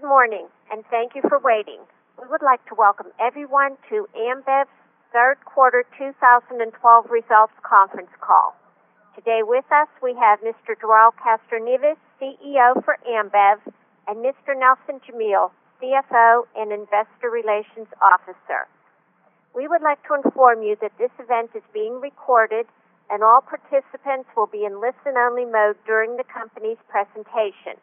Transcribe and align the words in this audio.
Good 0.00 0.08
morning, 0.08 0.46
and 0.72 0.82
thank 0.88 1.14
you 1.14 1.20
for 1.28 1.38
waiting. 1.38 1.76
We 2.16 2.26
would 2.30 2.40
like 2.40 2.64
to 2.72 2.74
welcome 2.74 3.08
everyone 3.20 3.76
to 3.90 4.08
Ambev's 4.16 4.72
third 5.12 5.36
quarter 5.44 5.84
2012 5.98 6.72
results 7.10 7.52
conference 7.62 8.08
call. 8.18 8.56
Today 9.14 9.42
with 9.44 9.66
us, 9.70 9.88
we 10.02 10.14
have 10.16 10.40
Mr. 10.40 10.72
João 10.72 11.12
Castro 11.22 11.60
Neves, 11.60 12.00
CEO 12.16 12.82
for 12.82 12.96
Ambev, 13.04 13.60
and 14.08 14.24
Mr. 14.24 14.56
Nelson 14.56 15.04
Jamel, 15.04 15.50
CFO 15.82 16.44
and 16.56 16.72
Investor 16.72 17.28
Relations 17.28 17.88
Officer. 18.00 18.72
We 19.54 19.68
would 19.68 19.82
like 19.82 20.00
to 20.08 20.14
inform 20.14 20.62
you 20.62 20.76
that 20.80 20.96
this 20.96 21.12
event 21.18 21.50
is 21.54 21.62
being 21.74 22.00
recorded, 22.00 22.64
and 23.10 23.22
all 23.22 23.42
participants 23.42 24.30
will 24.34 24.48
be 24.48 24.64
in 24.64 24.80
listen-only 24.80 25.44
mode 25.44 25.76
during 25.84 26.16
the 26.16 26.24
company's 26.24 26.80
presentation. 26.88 27.76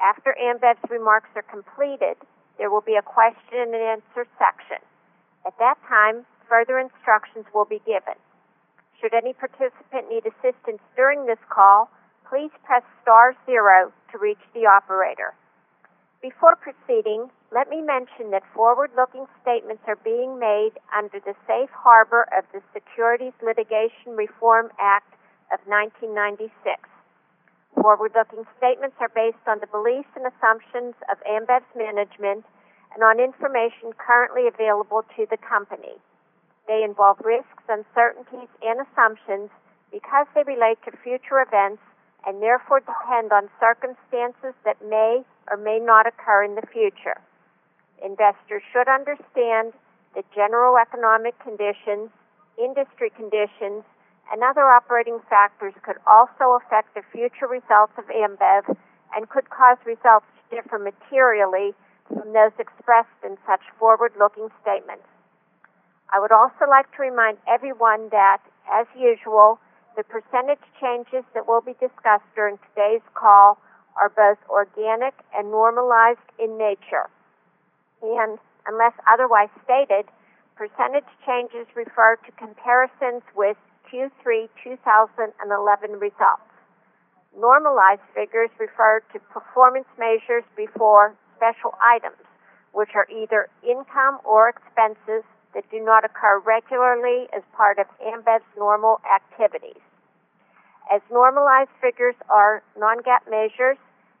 After 0.00 0.34
Ambev's 0.40 0.88
remarks 0.88 1.28
are 1.36 1.44
completed, 1.44 2.16
there 2.58 2.70
will 2.70 2.80
be 2.80 2.96
a 2.96 3.02
question 3.02 3.72
and 3.72 3.74
answer 3.74 4.26
section. 4.38 4.80
At 5.46 5.56
that 5.58 5.76
time, 5.88 6.26
further 6.48 6.78
instructions 6.78 7.46
will 7.54 7.64
be 7.64 7.80
given. 7.86 8.16
Should 9.00 9.14
any 9.14 9.32
participant 9.32 10.10
need 10.10 10.26
assistance 10.26 10.80
during 10.96 11.24
this 11.24 11.40
call, 11.48 11.88
please 12.28 12.50
press 12.64 12.82
star 13.00 13.34
zero 13.46 13.92
to 14.12 14.18
reach 14.18 14.40
the 14.52 14.66
operator. 14.66 15.32
Before 16.20 16.56
proceeding, 16.56 17.30
let 17.50 17.70
me 17.70 17.80
mention 17.80 18.30
that 18.30 18.42
forward-looking 18.54 19.26
statements 19.40 19.82
are 19.86 19.96
being 20.04 20.38
made 20.38 20.72
under 20.92 21.18
the 21.18 21.34
safe 21.46 21.70
harbor 21.72 22.28
of 22.36 22.44
the 22.52 22.60
Securities 22.74 23.32
Litigation 23.42 24.16
Reform 24.16 24.68
Act 24.78 25.14
of 25.48 25.60
1996. 25.64 26.52
Forward-looking 27.74 28.44
statements 28.58 28.96
are 29.00 29.12
based 29.14 29.44
on 29.46 29.60
the 29.60 29.66
beliefs 29.66 30.10
and 30.16 30.26
assumptions 30.26 30.94
of 31.10 31.22
Ambev's 31.24 31.70
management 31.74 32.44
and 32.94 33.02
on 33.02 33.20
information 33.20 33.94
currently 33.96 34.48
available 34.48 35.04
to 35.16 35.26
the 35.30 35.38
company. 35.38 35.94
They 36.66 36.82
involve 36.82 37.20
risks, 37.24 37.62
uncertainties, 37.68 38.50
and 38.62 38.80
assumptions 38.80 39.50
because 39.92 40.26
they 40.34 40.42
relate 40.42 40.78
to 40.84 40.96
future 41.02 41.40
events 41.40 41.82
and 42.26 42.42
therefore 42.42 42.80
depend 42.80 43.32
on 43.32 43.48
circumstances 43.58 44.54
that 44.64 44.76
may 44.84 45.24
or 45.50 45.56
may 45.56 45.78
not 45.78 46.06
occur 46.06 46.44
in 46.44 46.54
the 46.54 46.66
future. 46.66 47.18
Investors 48.04 48.62
should 48.72 48.88
understand 48.88 49.72
that 50.14 50.24
general 50.34 50.76
economic 50.76 51.38
conditions, 51.38 52.10
industry 52.58 53.10
conditions, 53.16 53.84
and 54.30 54.42
other 54.42 54.68
operating 54.68 55.18
factors 55.28 55.74
could 55.82 55.96
also 56.06 56.58
affect 56.62 56.94
the 56.94 57.02
future 57.12 57.46
results 57.46 57.92
of 57.98 58.04
Ambev 58.06 58.76
and 59.14 59.28
could 59.28 59.50
cause 59.50 59.78
results 59.84 60.26
to 60.50 60.56
differ 60.56 60.78
materially 60.78 61.74
from 62.06 62.32
those 62.32 62.52
expressed 62.58 63.18
in 63.24 63.36
such 63.46 63.60
forward-looking 63.78 64.48
statements. 64.62 65.06
I 66.12 66.18
would 66.18 66.32
also 66.32 66.66
like 66.68 66.90
to 66.96 67.02
remind 67.02 67.38
everyone 67.46 68.08
that, 68.10 68.38
as 68.70 68.86
usual, 68.98 69.58
the 69.96 70.02
percentage 70.04 70.62
changes 70.80 71.24
that 71.34 71.46
will 71.46 71.60
be 71.60 71.74
discussed 71.78 72.26
during 72.34 72.58
today's 72.70 73.02
call 73.14 73.58
are 73.96 74.08
both 74.08 74.38
organic 74.48 75.14
and 75.34 75.50
normalized 75.50 76.26
in 76.38 76.56
nature. 76.58 77.10
And 78.02 78.38
unless 78.66 78.94
otherwise 79.10 79.50
stated, 79.64 80.06
percentage 80.56 81.10
changes 81.26 81.66
refer 81.74 82.16
to 82.26 82.32
comparisons 82.32 83.22
with 83.34 83.56
Q3 83.90 84.48
2011 84.62 85.98
results. 85.98 86.46
Normalized 87.36 88.02
figures 88.14 88.50
refer 88.58 89.02
to 89.12 89.18
performance 89.34 89.86
measures 89.98 90.44
before 90.56 91.14
special 91.36 91.74
items, 91.82 92.22
which 92.72 92.90
are 92.94 93.06
either 93.10 93.48
income 93.62 94.18
or 94.24 94.48
expenses 94.48 95.26
that 95.54 95.68
do 95.70 95.82
not 95.82 96.04
occur 96.04 96.38
regularly 96.38 97.26
as 97.34 97.42
part 97.56 97.78
of 97.78 97.86
Ambev's 97.98 98.46
normal 98.56 99.00
activities. 99.06 99.82
As 100.90 101.00
normalized 101.10 101.70
figures 101.80 102.14
are 102.28 102.62
non-GAAP 102.78 103.30
measures, 103.30 103.78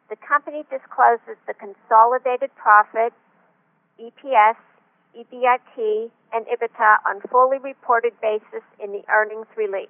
the 0.08 0.16
company 0.16 0.64
discloses 0.70 1.38
the 1.46 1.54
consolidated 1.54 2.50
profit, 2.56 3.12
EPS, 3.98 4.58
EBIT, 5.16 6.10
and 6.32 6.46
EBITDA 6.46 6.96
on 7.06 7.20
fully 7.30 7.58
reported 7.58 8.12
basis 8.20 8.64
in 8.82 8.92
the 8.92 9.02
earnings 9.10 9.46
release. 9.56 9.88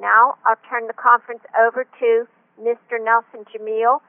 Now, 0.00 0.36
I'll 0.46 0.56
turn 0.68 0.86
the 0.86 0.94
conference 0.94 1.42
over 1.60 1.84
to 1.84 2.26
Mr. 2.60 3.02
Nelson 3.02 3.44
Jamel, 3.52 4.00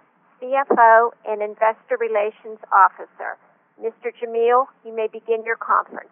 CFO 0.41 1.12
and 1.28 1.41
Investor 1.41 1.97
Relations 2.00 2.59
Officer. 2.72 3.38
Mr. 3.81 4.12
Jamel, 4.22 4.67
you 4.85 4.95
may 4.95 5.07
begin 5.07 5.44
your 5.45 5.57
conference. 5.57 6.09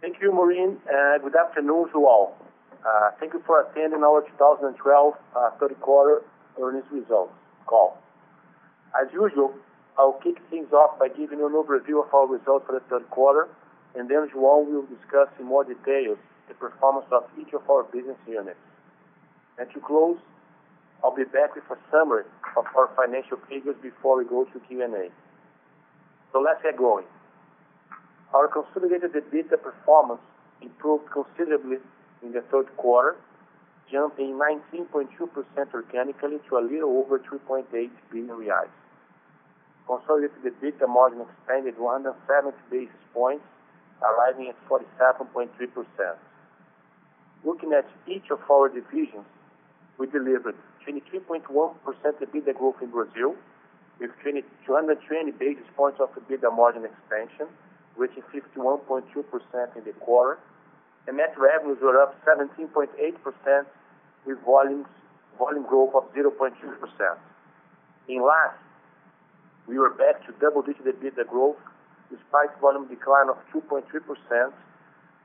Thank 0.00 0.16
you, 0.20 0.32
Maureen. 0.32 0.78
Good 1.22 1.36
afternoon 1.36 1.90
to 1.92 2.06
all. 2.06 2.36
Uh, 2.84 3.10
thank 3.20 3.32
you 3.32 3.42
for 3.46 3.62
attending 3.62 4.02
our 4.02 4.22
2012 4.22 5.14
uh, 5.36 5.50
third 5.60 5.80
quarter 5.80 6.22
earnings 6.60 6.84
results 6.90 7.32
call. 7.66 7.96
As 9.00 9.06
usual, 9.12 9.54
I'll 9.98 10.18
kick 10.24 10.36
things 10.48 10.72
off 10.72 10.98
by 10.98 11.08
giving 11.08 11.38
you 11.38 11.46
an 11.46 11.52
overview 11.52 12.04
of 12.04 12.12
our 12.14 12.26
results 12.26 12.66
for 12.66 12.72
the 12.72 12.84
third 12.88 13.08
quarter, 13.10 13.48
and 13.94 14.08
then 14.08 14.28
João 14.30 14.64
will 14.64 14.86
discuss 14.86 15.28
in 15.38 15.46
more 15.46 15.64
detail 15.64 16.16
the 16.48 16.54
performance 16.54 17.06
of 17.12 17.24
each 17.38 17.52
of 17.52 17.68
our 17.68 17.84
business 17.84 18.16
units. 18.26 18.58
And 19.58 19.70
to 19.74 19.80
close, 19.80 20.18
I'll 21.04 21.14
be 21.14 21.24
back 21.24 21.54
with 21.54 21.64
a 21.70 21.76
summary 21.90 22.24
of 22.56 22.64
our 22.76 22.88
financial 22.96 23.36
figures 23.48 23.76
before 23.82 24.16
we 24.16 24.24
go 24.24 24.44
to 24.44 24.60
Q&A. 24.60 25.10
So 26.32 26.40
let's 26.40 26.62
get 26.62 26.78
going. 26.78 27.04
Our 28.32 28.48
consolidated 28.48 29.12
EBITDA 29.12 29.62
performance 29.62 30.20
improved 30.62 31.04
considerably 31.12 31.78
in 32.22 32.32
the 32.32 32.40
third 32.50 32.74
quarter, 32.78 33.16
jumping 33.90 34.38
19.2% 34.72 35.08
organically 35.74 36.38
to 36.48 36.56
a 36.56 36.62
little 36.62 36.96
over 36.96 37.18
3.8 37.18 37.90
billion 38.10 38.28
reais. 38.28 38.68
Consolidated 39.86 40.42
EBITDA 40.44 40.88
margin 40.88 41.20
expanded 41.22 41.78
170 41.78 42.56
basis 42.70 42.94
points, 43.12 43.44
arriving 44.02 44.48
at 44.48 44.56
47.3%. 44.68 46.16
Looking 47.44 47.72
at 47.72 47.86
each 48.06 48.30
of 48.30 48.38
our 48.50 48.68
divisions, 48.68 49.26
we 49.98 50.06
delivered 50.06 50.54
23.1% 50.86 51.42
EBITDA 51.46 52.58
growth 52.58 52.76
in 52.80 52.90
Brazil, 52.90 53.34
with 54.00 54.10
220 54.22 55.30
basis 55.32 55.64
points 55.76 56.00
of 56.00 56.10
EBITDA 56.14 56.54
margin 56.56 56.84
expansion, 56.84 57.46
reaching 57.96 58.22
51.2% 58.32 59.76
in 59.76 59.84
the 59.84 59.92
quarter. 60.00 60.38
And 61.06 61.16
net 61.16 61.34
revenues 61.36 61.78
were 61.82 62.00
up 62.00 62.14
17.8% 62.24 63.66
with 64.24 64.38
volume 64.44 64.86
growth 65.38 65.94
of 65.94 66.14
0.2%. 66.14 67.18
In 68.08 68.22
LAS, 68.22 68.54
we 69.66 69.78
were 69.78 69.90
back 69.90 70.24
to 70.26 70.32
double-digit 70.40 70.84
EBITDA 70.84 71.28
growth 71.28 71.56
despite 72.10 72.52
volume 72.60 72.86
decline 72.88 73.28
of 73.30 73.38
2.3%, 73.54 74.52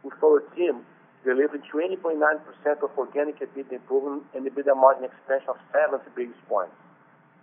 with 0.03 0.13
our 0.23 0.39
team 0.55 0.85
delivering 1.25 1.61
20.9% 1.73 2.15
of 2.83 2.89
organic 2.97 3.39
EBITDA 3.39 3.73
improvement 3.73 4.23
and 4.33 4.45
EBITDA 4.45 4.75
margin 4.75 5.03
expansion 5.03 5.49
of 5.49 5.57
70 5.73 6.03
basis 6.15 6.39
points. 6.47 6.73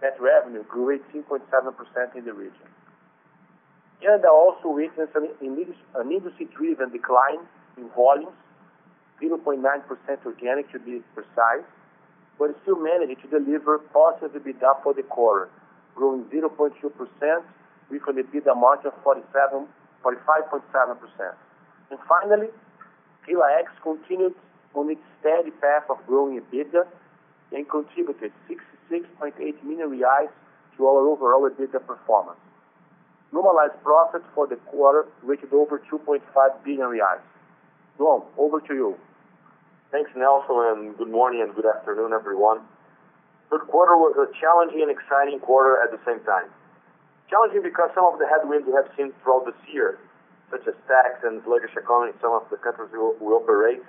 Net 0.00 0.16
revenue 0.20 0.64
grew 0.64 0.98
18.7% 1.14 2.16
in 2.16 2.24
the 2.24 2.32
region. 2.32 2.68
Canada 4.00 4.28
also 4.28 4.68
witnessed 4.68 5.12
an 5.14 5.28
industry-driven 6.10 6.90
decline 6.90 7.40
in 7.76 7.88
volumes, 7.90 8.36
0.9% 9.22 9.60
organic 10.26 10.72
to 10.72 10.78
be 10.78 11.02
precise, 11.14 11.64
but 12.38 12.54
still 12.62 12.80
managed 12.80 13.20
to 13.22 13.28
deliver 13.28 13.78
positive 13.78 14.42
EBITDA 14.42 14.82
for 14.82 14.94
the 14.94 15.02
quarter, 15.02 15.48
growing 15.94 16.24
0.2% 16.24 17.42
with 17.90 18.02
an 18.08 18.22
EBITDA 18.22 18.56
margin 18.56 18.86
of 18.86 19.04
45.7%. 19.04 21.34
And 21.90 21.98
finally, 22.08 22.48
HILA-ex 23.26 23.70
continued 23.82 24.34
on 24.74 24.90
its 24.90 25.00
steady 25.20 25.50
path 25.52 25.84
of 25.88 25.98
growing 26.06 26.40
EBITDA 26.40 26.86
and 27.52 27.68
contributed 27.68 28.32
66.8 28.90 29.64
million 29.64 29.90
reais 29.90 30.28
to 30.76 30.86
our 30.86 31.06
overall 31.06 31.48
EBITDA 31.48 31.86
performance. 31.86 32.38
Normalized 33.32 33.82
profit 33.82 34.22
for 34.34 34.46
the 34.46 34.56
quarter 34.56 35.06
reached 35.22 35.52
over 35.52 35.80
2.5 35.90 36.20
billion 36.64 36.88
reais. 36.88 37.20
João, 37.98 38.24
over 38.38 38.60
to 38.60 38.74
you. 38.74 38.96
Thanks, 39.90 40.10
Nelson. 40.16 40.56
And 40.56 40.98
good 40.98 41.10
morning 41.10 41.42
and 41.42 41.54
good 41.54 41.66
afternoon, 41.66 42.12
everyone. 42.12 42.60
Third 43.50 43.66
quarter 43.68 43.96
was 43.96 44.16
a 44.16 44.26
challenging 44.40 44.82
and 44.82 44.90
exciting 44.90 45.38
quarter 45.40 45.80
at 45.82 45.92
the 45.92 46.00
same 46.04 46.20
time. 46.24 46.48
Challenging 47.28 47.62
because 47.62 47.90
some 47.94 48.04
of 48.04 48.18
the 48.18 48.26
headwinds 48.26 48.66
we 48.66 48.72
have 48.72 48.88
seen 48.96 49.12
throughout 49.22 49.44
this 49.46 49.58
year, 49.68 49.98
such 50.50 50.66
as 50.68 50.74
tax 50.88 51.20
and 51.24 51.42
sluggish 51.44 51.72
economy 51.76 52.12
in 52.12 52.18
some 52.20 52.32
of 52.32 52.48
the 52.50 52.56
countries 52.56 52.88
we 52.92 53.30
operate, 53.32 53.82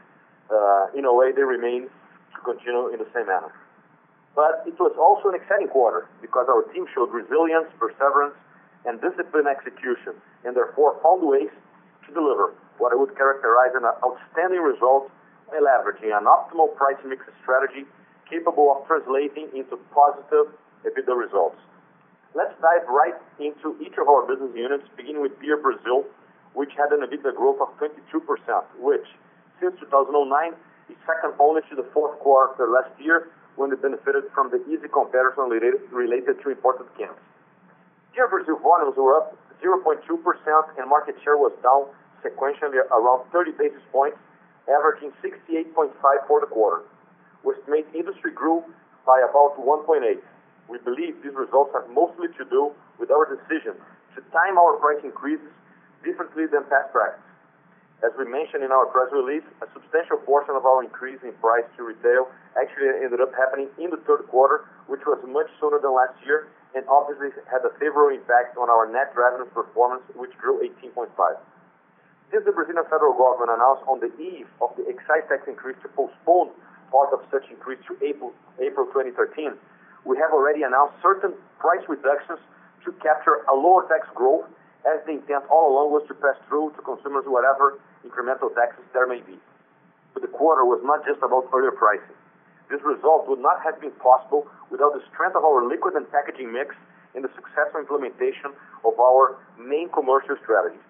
uh, 0.52 0.88
in 0.96 1.06
a 1.06 1.13
way, 1.13 1.31
they 1.31 1.44
remain 1.44 1.88
to 1.88 2.40
continue 2.44 2.94
in 2.94 3.00
the 3.00 3.10
same 3.13 3.28
manner. 3.28 3.52
But 4.36 4.68
it 4.68 4.75
was 4.80 4.92
also 5.00 5.31
an 5.31 5.36
exciting 5.40 5.72
quarter 5.72 6.07
because 6.22 6.48
our 6.52 6.63
team 6.75 6.86
showed 6.94 7.12
resilience, 7.12 7.72
perseverance, 7.80 8.36
and 8.86 9.00
disciplined 9.02 9.48
execution, 9.48 10.13
and 10.44 10.56
therefore 10.56 11.00
found 11.02 11.24
ways 11.24 11.50
to 12.06 12.13
deliver 12.13 12.54
what 12.78 12.92
I 12.92 12.96
would 12.96 13.16
characterize 13.16 13.72
an 13.74 13.88
outstanding 13.88 14.60
result 14.62 15.10
by 15.50 15.57
leveraging 15.57 16.12
an 16.12 16.28
optimal 16.28 16.75
price 16.75 17.00
mix 17.07 17.24
strategy 17.42 17.88
capable 18.30 18.75
of 18.75 18.88
translating 18.88 19.50
into 19.56 19.77
positive 19.94 20.54
EBITDA 20.86 21.13
results. 21.16 21.57
Let's 22.36 22.54
dive 22.60 22.88
right 22.89 23.16
into 23.39 23.80
each 23.80 23.95
of 23.98 24.07
our 24.10 24.27
business 24.27 24.51
units, 24.56 24.83
beginning 24.98 25.22
with 25.22 25.39
Beer 25.39 25.57
Brazil, 25.57 26.04
which 26.54 26.72
had 26.75 26.92
an 26.92 27.06
EBITDA 27.06 27.36
growth 27.36 27.62
of 27.62 27.72
22%, 27.80 27.95
which 28.80 29.07
since 29.62 29.75
2009 29.80 30.54
is 30.89 30.98
second 31.07 31.33
only 31.39 31.62
to 31.69 31.75
the 31.75 31.88
fourth 31.94 32.19
quarter 32.19 32.68
last 32.68 32.92
year 33.00 33.31
when 33.56 33.72
it 33.72 33.81
benefited 33.81 34.28
from 34.33 34.51
the 34.51 34.60
easy 34.68 34.88
comparison 34.92 35.48
related 35.48 36.36
to 36.44 36.50
imported 36.50 36.88
cans. 36.98 37.16
Beer 38.13 38.28
Brazil 38.28 38.60
volumes 38.60 38.95
were 38.98 39.16
up 39.16 39.38
0.2% 39.63 40.04
and 40.78 40.89
market 40.89 41.16
share 41.24 41.38
was 41.38 41.51
down 41.63 41.88
sequentially 42.24 42.83
around 42.92 43.24
30 43.31 43.51
basis 43.51 43.81
points, 43.92 44.18
averaging 44.68 45.12
68.5 45.24 45.94
for 46.28 46.42
the 46.42 46.48
quarter, 46.48 46.83
which 47.45 47.62
made 47.69 47.86
industry 47.94 48.33
grew 48.33 48.65
by 49.06 49.21
about 49.21 49.53
1.8. 49.62 50.01
We 50.68 50.77
believe 50.81 51.21
these 51.21 51.38
results 51.38 51.71
have 51.77 51.86
mostly 51.94 52.27
to 52.42 52.44
do 52.50 52.74
with 52.97 53.13
our 53.13 53.30
decision 53.30 53.77
to 54.18 54.19
time 54.33 54.57
our 54.57 54.81
price 54.81 55.00
increases 55.06 55.53
differently 56.03 56.50
than 56.50 56.65
past 56.65 56.89
practice. 56.89 57.21
As 58.03 58.12
we 58.18 58.25
mentioned 58.25 58.65
in 58.65 58.74
our 58.74 58.89
press 58.89 59.07
release, 59.13 59.45
a 59.62 59.68
substantial 59.71 60.18
portion 60.25 60.57
of 60.57 60.65
our 60.65 60.83
increase 60.83 61.21
in 61.24 61.31
price 61.39 61.63
to 61.77 61.86
retail 61.86 62.27
actually 62.59 62.92
ended 63.01 63.21
up 63.21 63.31
happening 63.38 63.69
in 63.80 63.89
the 63.94 64.01
third 64.03 64.27
quarter, 64.27 64.65
which 64.89 65.06
was 65.07 65.21
much 65.24 65.47
sooner 65.62 65.80
than 65.80 65.95
last 65.95 66.18
year, 66.25 66.50
and 66.75 66.83
obviously 66.92 67.31
had 67.47 67.63
a 67.63 67.71
favorable 67.80 68.12
impact 68.12 68.57
on 68.57 68.69
our 68.69 68.89
net 68.89 69.15
revenue 69.15 69.47
performance, 69.56 70.03
which 70.13 70.36
grew 70.38 70.59
18.5. 70.83 71.07
Since 72.31 72.44
the 72.44 72.51
Brazilian 72.51 72.83
federal 72.92 73.15
government 73.15 73.53
announced 73.56 73.86
on 73.88 74.03
the 74.03 74.12
eve 74.19 74.50
of 74.59 74.75
the 74.75 74.83
excise 74.92 75.24
tax 75.30 75.47
increase 75.47 75.77
to 75.86 75.89
postpone 75.95 76.51
part 76.92 77.14
of 77.14 77.22
such 77.32 77.44
increase 77.50 77.80
to 77.88 77.94
April 78.06 78.34
2013, 78.60 79.54
we 80.06 80.18
have 80.18 80.32
already 80.32 80.64
announced 80.64 80.96
certain 81.02 81.34
price 81.60 81.82
reductions 81.90 82.40
to 82.86 82.92
capture 83.02 83.42
a 83.50 83.56
lower 83.56 83.88
tax 83.90 84.08
growth 84.14 84.46
as 84.86 85.02
the 85.10 85.18
intent 85.18 85.44
all 85.50 85.74
along 85.74 85.90
was 85.90 86.06
to 86.08 86.14
pass 86.14 86.38
through 86.48 86.70
to 86.78 86.82
consumers 86.86 87.26
whatever 87.26 87.82
incremental 88.06 88.54
taxes 88.54 88.86
there 88.94 89.10
may 89.10 89.20
be. 89.26 89.34
But 90.14 90.22
the 90.22 90.30
quarter 90.30 90.64
was 90.64 90.80
not 90.86 91.02
just 91.06 91.20
about 91.26 91.50
further 91.50 91.74
pricing. 91.74 92.16
This 92.70 92.82
result 92.86 93.28
would 93.28 93.42
not 93.42 93.62
have 93.66 93.81
been 93.81 93.94
possible 93.98 94.46
without 94.70 94.94
the 94.94 95.02
strength 95.10 95.36
of 95.36 95.44
our 95.44 95.66
liquid 95.66 95.98
and 95.98 96.06
packaging 96.14 96.54
mix 96.54 96.76
and 97.14 97.24
the 97.24 97.30
successful 97.34 97.81
implementation 97.81 98.54
of 98.86 98.94
our 99.00 99.38
main 99.58 99.90
commercial 99.90 100.38
strategies. 100.42 100.86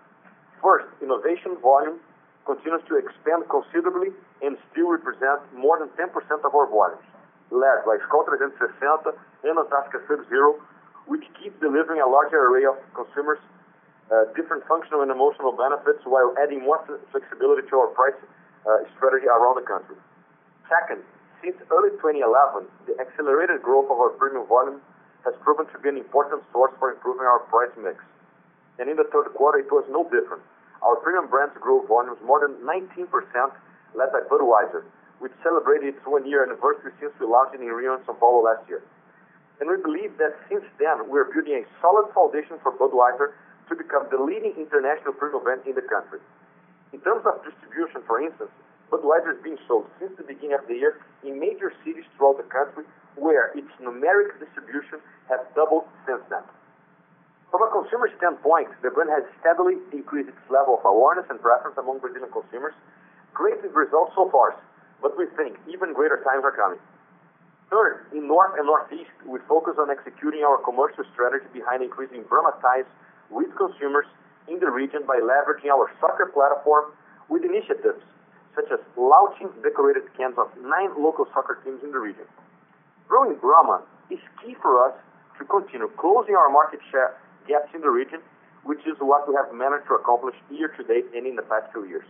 First, 0.61 0.87
innovation 1.01 1.55
volume 1.63 1.99
continues 2.45 2.81
to 2.87 2.95
expand 2.95 3.49
considerably 3.49 4.13
and 4.41 4.57
still 4.71 4.93
represents 4.93 5.43
more 5.57 5.81
than 5.81 5.89
10% 5.97 6.13
of 6.45 6.51
our 6.53 6.69
volumes, 6.69 7.05
led 7.49 7.81
by 7.85 7.97
Skol 8.05 8.25
360 8.25 8.61
and 9.49 9.57
Antarctica 9.57 10.01
Sub 10.07 10.21
Zero, 10.29 10.61
which 11.09 11.25
keep 11.41 11.57
delivering 11.59 12.01
a 12.01 12.09
larger 12.09 12.37
array 12.49 12.65
of 12.65 12.77
consumers 12.93 13.41
uh, 14.13 14.29
different 14.37 14.61
functional 14.69 15.01
and 15.01 15.09
emotional 15.09 15.51
benefits 15.51 16.05
while 16.05 16.33
adding 16.37 16.61
more 16.61 16.77
flexibility 17.09 17.65
to 17.69 17.75
our 17.77 17.89
price 17.97 18.17
uh, 18.69 18.85
strategy 18.93 19.25
around 19.25 19.57
the 19.57 19.65
country. 19.65 19.97
Second, 20.69 21.01
since 21.41 21.57
early 21.73 21.89
2011, 22.01 22.69
the 22.85 22.93
accelerated 23.01 23.61
growth 23.61 23.89
of 23.89 23.97
our 23.97 24.13
premium 24.17 24.45
volume 24.45 24.81
has 25.25 25.33
proven 25.41 25.65
to 25.73 25.77
be 25.81 25.89
an 25.89 25.97
important 25.97 26.41
source 26.53 26.73
for 26.77 26.93
improving 26.93 27.25
our 27.25 27.41
price 27.49 27.73
mix. 27.81 27.97
And 28.77 28.89
in 28.89 28.97
the 28.97 29.09
third 29.09 29.33
quarter, 29.33 29.57
it 29.59 29.71
was 29.73 29.85
no 29.89 30.05
different. 30.05 30.45
Our 30.85 31.01
premium 31.01 31.25
brands 31.33 31.57
grew 31.57 31.81
volumes 31.89 32.21
more 32.21 32.45
than 32.45 32.61
19%, 32.61 33.09
led 33.97 34.11
by 34.13 34.21
Budweiser, 34.29 34.85
which 35.17 35.33
celebrated 35.41 35.97
its 35.97 36.05
one-year 36.05 36.45
anniversary 36.45 36.93
since 37.01 37.11
we 37.19 37.25
launched 37.25 37.57
in 37.57 37.65
Rio 37.65 37.97
and 37.97 38.05
São 38.05 38.13
Paulo 38.13 38.45
last 38.45 38.69
year. 38.69 38.85
And 39.59 39.65
we 39.65 39.81
believe 39.81 40.13
that 40.21 40.37
since 40.45 40.61
then, 40.77 41.09
we 41.09 41.17
are 41.17 41.25
building 41.25 41.57
a 41.57 41.65
solid 41.81 42.13
foundation 42.13 42.61
for 42.61 42.69
Budweiser 42.77 43.33
to 43.69 43.73
become 43.73 44.05
the 44.13 44.21
leading 44.21 44.53
international 44.61 45.17
premium 45.17 45.41
brand 45.41 45.65
in 45.65 45.73
the 45.73 45.81
country. 45.81 46.19
In 46.93 47.01
terms 47.01 47.25
of 47.25 47.41
distribution, 47.41 48.05
for 48.05 48.21
instance, 48.21 48.53
Budweiser 48.93 49.33
is 49.33 49.41
being 49.41 49.57
sold 49.67 49.89
since 49.97 50.13
the 50.17 50.23
beginning 50.23 50.53
of 50.53 50.67
the 50.67 50.77
year 50.77 51.01
in 51.25 51.39
major 51.39 51.73
cities 51.81 52.05
throughout 52.13 52.37
the 52.37 52.45
country, 52.45 52.85
where 53.17 53.49
its 53.57 53.73
numeric 53.81 54.37
distribution 54.37 55.01
has 55.33 55.41
doubled 55.55 55.89
since 56.05 56.21
then. 56.29 56.45
From 57.55 57.71
a 57.71 57.71
consumer 57.71 58.11
standpoint, 58.19 58.67
the 58.83 58.91
brand 58.91 59.07
has 59.15 59.23
steadily 59.39 59.79
increased 59.95 60.27
its 60.27 60.43
level 60.51 60.75
of 60.75 60.83
awareness 60.83 61.23
and 61.31 61.39
preference 61.39 61.79
among 61.79 62.03
Brazilian 62.03 62.27
consumers. 62.27 62.75
Great 63.31 63.63
results 63.71 64.11
so 64.11 64.27
far, 64.27 64.59
but 64.99 65.15
we 65.15 65.23
think 65.39 65.55
even 65.63 65.95
greater 65.95 66.19
times 66.27 66.43
are 66.43 66.51
coming. 66.51 66.83
Third, 67.71 68.11
in 68.11 68.27
North 68.27 68.59
and 68.59 68.67
Northeast, 68.67 69.15
we 69.23 69.39
focus 69.47 69.79
on 69.79 69.87
executing 69.87 70.43
our 70.43 70.59
commercial 70.67 71.07
strategy 71.15 71.47
behind 71.55 71.79
increasing 71.79 72.27
Brahma 72.27 72.59
ties 72.59 72.83
with 73.31 73.47
consumers 73.55 74.11
in 74.51 74.59
the 74.59 74.67
region 74.67 75.07
by 75.07 75.23
leveraging 75.23 75.71
our 75.71 75.87
soccer 76.03 76.27
platform 76.35 76.91
with 77.31 77.47
initiatives 77.47 78.03
such 78.51 78.67
as 78.67 78.83
launching 78.99 79.47
decorated 79.63 80.03
cans 80.19 80.35
of 80.35 80.51
nine 80.59 80.91
local 80.99 81.23
soccer 81.31 81.63
teams 81.63 81.79
in 81.87 81.95
the 81.95 82.03
region. 82.03 82.27
Growing 83.07 83.39
Brahma 83.39 83.79
is 84.11 84.19
key 84.43 84.59
for 84.59 84.83
us 84.83 84.99
to 85.39 85.47
continue 85.47 85.87
closing 85.95 86.35
our 86.35 86.51
market 86.51 86.83
share 86.91 87.15
gaps 87.47 87.69
in 87.73 87.81
the 87.81 87.89
region, 87.89 88.21
which 88.63 88.81
is 88.85 88.97
what 88.99 89.27
we 89.27 89.35
have 89.35 89.53
managed 89.53 89.87
to 89.87 89.95
accomplish 89.95 90.35
year 90.49 90.69
to 90.69 90.83
date 90.83 91.05
and 91.15 91.25
in 91.25 91.35
the 91.35 91.45
past 91.45 91.71
two 91.73 91.85
years. 91.85 92.05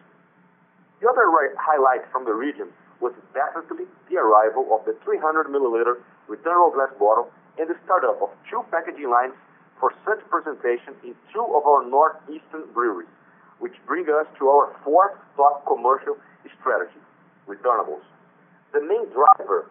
The 1.02 1.10
other 1.10 1.28
highlight 1.60 2.08
from 2.12 2.26
the 2.26 2.34
region 2.34 2.72
was 3.02 3.12
definitely 3.36 3.86
the 4.10 4.18
arrival 4.18 4.72
of 4.72 4.86
the 4.86 4.96
300 5.04 5.48
milliliter 5.48 6.00
returnable 6.28 6.72
glass 6.72 6.92
bottle 6.98 7.30
and 7.60 7.70
the 7.70 7.76
startup 7.84 8.22
of 8.22 8.30
two 8.50 8.64
packaging 8.72 9.10
lines 9.10 9.34
for 9.80 9.92
such 10.08 10.24
presentation 10.32 10.96
in 11.04 11.14
two 11.34 11.44
of 11.44 11.68
our 11.68 11.84
northeastern 11.84 12.64
breweries, 12.74 13.12
which 13.60 13.76
bring 13.86 14.08
us 14.08 14.28
to 14.40 14.48
our 14.48 14.72
fourth 14.84 15.20
top 15.36 15.68
commercial 15.68 16.16
strategy, 16.60 17.00
returnables. 17.48 18.04
The 18.72 18.82
main 18.82 19.06
driver 19.12 19.70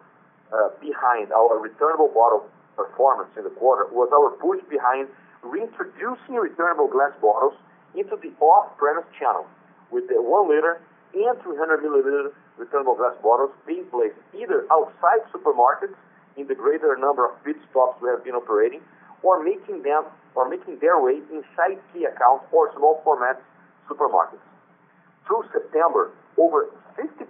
uh, 0.53 0.69
behind 0.79 1.33
our 1.33 1.57
returnable 1.57 2.09
bottle 2.13 2.45
performance 2.75 3.29
in 3.37 3.43
the 3.43 3.53
quarter 3.57 3.87
was 3.89 4.09
our 4.13 4.37
push 4.37 4.61
behind 4.69 5.09
reintroducing 5.45 6.35
returnable 6.35 6.87
glass 6.87 7.13
bottles 7.21 7.53
into 7.95 8.17
the 8.17 8.33
off-premise 8.43 9.05
channel 9.17 9.45
with 9.91 10.07
the 10.09 10.19
one 10.19 10.49
liter 10.49 10.81
and 11.13 11.39
300 11.41 11.79
milliliter 11.79 12.33
returnable 12.57 12.95
glass 12.95 13.15
bottles 13.21 13.51
being 13.65 13.85
placed 13.91 14.17
either 14.33 14.65
outside 14.71 15.21
supermarkets 15.31 15.95
in 16.35 16.47
the 16.47 16.55
greater 16.55 16.97
number 16.97 17.25
of 17.25 17.31
pit 17.43 17.55
stops 17.71 18.01
we 18.01 18.09
have 18.09 18.23
been 18.23 18.35
operating 18.35 18.81
or 19.23 19.43
making 19.43 19.81
them 19.83 20.03
or 20.35 20.49
making 20.49 20.77
their 20.79 20.99
way 20.99 21.21
inside 21.31 21.79
key 21.93 22.03
accounts 22.03 22.43
or 22.51 22.71
small 22.75 22.99
format 23.03 23.41
supermarkets. 23.89 24.43
Through 25.25 25.45
September, 25.53 26.11
over 26.37 26.67
50% 26.99 27.25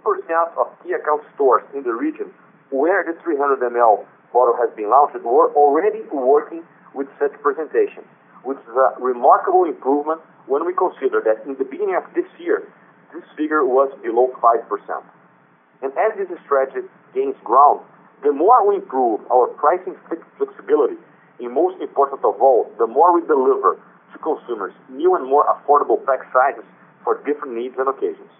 of 0.58 0.66
key 0.82 0.92
account 0.92 1.22
stores 1.34 1.62
in 1.74 1.82
the 1.82 1.92
region 1.94 2.32
where 2.70 3.04
the 3.04 3.18
300 3.22 3.60
ml 3.72 4.04
bottle 4.32 4.56
has 4.58 4.74
been 4.76 4.90
launched 4.90 5.22
were 5.22 5.54
already 5.54 6.02
working 6.12 6.62
with 6.96 7.06
such 7.20 7.32
presentation, 7.44 8.02
which 8.42 8.58
is 8.58 8.74
a 8.74 8.96
remarkable 8.98 9.64
improvement 9.64 10.20
when 10.46 10.64
we 10.64 10.72
consider 10.72 11.20
that 11.20 11.44
in 11.44 11.54
the 11.60 11.64
beginning 11.68 11.94
of 11.94 12.08
this 12.16 12.26
year, 12.40 12.64
this 13.12 13.22
figure 13.36 13.64
was 13.64 13.92
below 14.02 14.32
5%. 14.40 14.64
And 15.82 15.92
as 15.92 16.16
this 16.16 16.32
strategy 16.44 16.88
gains 17.14 17.36
ground, 17.44 17.84
the 18.24 18.32
more 18.32 18.66
we 18.66 18.76
improve 18.76 19.20
our 19.30 19.48
pricing 19.60 19.94
flexibility, 20.38 20.96
and 21.38 21.52
most 21.52 21.80
important 21.82 22.24
of 22.24 22.40
all, 22.40 22.72
the 22.78 22.86
more 22.86 23.12
we 23.12 23.20
deliver 23.28 23.76
to 24.12 24.18
consumers 24.18 24.72
new 24.88 25.14
and 25.14 25.28
more 25.28 25.44
affordable 25.52 26.00
pack 26.06 26.24
sizes 26.32 26.64
for 27.04 27.20
different 27.26 27.54
needs 27.54 27.76
and 27.78 27.88
occasions. 27.88 28.32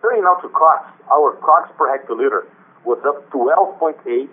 Turning 0.00 0.24
now 0.24 0.34
to 0.40 0.48
costs. 0.48 0.94
Our 1.12 1.36
COGS 1.36 1.72
per 1.76 1.86
hectoliter 1.90 2.46
was 2.84 2.98
up 3.04 3.28
12.8, 3.30 4.28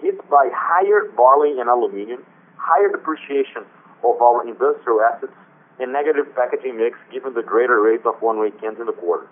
hit 0.00 0.30
by 0.30 0.48
higher 0.54 1.10
barley 1.16 1.60
and 1.60 1.68
aluminum, 1.68 2.24
higher 2.62 2.90
depreciation 2.90 3.66
of 4.04 4.22
our 4.22 4.46
industrial 4.46 5.02
assets, 5.02 5.34
and 5.80 5.92
negative 5.92 6.26
packaging 6.34 6.78
mix 6.78 6.96
given 7.10 7.34
the 7.34 7.42
greater 7.42 7.80
rate 7.80 8.06
of 8.06 8.14
one-way 8.22 8.50
cans 8.62 8.78
in 8.78 8.86
the 8.86 8.92
quarter. 8.92 9.26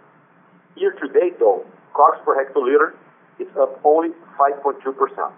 Year 0.77 0.93
to 0.93 1.07
date, 1.09 1.39
though, 1.39 1.65
COGS 1.95 2.19
per 2.25 2.35
hectoliter 2.35 2.95
is 3.39 3.49
up 3.57 3.79
only 3.85 4.11
5.2%. 4.39 5.33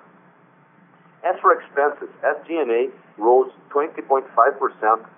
As 1.24 1.38
for 1.40 1.52
expenses, 1.52 2.08
SG&A 2.24 2.90
rose 3.20 3.50
20.5%, 3.70 4.26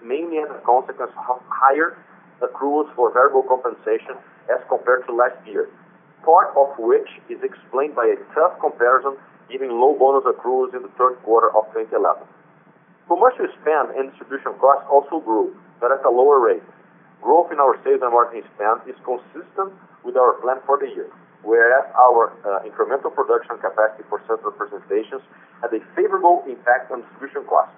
mainly 0.02 0.38
as 0.38 0.50
a 0.50 0.60
consequence 0.64 1.12
of 1.28 1.40
higher 1.48 1.96
accruals 2.42 2.92
for 2.94 3.12
variable 3.12 3.42
compensation 3.42 4.16
as 4.52 4.60
compared 4.68 5.06
to 5.06 5.14
last 5.14 5.36
year, 5.46 5.70
part 6.24 6.52
of 6.56 6.76
which 6.78 7.08
is 7.30 7.38
explained 7.42 7.94
by 7.94 8.04
a 8.04 8.16
tough 8.34 8.58
comparison 8.60 9.16
giving 9.50 9.70
low 9.70 9.96
bonus 9.98 10.24
accruals 10.24 10.74
in 10.74 10.82
the 10.82 10.92
third 10.98 11.16
quarter 11.22 11.48
of 11.56 11.64
2011. 11.72 12.22
Commercial 13.06 13.48
spend 13.60 13.92
and 14.00 14.08
distribution 14.10 14.56
costs 14.56 14.88
also 14.88 15.20
grew, 15.20 15.52
but 15.80 15.92
at 15.92 16.00
a 16.04 16.10
lower 16.10 16.40
rate. 16.40 16.64
Growth 17.20 17.52
in 17.52 17.60
our 17.60 17.76
sales 17.84 18.00
and 18.00 18.12
marketing 18.12 18.48
spend 18.56 18.80
is 18.88 18.96
consistent 19.04 19.76
with 20.04 20.16
our 20.16 20.40
plan 20.40 20.60
for 20.64 20.80
the 20.80 20.88
year, 20.88 21.12
whereas 21.44 21.84
our 22.00 22.32
uh, 22.44 22.64
incremental 22.64 23.12
production 23.12 23.60
capacity 23.60 24.04
for 24.08 24.24
sales 24.24 24.40
presentations 24.56 25.20
had 25.60 25.72
a 25.76 25.80
favorable 25.92 26.44
impact 26.48 26.88
on 26.92 27.04
distribution 27.04 27.44
costs. 27.44 27.76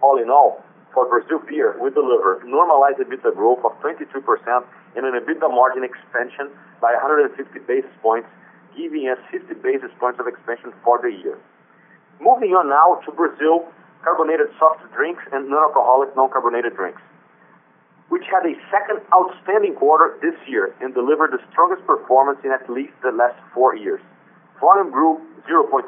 All 0.00 0.16
in 0.16 0.32
all, 0.32 0.64
for 0.92 1.08
Brazil 1.08 1.40
Beer, 1.44 1.76
we 1.80 1.88
delivered 1.92 2.44
normalized 2.44 3.00
EBITDA 3.00 3.36
growth 3.36 3.64
of 3.64 3.72
22% 3.80 4.08
and 4.96 5.04
an 5.04 5.12
EBITDA 5.20 5.48
margin 5.52 5.84
expansion 5.84 6.48
by 6.80 6.92
150 6.96 7.32
basis 7.64 7.92
points, 8.00 8.28
giving 8.76 9.08
us 9.08 9.20
50 9.32 9.52
basis 9.60 9.92
points 10.00 10.20
of 10.20 10.28
expansion 10.28 10.72
for 10.84 11.00
the 11.00 11.12
year. 11.12 11.36
Moving 12.20 12.52
on 12.52 12.68
now 12.68 13.00
to 13.04 13.12
Brazil 13.12 13.68
carbonated 14.02 14.50
soft 14.58 14.82
drinks 14.94 15.22
and 15.32 15.48
non-alcoholic 15.48 16.14
non-carbonated 16.14 16.74
drinks, 16.76 17.00
which 18.10 18.26
had 18.28 18.44
a 18.44 18.54
second 18.70 19.00
outstanding 19.14 19.74
quarter 19.74 20.18
this 20.20 20.36
year 20.46 20.74
and 20.82 20.94
delivered 20.94 21.32
the 21.32 21.40
strongest 21.50 21.86
performance 21.86 22.38
in 22.44 22.50
at 22.50 22.68
least 22.68 22.92
the 23.02 23.10
last 23.10 23.38
four 23.54 23.74
years. 23.74 24.00
Volume 24.60 24.90
grew 24.90 25.18
0.4 25.48 25.86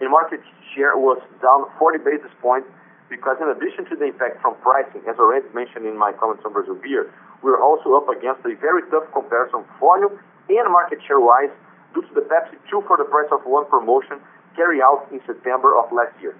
and 0.00 0.10
market 0.10 0.40
share 0.74 0.98
was 0.98 1.18
down 1.40 1.64
40 1.78 2.04
basis 2.04 2.30
points 2.42 2.68
because 3.08 3.38
in 3.40 3.48
addition 3.48 3.86
to 3.86 3.94
the 3.96 4.10
impact 4.10 4.42
from 4.42 4.54
pricing, 4.62 5.02
as 5.08 5.16
already 5.16 5.46
mentioned 5.54 5.86
in 5.86 5.96
my 5.96 6.12
comments 6.12 6.42
on 6.44 6.52
Brazil 6.52 6.74
Beer, 6.74 7.10
we 7.42 7.50
are 7.50 7.62
also 7.62 7.94
up 7.94 8.10
against 8.10 8.42
a 8.44 8.54
very 8.58 8.82
tough 8.90 9.06
comparison 9.14 9.62
volume 9.78 10.18
and 10.48 10.66
market 10.70 10.98
share-wise 11.06 11.50
due 11.94 12.02
to 12.02 12.12
the 12.14 12.26
Pepsi 12.26 12.58
two 12.70 12.82
for 12.86 12.96
the 12.96 13.06
price 13.06 13.30
of 13.30 13.40
one 13.46 13.64
promotion 13.66 14.18
carried 14.54 14.82
out 14.82 15.06
in 15.12 15.20
September 15.26 15.78
of 15.78 15.90
last 15.92 16.14
year. 16.20 16.34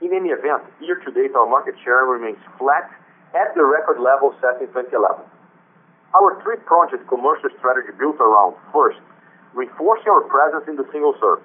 In 0.00 0.16
any 0.16 0.32
event, 0.32 0.64
year 0.80 0.96
to 0.96 1.10
date, 1.12 1.36
our 1.36 1.44
market 1.44 1.76
share 1.84 2.08
remains 2.08 2.40
flat 2.56 2.88
at 3.36 3.52
the 3.52 3.60
record 3.60 4.00
level 4.00 4.32
set 4.40 4.56
in 4.56 4.72
2011. 4.72 4.96
Our 6.16 6.40
three-pronged 6.40 6.96
commercial 7.04 7.52
strategy 7.60 7.92
built 8.00 8.16
around, 8.16 8.56
first, 8.72 8.96
reinforcing 9.52 10.08
our 10.08 10.24
presence 10.24 10.64
in 10.72 10.80
the 10.80 10.88
single-serve. 10.88 11.44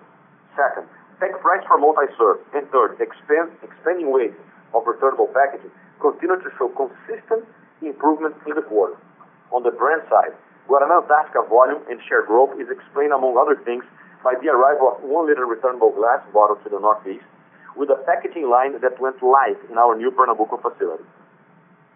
Second, 0.55 0.88
take 1.19 1.35
price 1.43 1.67
for 1.67 1.77
multi-serve. 1.77 2.39
and 2.55 2.63
Third, 2.71 2.95
expanding 3.03 4.15
weight 4.15 4.31
of 4.71 4.88
returnable 4.88 5.27
packaging 5.35 5.71
continued 6.00 6.39
to 6.47 6.50
show 6.55 6.71
consistent 6.79 7.43
improvement 7.83 8.39
in 8.47 8.55
the 8.55 8.63
quarter. 8.63 8.95
On 9.51 9.67
the 9.67 9.71
brand 9.75 10.07
side, 10.07 10.31
Guaraná 10.71 11.03
Antarctica 11.03 11.43
volume 11.51 11.83
and 11.91 12.00
share 12.07 12.24
growth 12.24 12.55
is 12.55 12.71
explained, 12.71 13.12
among 13.12 13.35
other 13.35 13.59
things, 13.67 13.83
by 14.24 14.33
the 14.39 14.47
arrival 14.47 14.95
of 14.95 15.03
one-liter 15.03 15.45
returnable 15.45 15.91
glass 15.91 16.24
bottle 16.31 16.55
to 16.63 16.69
the 16.71 16.79
Northeast 16.79 17.27
with 17.75 17.89
a 17.89 18.00
packaging 18.08 18.50
line 18.50 18.79
that 18.79 19.00
went 19.00 19.22
live 19.22 19.60
in 19.70 19.77
our 19.77 19.96
new 19.96 20.12
Pernambuco 20.12 20.58
facility. 20.58 21.03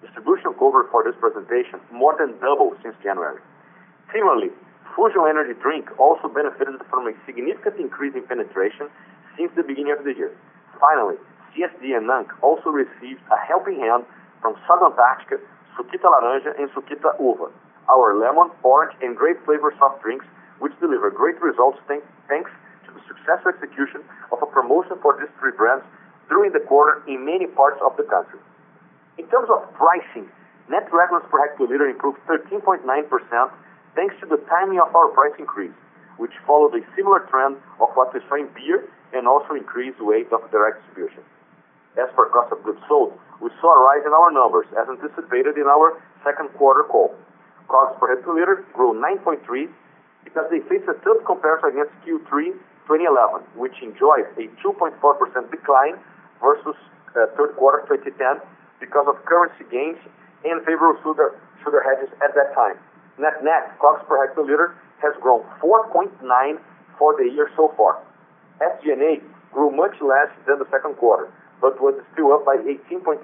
Distribution 0.01 0.53
cover 0.59 0.88
for 0.91 1.03
this 1.03 1.15
presentation 1.19 1.79
more 1.91 2.15
than 2.19 2.39
doubled 2.39 2.75
since 2.83 2.95
January. 3.03 3.39
Similarly, 4.12 4.51
Fusion 4.95 5.24
Energy 5.27 5.55
Drink 5.62 5.88
also 6.00 6.27
benefited 6.27 6.79
from 6.89 7.07
a 7.07 7.13
significant 7.25 7.79
increase 7.79 8.15
in 8.15 8.24
penetration 8.27 8.91
since 9.38 9.51
the 9.55 9.63
beginning 9.63 9.95
of 9.95 10.03
the 10.03 10.15
year. 10.15 10.31
Finally, 10.79 11.15
CSD 11.55 11.95
and 11.95 12.07
NANC 12.07 12.31
also 12.41 12.69
received 12.69 13.21
a 13.31 13.38
helping 13.48 13.79
hand 13.79 14.03
from 14.41 14.55
Soda 14.67 14.91
Antarctica, 14.91 15.39
Sukita 15.75 16.07
Laranja, 16.07 16.55
and 16.59 16.69
Sukita 16.71 17.15
Uva, 17.19 17.51
our 17.91 18.15
lemon, 18.15 18.51
orange, 18.63 18.95
and 19.01 19.15
grape 19.15 19.43
flavor 19.45 19.74
soft 19.79 20.01
drinks, 20.03 20.25
which 20.59 20.74
deliver 20.79 21.09
great 21.09 21.39
results 21.41 21.79
thanks 21.88 22.51
successful 23.08 23.51
execution 23.53 24.01
of 24.31 24.41
a 24.41 24.50
promotion 24.50 24.98
for 25.01 25.17
these 25.19 25.31
three 25.39 25.53
brands 25.53 25.86
during 26.29 26.53
the 26.53 26.62
quarter 26.65 27.01
in 27.08 27.25
many 27.25 27.48
parts 27.48 27.81
of 27.84 27.98
the 27.98 28.03
country. 28.03 28.39
In 29.17 29.27
terms 29.27 29.50
of 29.50 29.65
pricing, 29.74 30.29
net 30.69 30.88
revenues 30.93 31.25
per 31.29 31.41
hectoliter 31.43 31.89
improved 31.89 32.19
13.9% 32.29 32.86
thanks 33.96 34.15
to 34.22 34.25
the 34.25 34.38
timing 34.48 34.79
of 34.79 34.96
our 34.96 35.10
price 35.10 35.34
increase, 35.38 35.75
which 36.17 36.31
followed 36.46 36.74
a 36.77 36.84
similar 36.96 37.25
trend 37.27 37.58
of 37.81 37.89
what 37.98 38.13
we 38.13 38.22
saw 38.29 38.38
in 38.38 38.48
beer 38.55 38.88
and 39.13 39.27
also 39.27 39.53
increased 39.53 40.00
weight 40.00 40.31
of 40.31 40.46
direct 40.51 40.86
distribution. 40.86 41.24
As 41.98 42.08
for 42.15 42.29
cost 42.29 42.53
of 42.53 42.63
goods 42.63 42.79
sold, 42.88 43.17
we 43.41 43.50
saw 43.60 43.74
a 43.74 43.81
rise 43.81 44.05
in 44.05 44.13
our 44.13 44.31
numbers 44.31 44.67
as 44.77 44.88
anticipated 44.88 45.58
in 45.58 45.65
our 45.65 45.98
second 46.24 46.48
quarter 46.53 46.84
call. 46.84 47.15
Costs 47.67 47.98
per 48.00 48.15
hectoliter 48.15 48.63
grew 48.74 48.93
9.3 48.93 49.41
because 50.24 50.46
they 50.51 50.60
faced 50.69 50.88
a 50.88 50.96
tough 51.01 51.25
comparison 51.25 51.75
against 51.75 51.93
Q3 52.05 52.53
2011, 52.89 53.46
which 53.53 53.77
enjoyed 53.86 54.25
a 54.41 54.50
2.4% 54.65 54.98
decline 55.53 55.93
versus 56.41 56.74
uh, 57.13 57.29
third 57.38 57.53
quarter 57.53 57.86
2010 57.86 58.41
because 58.81 59.05
of 59.05 59.13
currency 59.29 59.62
gains 59.69 60.01
and 60.41 60.58
favorable 60.65 60.98
sugar 61.05 61.81
hedges 61.86 62.10
at 62.25 62.34
that 62.34 62.50
time. 62.58 62.74
Net-net, 63.22 63.77
cost 63.77 64.01
per 64.10 64.17
hectoliter 64.17 64.74
has 65.05 65.13
grown 65.22 65.46
4.9 65.62 66.17
for 66.98 67.13
the 67.13 67.29
year 67.29 67.51
so 67.55 67.69
far. 67.77 68.01
SG&A 68.58 69.22
grew 69.53 69.69
much 69.69 69.93
less 70.01 70.34
than 70.48 70.58
the 70.58 70.67
second 70.72 70.98
quarter, 70.98 71.29
but 71.62 71.79
was 71.79 71.93
still 72.13 72.34
up 72.34 72.43
by 72.43 72.58
18.8 72.65 73.22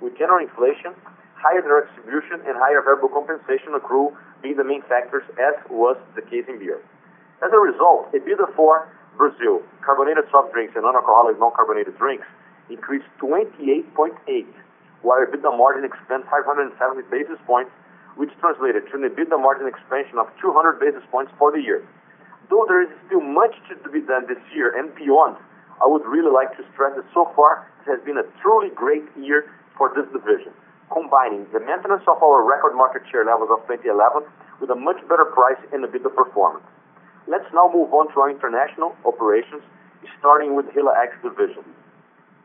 with 0.00 0.18
general 0.18 0.44
inflation, 0.44 0.92
higher 1.38 1.62
direct 1.62 1.94
distribution, 1.94 2.44
and 2.46 2.58
higher 2.58 2.82
variable 2.82 3.08
compensation 3.08 3.72
accrual 3.72 4.12
being 4.42 4.56
the 4.56 4.64
main 4.64 4.82
factors, 4.82 5.22
as 5.38 5.54
was 5.70 5.96
the 6.14 6.22
case 6.22 6.44
in 6.48 6.58
beer. 6.58 6.82
As 7.42 7.50
a 7.50 7.58
result, 7.58 8.06
EBITDA 8.14 8.54
for 8.54 8.86
Brazil 9.18 9.66
carbonated 9.82 10.30
soft 10.30 10.54
drinks 10.54 10.78
and 10.78 10.86
non-alcoholic 10.86 11.40
non-carbonated 11.42 11.98
drinks 11.98 12.22
increased 12.70 13.10
28.8, 13.18 14.14
while 15.02 15.18
EBITDA 15.26 15.50
margin 15.58 15.82
expanded 15.82 16.30
570 16.30 17.02
basis 17.10 17.42
points, 17.42 17.74
which 18.14 18.30
translated 18.38 18.86
to 18.86 18.94
an 18.94 19.10
EBITDA 19.10 19.42
margin 19.42 19.66
expansion 19.66 20.22
of 20.22 20.30
200 20.38 20.78
basis 20.78 21.02
points 21.10 21.32
for 21.34 21.50
the 21.50 21.58
year. 21.58 21.82
Though 22.48 22.62
there 22.70 22.86
is 22.86 22.94
still 23.10 23.20
much 23.20 23.58
to 23.66 23.90
be 23.90 24.06
done 24.06 24.30
this 24.30 24.38
year 24.54 24.78
and 24.78 24.94
beyond, 24.94 25.34
I 25.82 25.90
would 25.90 26.06
really 26.06 26.30
like 26.30 26.54
to 26.56 26.62
stress 26.70 26.94
that 26.94 27.10
so 27.10 27.26
far 27.34 27.66
it 27.82 27.90
has 27.90 27.98
been 28.06 28.22
a 28.22 28.26
truly 28.38 28.70
great 28.70 29.02
year 29.18 29.50
for 29.74 29.90
this 29.98 30.06
division, 30.14 30.54
combining 30.94 31.50
the 31.50 31.58
maintenance 31.58 32.06
of 32.06 32.22
our 32.22 32.46
record 32.46 32.78
market 32.78 33.02
share 33.10 33.26
levels 33.26 33.50
of 33.50 33.66
2011 33.66 34.30
with 34.62 34.70
a 34.70 34.78
much 34.78 35.02
better 35.10 35.26
price 35.34 35.58
and 35.74 35.82
EBITDA 35.82 36.14
performance. 36.14 36.62
Let's 37.26 37.46
now 37.54 37.70
move 37.72 37.94
on 37.94 38.10
to 38.12 38.20
our 38.20 38.30
international 38.30 38.96
operations, 39.06 39.62
starting 40.18 40.56
with 40.56 40.66
HILA-ex 40.74 41.14
division. 41.22 41.62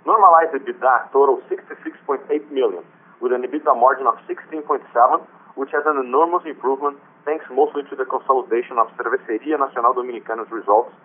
Normalized 0.05 0.53
EBITDA 0.53 1.11
totaled 1.11 1.41
66.8 1.49 2.29
million, 2.51 2.85
with 3.19 3.33
an 3.33 3.41
EBITDA 3.41 3.73
margin 3.73 4.05
of 4.05 4.15
16.7, 4.29 4.61
which 5.55 5.71
has 5.73 5.83
an 5.85 5.97
enormous 5.97 6.45
improvement 6.45 6.97
thanks 7.25 7.43
mostly 7.51 7.83
to 7.91 7.95
the 7.99 8.05
consolidation 8.05 8.79
of 8.79 8.87
Cervecería 8.95 9.59
Nacional 9.59 9.91
Dominicana's 9.91 10.47
results, 10.47 10.95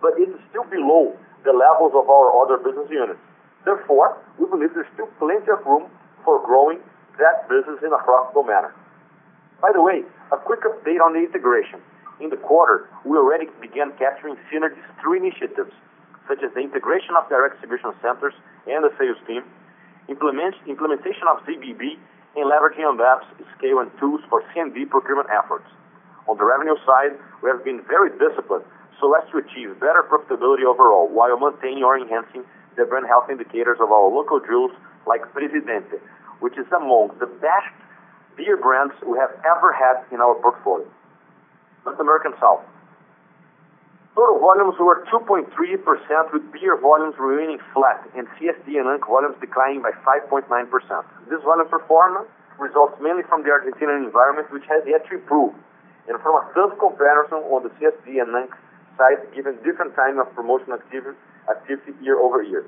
but 0.00 0.16
it 0.16 0.30
is 0.30 0.40
still 0.48 0.64
below 0.72 1.12
the 1.44 1.52
levels 1.52 1.92
of 1.92 2.08
our 2.08 2.32
other 2.40 2.56
business 2.56 2.88
units. 2.88 3.20
Therefore, 3.66 4.16
we 4.40 4.48
believe 4.48 4.72
there's 4.72 4.88
still 4.96 5.10
plenty 5.20 5.50
of 5.52 5.60
room 5.66 5.90
for 6.24 6.40
growing 6.46 6.80
that 7.18 7.44
business 7.52 7.82
in 7.84 7.92
a 7.92 8.00
profitable 8.00 8.46
manner. 8.48 8.72
By 9.60 9.68
the 9.74 9.82
way, 9.82 10.00
a 10.32 10.38
quick 10.40 10.64
update 10.64 11.02
on 11.04 11.12
the 11.12 11.20
integration. 11.20 11.82
In 12.20 12.30
the 12.30 12.36
quarter, 12.36 12.88
we 13.04 13.16
already 13.18 13.46
began 13.60 13.92
capturing 13.98 14.36
synergies 14.48 14.84
through 15.00 15.20
initiatives 15.20 15.72
such 16.28 16.42
as 16.42 16.50
the 16.54 16.60
integration 16.60 17.14
of 17.14 17.28
direct 17.28 17.60
distribution 17.60 17.92
centers 18.02 18.34
and 18.66 18.82
the 18.82 18.90
sales 18.98 19.18
team, 19.26 19.44
implementation 20.08 21.26
of 21.30 21.44
ZBB, 21.46 21.98
and 22.36 22.44
leveraging 22.50 22.84
Ambev's 22.84 23.26
scale 23.56 23.78
and 23.78 23.90
tools 23.98 24.20
for 24.28 24.42
C&D 24.52 24.86
procurement 24.86 25.28
efforts. 25.30 25.64
On 26.28 26.36
the 26.36 26.44
revenue 26.44 26.76
side, 26.84 27.14
we 27.42 27.50
have 27.50 27.62
been 27.64 27.82
very 27.86 28.10
disciplined 28.18 28.64
so 29.00 29.14
as 29.14 29.28
to 29.30 29.38
achieve 29.38 29.78
better 29.78 30.02
profitability 30.02 30.64
overall 30.64 31.08
while 31.08 31.38
maintaining 31.38 31.84
or 31.84 31.96
enhancing 31.96 32.44
the 32.76 32.84
brand 32.84 33.06
health 33.06 33.30
indicators 33.30 33.78
of 33.80 33.92
our 33.92 34.08
local 34.08 34.40
jewels 34.40 34.72
like 35.06 35.22
Presidente, 35.32 36.00
which 36.40 36.58
is 36.58 36.66
among 36.72 37.14
the 37.20 37.26
best 37.26 37.72
beer 38.36 38.56
brands 38.56 38.92
we 39.06 39.16
have 39.18 39.32
ever 39.44 39.72
had 39.72 40.02
in 40.12 40.20
our 40.20 40.34
portfolio. 40.42 40.86
North 41.86 42.02
American 42.02 42.34
South. 42.42 42.66
Total 44.18 44.40
volumes 44.40 44.74
were 44.80 45.06
2.3%, 45.06 45.46
with 46.32 46.42
beer 46.50 46.74
volumes 46.80 47.14
remaining 47.20 47.62
flat 47.72 48.02
and 48.16 48.26
CSD 48.34 48.74
and 48.80 48.90
NANC 48.90 49.06
volumes 49.06 49.36
declining 49.40 49.82
by 49.82 49.92
5.9%. 50.02 50.50
This 51.30 51.38
volume 51.46 51.68
performance 51.68 52.26
results 52.58 52.98
mainly 52.98 53.22
from 53.28 53.44
the 53.44 53.50
Argentinian 53.54 54.02
environment, 54.02 54.50
which 54.50 54.64
has 54.66 54.82
yet 54.88 55.06
to 55.08 55.20
improve, 55.20 55.54
and 56.08 56.18
from 56.24 56.40
a 56.40 56.44
tough 56.56 56.74
comparison 56.80 57.44
on 57.52 57.62
the 57.62 57.70
CSD 57.78 58.18
and 58.18 58.32
NANC 58.34 58.50
side, 58.96 59.20
given 59.36 59.54
different 59.62 59.94
timing 59.94 60.18
of 60.18 60.32
promotion 60.34 60.72
activity 60.72 61.92
year-over-year. 62.02 62.64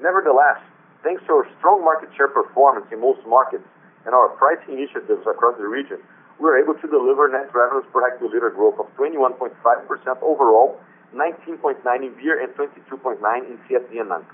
Nevertheless, 0.00 0.62
thanks 1.02 1.20
to 1.26 1.42
our 1.42 1.46
strong 1.58 1.82
market 1.84 2.08
share 2.16 2.28
performance 2.28 2.86
in 2.94 3.00
most 3.02 3.20
markets 3.26 3.66
and 4.06 4.14
our 4.14 4.28
pricing 4.38 4.78
initiatives 4.78 5.26
across 5.26 5.58
the 5.58 5.66
region, 5.66 5.98
we 6.38 6.44
were 6.44 6.58
able 6.58 6.74
to 6.74 6.86
deliver 6.88 7.28
net 7.28 7.52
revenues 7.54 7.86
per 7.92 8.02
hectoliter 8.02 8.54
growth 8.54 8.78
of 8.78 8.86
21.5% 8.96 9.54
overall 10.22 10.80
19.9 11.14 11.78
in 12.02 12.14
beer 12.18 12.42
and 12.42 12.52
22.9 12.54 13.18
in 13.46 13.56
CSD 13.68 14.00
and 14.00 14.10
NANC. 14.10 14.26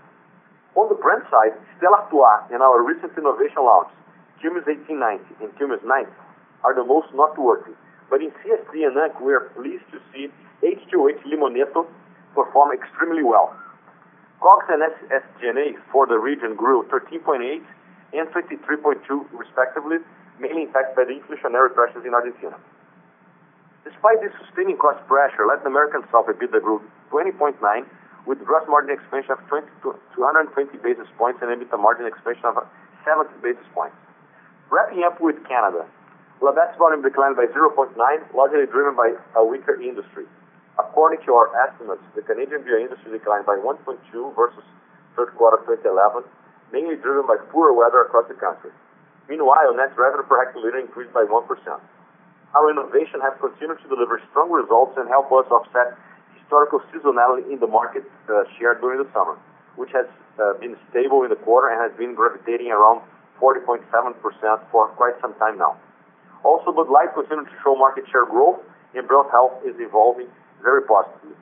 On 0.76 0.88
the 0.88 0.94
brand 0.94 1.22
side, 1.30 1.52
Stella 1.76 2.08
Artois 2.08 2.48
and 2.50 2.62
our 2.62 2.82
recent 2.82 3.12
innovation 3.18 3.60
launch, 3.62 3.92
Quilmes 4.40 4.64
1890 4.64 5.44
and 5.44 5.52
Quilmes 5.58 5.84
90, 5.84 6.08
are 6.64 6.74
the 6.74 6.84
most 6.84 7.12
noteworthy. 7.12 7.76
But 8.08 8.22
in 8.22 8.32
CSD 8.40 8.86
and 8.86 8.96
NANC, 8.96 9.20
we 9.20 9.34
are 9.34 9.52
pleased 9.52 9.84
to 9.92 10.00
see 10.12 10.32
H2OH! 10.64 11.22
Limoneto 11.28 11.86
perform 12.34 12.72
extremely 12.72 13.22
well. 13.22 13.54
COGS 14.40 14.66
and 14.70 14.82
SG&A 15.12 15.76
for 15.92 16.06
the 16.06 16.16
region 16.16 16.56
grew 16.56 16.84
13.8 16.88 17.60
and 18.12 18.28
23.2 18.28 19.26
respectively, 19.32 19.98
mainly 20.40 20.64
impacted 20.64 20.96
by 20.96 21.04
the 21.04 21.14
inflationary 21.20 21.72
pressures 21.72 22.04
in 22.04 22.14
Argentina. 22.16 22.56
Despite 23.84 24.20
this 24.20 24.32
sustaining 24.44 24.76
cost 24.76 25.00
pressure, 25.06 25.46
Latin 25.46 25.68
American 25.68 26.02
South 26.10 26.26
EBITDA 26.26 26.60
grew 26.60 26.80
20.9 27.12 27.60
with 28.26 28.40
gross 28.44 28.64
margin 28.68 28.92
expansion 28.92 29.32
of 29.32 29.40
220 29.48 30.76
basis 30.84 31.08
points 31.16 31.40
and 31.40 31.52
EBITDA 31.52 31.80
margin 31.80 32.06
expansion 32.06 32.44
of 32.44 32.64
70 33.04 33.32
basis 33.40 33.64
points. 33.72 33.96
Wrapping 34.68 35.04
up 35.04 35.20
with 35.20 35.36
Canada, 35.48 35.84
Labatt's 36.40 36.76
volume 36.76 37.02
declined 37.02 37.36
by 37.36 37.48
0.9, 37.52 37.92
largely 38.32 38.64
driven 38.66 38.96
by 38.96 39.12
a 39.36 39.44
weaker 39.44 39.80
industry. 39.80 40.24
According 40.78 41.20
to 41.26 41.34
our 41.36 41.52
estimates, 41.68 42.04
the 42.16 42.22
Canadian 42.22 42.64
beer 42.64 42.80
industry 42.80 43.12
declined 43.12 43.44
by 43.44 43.56
1.2 43.56 44.00
versus 44.36 44.64
third 45.16 45.36
quarter 45.36 45.60
2011, 45.68 46.24
mainly 46.72 46.96
driven 46.96 47.26
by 47.26 47.36
poor 47.52 47.72
weather 47.72 48.08
across 48.08 48.28
the 48.28 48.38
country. 48.38 48.70
Meanwhile, 49.30 49.78
net 49.78 49.94
revenue 49.94 50.26
per 50.26 50.42
hectoliter 50.42 50.82
increased 50.82 51.14
by 51.14 51.22
1%. 51.22 51.30
Our 51.30 52.66
innovation 52.66 53.22
has 53.22 53.30
continued 53.38 53.78
to 53.78 53.88
deliver 53.88 54.18
strong 54.34 54.50
results 54.50 54.98
and 54.98 55.06
help 55.06 55.30
us 55.30 55.46
offset 55.54 55.94
historical 56.34 56.82
seasonality 56.90 57.46
in 57.46 57.62
the 57.62 57.70
market 57.70 58.02
uh, 58.26 58.42
share 58.58 58.74
during 58.74 58.98
the 58.98 59.06
summer, 59.14 59.38
which 59.78 59.94
has 59.94 60.10
uh, 60.42 60.58
been 60.58 60.74
stable 60.90 61.22
in 61.22 61.30
the 61.30 61.38
quarter 61.46 61.70
and 61.70 61.78
has 61.78 61.94
been 61.94 62.18
gravitating 62.18 62.74
around 62.74 63.06
40.7% 63.38 63.86
for 64.74 64.88
quite 64.98 65.14
some 65.22 65.38
time 65.38 65.56
now. 65.56 65.78
Also, 66.42 66.74
Bud 66.74 66.90
Light 66.90 67.14
continued 67.14 67.46
to 67.46 67.56
show 67.62 67.78
market 67.78 68.10
share 68.10 68.26
growth, 68.26 68.58
and 68.98 69.06
brand 69.06 69.30
health 69.30 69.62
is 69.62 69.78
evolving 69.78 70.26
very 70.58 70.82
positively. 70.82 71.38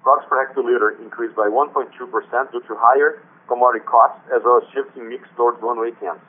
COGS 0.00 0.24
per 0.32 0.40
hectoliter 0.40 0.96
increased 1.04 1.36
by 1.36 1.44
1.2% 1.44 1.92
due 1.92 2.64
to 2.64 2.72
higher 2.80 3.20
commodity 3.48 3.84
costs 3.84 4.24
as 4.32 4.40
well 4.48 4.64
as 4.64 4.64
shifting 4.72 5.08
mix 5.12 5.28
towards 5.36 5.60
one-way 5.60 5.92
cans. 6.00 6.24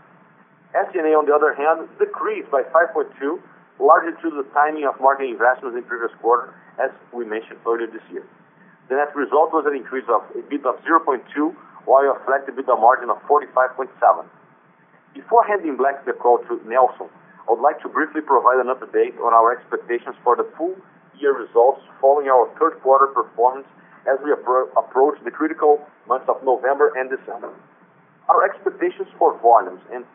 SG&A, 0.75 1.17
on 1.17 1.25
the 1.25 1.33
other 1.33 1.53
hand, 1.57 1.89
decreased 1.97 2.51
by 2.51 2.61
5.2, 2.69 3.09
largely 3.81 4.13
due 4.21 4.29
to 4.29 4.43
the 4.43 4.47
timing 4.53 4.85
of 4.85 4.99
marketing 5.01 5.33
investments 5.33 5.73
in 5.73 5.83
previous 5.83 6.13
quarter, 6.21 6.53
as 6.77 6.91
we 7.09 7.25
mentioned 7.25 7.57
earlier 7.65 7.89
this 7.89 8.05
year. 8.13 8.25
The 8.89 8.95
net 8.97 9.15
result 9.15 9.53
was 9.53 9.65
an 9.65 9.73
increase 9.73 10.05
of 10.09 10.21
EBITDA 10.33 10.65
of 10.65 10.77
0.2, 10.85 11.25
while 11.85 12.05
a 12.05 12.17
flat 12.25 12.45
EBITDA 12.45 12.77
margin 12.77 13.09
of 13.09 13.17
45.7. 13.25 13.89
Before 15.13 15.43
handing 15.45 15.77
back 15.77 16.05
the 16.05 16.13
call 16.13 16.37
to 16.45 16.61
Nelson, 16.69 17.09
I 17.49 17.57
would 17.57 17.65
like 17.65 17.81
to 17.81 17.89
briefly 17.89 18.21
provide 18.21 18.61
an 18.61 18.69
update 18.69 19.17
on 19.17 19.33
our 19.33 19.57
expectations 19.57 20.13
for 20.23 20.35
the 20.37 20.45
full 20.53 20.77
year 21.17 21.33
results 21.33 21.81
following 21.99 22.29
our 22.29 22.45
third 22.61 22.77
quarter 22.85 23.07
performance 23.07 23.65
as 24.05 24.21
we 24.23 24.31
approach 24.31 25.17
the 25.25 25.31
critical 25.31 25.81
months 26.07 26.29
of 26.29 26.37
November 26.45 26.93
and 26.93 27.09
December. 27.09 27.49
Our 28.29 28.45
expectations 28.45 29.09
for 29.17 29.33
volumes 29.41 29.81
and 29.91 30.05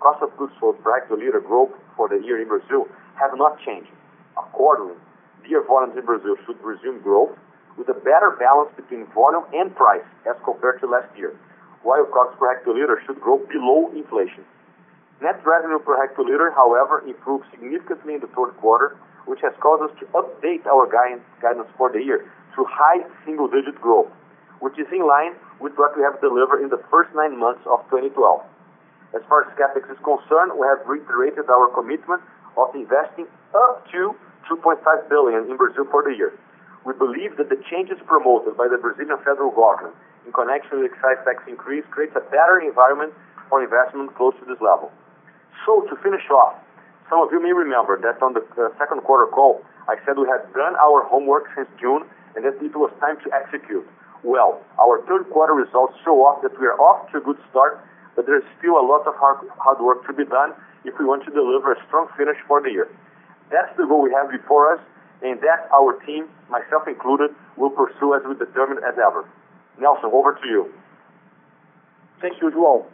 cost 0.00 0.22
of 0.22 0.32
goods 0.36 0.52
sold 0.60 0.82
per 0.82 0.96
hectoliter 0.96 1.44
growth 1.44 1.70
for 1.96 2.08
the 2.08 2.16
year 2.24 2.40
in 2.40 2.48
Brazil 2.48 2.88
have 3.20 3.36
not 3.36 3.60
changed. 3.60 3.90
Accordingly, 4.38 4.96
beer 5.44 5.62
volumes 5.66 5.96
in 5.98 6.04
Brazil 6.04 6.36
should 6.46 6.56
resume 6.64 7.00
growth 7.00 7.36
with 7.76 7.88
a 7.88 7.98
better 8.00 8.34
balance 8.38 8.70
between 8.74 9.06
volume 9.14 9.44
and 9.52 9.74
price 9.76 10.06
as 10.26 10.36
compared 10.44 10.80
to 10.80 10.86
last 10.86 11.10
year, 11.16 11.36
while 11.82 12.04
COGS 12.06 12.34
per 12.38 12.48
hectoliter 12.50 12.96
should 13.06 13.20
grow 13.20 13.38
below 13.46 13.92
inflation. 13.94 14.42
Net 15.20 15.38
revenue 15.44 15.78
per 15.78 15.98
hectoliter, 15.98 16.54
however, 16.54 17.02
improved 17.06 17.44
significantly 17.50 18.14
in 18.14 18.20
the 18.20 18.30
third 18.34 18.56
quarter, 18.58 18.96
which 19.26 19.40
has 19.42 19.52
caused 19.60 19.82
us 19.82 19.94
to 20.00 20.06
update 20.14 20.64
our 20.66 20.86
guidance 20.86 21.68
for 21.76 21.90
the 21.92 22.00
year 22.00 22.30
to 22.56 22.64
high 22.64 23.04
single-digit 23.24 23.80
growth, 23.80 24.10
which 24.60 24.78
is 24.78 24.86
in 24.90 25.06
line 25.06 25.34
with 25.60 25.74
what 25.76 25.96
we 25.96 26.02
have 26.02 26.20
delivered 26.20 26.62
in 26.62 26.70
the 26.70 26.82
first 26.90 27.10
nine 27.14 27.38
months 27.38 27.60
of 27.66 27.82
2012. 27.90 28.42
As 29.14 29.22
far 29.28 29.48
as 29.48 29.48
CapEx 29.56 29.88
is 29.90 29.98
concerned, 30.04 30.52
we 30.58 30.66
have 30.68 30.84
reiterated 30.84 31.48
our 31.48 31.68
commitment 31.72 32.20
of 32.56 32.74
investing 32.74 33.26
up 33.54 33.86
to 33.92 34.12
2.5 34.50 34.80
billion 35.08 35.50
in 35.50 35.56
Brazil 35.56 35.86
for 35.90 36.02
the 36.02 36.12
year. 36.12 36.32
We 36.84 36.92
believe 36.94 37.36
that 37.36 37.48
the 37.48 37.60
changes 37.70 37.96
promoted 38.06 38.56
by 38.56 38.68
the 38.68 38.76
Brazilian 38.76 39.16
federal 39.24 39.50
government 39.50 39.96
in 40.26 40.32
connection 40.32 40.80
with 40.80 40.92
excise 40.92 41.20
tax 41.24 41.40
increase 41.48 41.84
creates 41.90 42.16
a 42.16 42.24
better 42.28 42.60
environment 42.60 43.12
for 43.48 43.64
investment 43.64 44.14
close 44.16 44.34
to 44.40 44.44
this 44.44 44.60
level. 44.60 44.92
So 45.64 45.88
to 45.88 45.96
finish 46.04 46.28
off, 46.28 46.60
some 47.08 47.20
of 47.24 47.32
you 47.32 47.40
may 47.40 47.52
remember 47.52 47.96
that 48.04 48.20
on 48.20 48.36
the 48.36 48.44
uh, 48.60 48.68
second 48.76 49.00
quarter 49.08 49.26
call, 49.32 49.64
I 49.88 49.96
said 50.04 50.20
we 50.20 50.28
had 50.28 50.44
done 50.52 50.76
our 50.76 51.04
homework 51.08 51.48
since 51.56 51.68
June 51.80 52.04
and 52.36 52.44
that 52.44 52.60
it 52.60 52.76
was 52.76 52.92
time 53.00 53.16
to 53.24 53.28
execute. 53.32 53.88
Well, 54.22 54.60
our 54.76 55.00
third 55.08 55.30
quarter 55.32 55.54
results 55.54 55.96
show 56.04 56.20
off 56.24 56.42
that 56.42 56.52
we 56.60 56.66
are 56.66 56.76
off 56.76 57.10
to 57.12 57.18
a 57.18 57.20
good 57.20 57.38
start, 57.48 57.80
but 58.18 58.26
there 58.26 58.34
is 58.34 58.42
still 58.58 58.74
a 58.74 58.82
lot 58.82 59.06
of 59.06 59.14
hard 59.14 59.46
hard 59.62 59.78
work 59.78 60.02
to 60.02 60.12
be 60.12 60.26
done 60.26 60.50
if 60.82 60.90
we 60.98 61.06
want 61.06 61.22
to 61.22 61.30
deliver 61.30 61.70
a 61.70 61.78
strong 61.86 62.10
finish 62.18 62.34
for 62.50 62.58
the 62.58 62.66
year. 62.66 62.90
That's 63.46 63.70
the 63.78 63.86
goal 63.86 64.02
we 64.02 64.10
have 64.10 64.26
before 64.26 64.74
us, 64.74 64.82
and 65.22 65.38
that 65.46 65.70
our 65.70 65.94
team, 66.02 66.26
myself 66.50 66.90
included, 66.90 67.30
will 67.54 67.70
pursue 67.70 68.18
as 68.18 68.26
we 68.26 68.34
determined 68.34 68.82
as 68.82 68.98
ever. 68.98 69.22
Nelson, 69.78 70.10
over 70.10 70.34
to 70.34 70.46
you. 70.50 70.66
Thank 72.18 72.42
you, 72.42 72.50
João. 72.50 72.90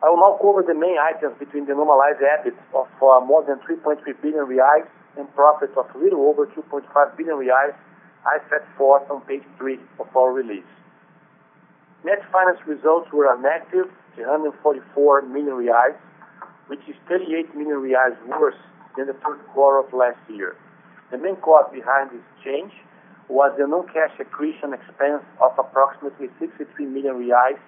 I 0.00 0.08
will 0.08 0.24
now 0.24 0.40
cover 0.40 0.64
the 0.64 0.72
main 0.72 0.96
items 0.96 1.36
between 1.36 1.68
the 1.68 1.76
normalized 1.76 2.24
EBIT 2.24 2.56
of 2.72 2.88
uh, 3.04 3.20
more 3.20 3.44
than 3.44 3.60
3.3 3.68 4.00
billion 4.24 4.48
reais 4.48 4.88
and 5.20 5.28
profits 5.36 5.76
of 5.76 5.84
little 6.00 6.24
over 6.32 6.48
2.5 6.48 6.88
billion 7.20 7.36
reais 7.36 7.76
I 8.24 8.40
set 8.48 8.64
forth 8.78 9.04
on 9.10 9.20
page 9.28 9.44
three 9.58 9.78
of 10.00 10.08
our 10.16 10.32
release. 10.32 10.64
Net 12.04 12.24
finance 12.32 12.58
results 12.66 13.12
were 13.12 13.28
a 13.28 13.36
negative 13.36 13.92
344 14.14 15.22
million 15.22 15.54
reais, 15.54 15.96
which 16.66 16.80
is 16.88 16.96
38 17.08 17.54
million 17.54 17.78
reais 17.78 18.16
worse 18.26 18.58
than 18.96 19.06
the 19.06 19.14
third 19.14 19.40
quarter 19.52 19.86
of 19.86 19.92
last 19.92 20.18
year. 20.28 20.56
The 21.10 21.18
main 21.18 21.36
cause 21.36 21.68
behind 21.72 22.10
this 22.10 22.24
change 22.44 22.72
was 23.28 23.52
the 23.58 23.66
non-cash 23.66 24.18
accretion 24.20 24.72
expense 24.72 25.24
of 25.40 25.52
approximately 25.58 26.28
63 26.38 26.86
million 26.86 27.16
reais 27.16 27.58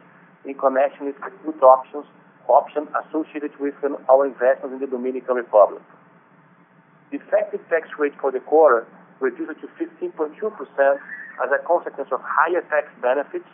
in 0.45 0.55
connection 0.55 1.07
with 1.07 1.17
the 1.17 1.31
put 1.45 1.63
options 1.63 2.07
option 2.49 2.89
associated 3.05 3.53
with 3.59 3.75
our 4.09 4.27
investment 4.27 4.75
in 4.75 4.81
the 4.81 4.87
Dominican 4.87 5.37
Republic. 5.37 5.83
The 7.11 7.17
effective 7.17 7.61
tax 7.71 7.89
rate 7.99 8.13
for 8.21 8.31
the 8.31 8.41
quarter 8.41 8.87
reduced 9.21 9.61
to 9.61 9.69
15.2% 9.81 10.37
as 10.37 11.51
a 11.51 11.67
consequence 11.67 12.11
of 12.13 12.21
higher 12.21 12.61
tax 12.69 12.89
benefits, 13.01 13.49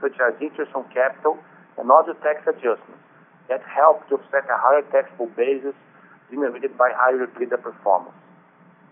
such 0.00 0.14
as 0.20 0.34
interest 0.40 0.70
on 0.74 0.84
capital 0.94 1.38
and 1.78 1.90
other 1.90 2.14
tax 2.22 2.42
adjustments 2.46 3.02
that 3.48 3.62
helped 3.62 4.08
to 4.08 4.16
offset 4.16 4.44
a 4.50 4.58
higher 4.58 4.82
taxable 4.90 5.30
basis 5.36 5.74
generated 6.30 6.76
by 6.76 6.90
higher 6.94 7.26
EBITDA 7.26 7.62
performance. 7.62 8.16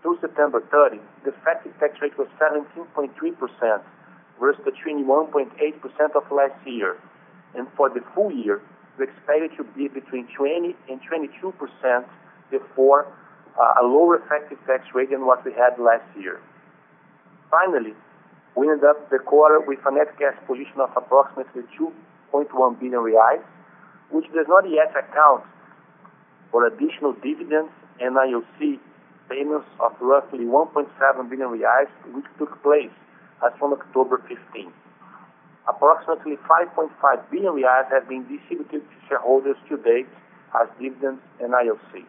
Through 0.01 0.19
September 0.21 0.61
30, 0.71 0.99
the 1.23 1.31
effective 1.31 1.73
tax 1.79 1.99
rate 2.01 2.17
was 2.17 2.27
17.3% 2.39 3.09
versus 4.39 4.61
the 4.63 4.71
21.8% 4.71 6.15
of 6.15 6.23
last 6.31 6.55
year. 6.67 6.97
And 7.55 7.67
For 7.75 7.89
the 7.89 8.01
full 8.13 8.31
year, 8.31 8.61
we 8.97 9.05
expect 9.05 9.41
it 9.41 9.57
to 9.57 9.63
be 9.75 9.87
between 9.87 10.27
20 10.37 10.75
and 10.89 10.99
22%, 11.01 12.05
therefore, 12.51 13.07
uh, 13.59 13.81
a 13.81 13.83
lower 13.83 14.17
effective 14.17 14.59
tax 14.67 14.83
rate 14.93 15.09
than 15.11 15.25
what 15.25 15.43
we 15.43 15.51
had 15.53 15.79
last 15.79 16.05
year. 16.19 16.39
Finally, 17.49 17.93
we 18.55 18.69
ended 18.69 18.85
up 18.85 19.09
the 19.09 19.19
quarter 19.19 19.59
with 19.59 19.79
a 19.85 19.91
net 19.91 20.17
cash 20.17 20.35
position 20.47 20.79
of 20.79 20.91
approximately 20.95 21.63
2.1 22.43 22.79
billion 22.79 22.99
reais, 22.99 23.41
which 24.11 24.25
does 24.33 24.47
not 24.47 24.69
yet 24.69 24.91
account 24.91 25.43
for 26.51 26.65
additional 26.67 27.13
dividends 27.23 27.71
and 27.99 28.15
IOC 28.15 28.79
payments 29.29 29.67
of 29.79 29.93
roughly 30.01 30.45
1.7 30.45 31.29
billion 31.29 31.49
reais, 31.49 31.87
which 32.13 32.25
took 32.37 32.61
place 32.61 32.91
as 33.45 33.51
from 33.59 33.73
October 33.73 34.21
15. 34.27 34.71
Approximately 35.67 36.37
5.5 36.47 37.31
billion 37.31 37.53
reais 37.53 37.89
have 37.91 38.07
been 38.07 38.27
distributed 38.27 38.81
to 38.81 38.95
shareholders 39.07 39.57
to 39.69 39.77
date 39.77 40.07
as 40.61 40.69
dividends 40.79 41.21
and 41.41 41.53
IOC. 41.53 42.05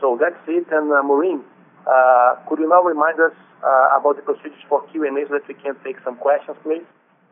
So 0.00 0.18
that's 0.20 0.36
it. 0.48 0.66
And 0.72 0.90
uh, 0.92 1.02
Maureen, 1.02 1.42
uh, 1.86 2.34
could 2.48 2.58
you 2.58 2.68
now 2.68 2.82
remind 2.82 3.20
us 3.20 3.32
uh, 3.62 3.98
about 3.98 4.16
the 4.16 4.22
procedures 4.22 4.58
for 4.68 4.82
Q&A 4.90 5.08
so 5.28 5.34
that 5.38 5.46
we 5.46 5.54
can 5.54 5.76
take 5.84 5.96
some 6.04 6.16
questions, 6.16 6.56
please? 6.62 6.82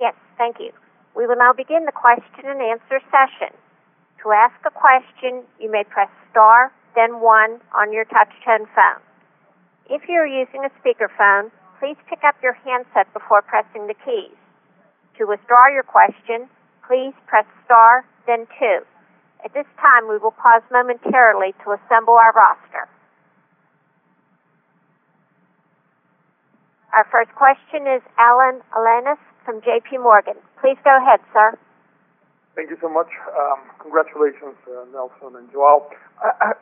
Yes. 0.01 0.15
Thank 0.39 0.61
you. 0.61 0.71
We 1.17 1.27
will 1.27 1.37
now 1.37 1.53
begin 1.53 1.85
the 1.85 1.93
question 1.93 2.47
and 2.47 2.61
answer 2.63 3.01
session. 3.11 3.55
To 4.23 4.33
ask 4.33 4.55
a 4.67 4.71
question, 4.71 5.43
you 5.59 5.71
may 5.71 5.85
press 5.85 6.11
star 6.31 6.73
then 6.95 7.21
one 7.21 7.61
on 7.75 7.93
your 7.93 8.05
touch-tone 8.05 8.67
phone. 8.75 9.03
If 9.89 10.09
you 10.09 10.19
are 10.19 10.27
using 10.27 10.67
a 10.67 10.73
speakerphone, 10.83 11.51
please 11.79 11.97
pick 12.09 12.21
up 12.27 12.35
your 12.43 12.55
handset 12.67 13.07
before 13.15 13.43
pressing 13.43 13.87
the 13.87 13.95
keys. 13.95 14.35
To 15.19 15.27
withdraw 15.27 15.69
your 15.69 15.85
question, 15.85 16.51
please 16.87 17.15
press 17.27 17.47
star, 17.65 18.05
then 18.27 18.47
two. 18.59 18.83
At 19.45 19.55
this 19.55 19.67
time, 19.81 20.09
we 20.09 20.19
will 20.19 20.35
pause 20.35 20.63
momentarily 20.71 21.55
to 21.65 21.79
assemble 21.79 22.15
our 22.15 22.33
roster. 22.35 22.90
Our 26.91 27.07
first 27.07 27.31
question 27.39 27.87
is 27.87 28.03
Alan 28.19 28.63
Alanis 28.75 29.23
from 29.47 29.61
JP 29.63 30.03
Morgan. 30.03 30.35
Please 30.61 30.75
go 30.83 30.91
ahead, 30.99 31.21
sir. 31.33 31.55
Thank 32.59 32.71
you 32.71 32.79
so 32.83 32.89
much. 32.91 33.07
Congratulations, 33.79 34.59
Nelson 34.91 35.39
and 35.39 35.47
Joao. 35.55 35.87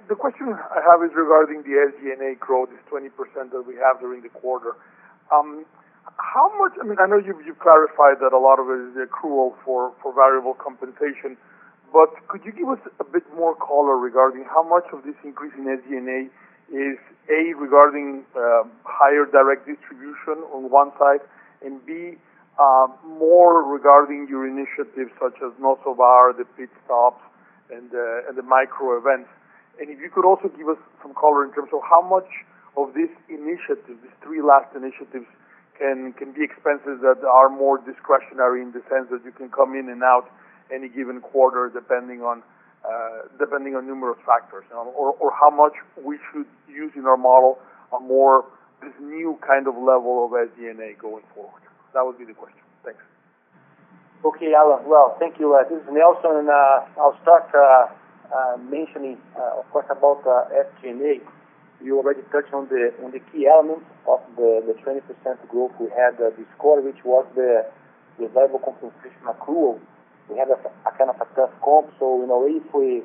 The 0.09 0.15
question 0.15 0.53
I 0.53 0.85
have 0.85 1.01
is 1.01 1.17
regarding 1.17 1.65
the 1.65 1.81
SG&A 1.81 2.37
growth, 2.37 2.69
this 2.69 2.85
20% 2.93 3.09
that 3.57 3.65
we 3.65 3.77
have 3.81 4.01
during 4.01 4.21
the 4.21 4.29
quarter. 4.29 4.77
Um, 5.33 5.65
how 6.21 6.53
much, 6.61 6.77
I 6.77 6.85
mean, 6.85 7.01
I 7.01 7.07
know 7.09 7.17
you've 7.17 7.59
clarified 7.59 8.21
that 8.21 8.37
a 8.37 8.39
lot 8.39 8.61
of 8.61 8.69
it 8.69 8.85
is 8.85 9.09
accrual 9.09 9.57
for 9.65 9.93
variable 10.13 10.53
compensation, 10.55 11.41
but 11.91 12.13
could 12.29 12.45
you 12.45 12.53
give 12.53 12.69
us 12.69 12.81
a 13.01 13.05
bit 13.05 13.25
more 13.33 13.57
color 13.57 13.97
regarding 13.97 14.45
how 14.45 14.63
much 14.63 14.85
of 14.93 15.05
this 15.09 15.17
increase 15.25 15.57
in 15.57 15.65
SG&A 15.65 16.29
is, 16.73 16.99
A, 17.29 17.55
regarding 17.55 18.25
higher 18.85 19.25
direct 19.25 19.67
distribution 19.67 20.45
on 20.53 20.71
one 20.71 20.93
side, 20.99 21.21
and 21.65 21.85
B, 21.85 22.17
uh, 22.59 22.89
more 23.07 23.63
regarding 23.63 24.27
your 24.29 24.47
initiatives 24.47 25.13
such 25.21 25.37
as 25.45 25.53
No 25.61 25.79
Bar, 25.97 26.33
the 26.33 26.45
pit 26.57 26.71
stops, 26.85 27.23
and 27.71 27.91
the 27.91 28.43
micro 28.43 28.99
events? 28.99 29.31
And 29.81 29.91
if 29.91 30.01
you 30.01 30.11
could 30.11 30.25
also 30.25 30.49
give 30.49 30.69
us 30.69 30.79
some 31.03 31.15
color 31.15 31.45
in 31.45 31.53
terms 31.53 31.71
of 31.73 31.81
how 31.89 32.03
much 32.03 32.29
of 32.77 32.95
these 32.95 33.13
initiatives, 33.29 34.03
these 34.03 34.19
three 34.23 34.43
last 34.43 34.75
initiatives, 34.75 35.27
can 35.79 36.13
can 36.19 36.33
be 36.33 36.43
expenses 36.43 36.99
that 37.01 37.23
are 37.23 37.49
more 37.49 37.79
discretionary 37.79 38.61
in 38.61 38.73
the 38.73 38.83
sense 38.91 39.07
that 39.11 39.23
you 39.25 39.31
can 39.31 39.49
come 39.49 39.75
in 39.79 39.89
and 39.89 40.03
out 40.03 40.27
any 40.75 40.89
given 40.89 41.21
quarter 41.21 41.71
depending 41.73 42.23
on 42.23 42.43
Uh, 42.85 43.27
numerous 43.83 44.19
factors. 44.27 44.65
And 44.71 44.79
or 44.95 45.33
how 45.33 45.51
much 45.51 45.75
we 46.03 46.19
should 46.31 46.47
use 46.69 46.93
in 46.95 47.07
our 47.07 47.17
model 47.17 47.59
a 47.97 48.01
more, 48.01 48.45
this 48.83 48.93
new 49.01 49.39
kind 49.47 49.67
of 49.67 49.75
level 49.75 50.27
of 50.27 50.31
SG&A 50.33 50.95
going 51.01 51.25
forward? 51.35 51.63
That 51.95 52.05
would 52.05 52.19
be 52.19 52.25
the 52.25 52.35
question. 52.35 52.61
Thanks. 52.85 53.01
Okay, 54.25 54.53
Alan. 54.55 54.87
Well, 54.87 55.17
thank 55.19 55.39
you. 55.39 55.55
Uh, 55.55 55.69
this 55.69 55.83
is 55.83 55.89
Nelson. 55.91 56.47
And 56.47 56.49
uh, 56.49 57.01
I'll 57.01 57.19
start 57.23 57.51
mentioning, 58.71 59.19
of 59.37 59.65
course, 59.71 59.87
about 59.91 60.23
SG&A. 60.25 61.21
You 61.83 61.99
already 61.99 62.23
touched 62.33 62.53
on 62.53 62.69
the 62.69 62.91
on 63.05 63.13
the 63.13 63.23
key 63.31 63.47
elements 63.47 63.87
of 64.07 64.19
the 64.35 64.63
the 64.67 64.75
20% 64.83 65.03
growth 65.49 65.71
we 65.79 65.87
had 65.95 66.19
this 66.19 66.51
quarter, 66.59 66.83
which 66.83 67.05
was 67.05 67.25
the 67.35 67.65
the 68.19 68.27
variable 68.29 68.59
compensation 68.59 69.23
accrual. 69.27 69.79
We 70.31 70.37
had 70.37 70.49
a 70.49 70.59
a 70.87 70.93
kind 70.97 71.11
of 71.11 71.21
a 71.21 71.27
tough 71.35 71.53
comp. 71.65 71.93
So 71.99 72.23
in 72.23 72.31
a 72.31 72.39
way, 72.39 72.61
if 72.61 72.69
we 72.75 73.03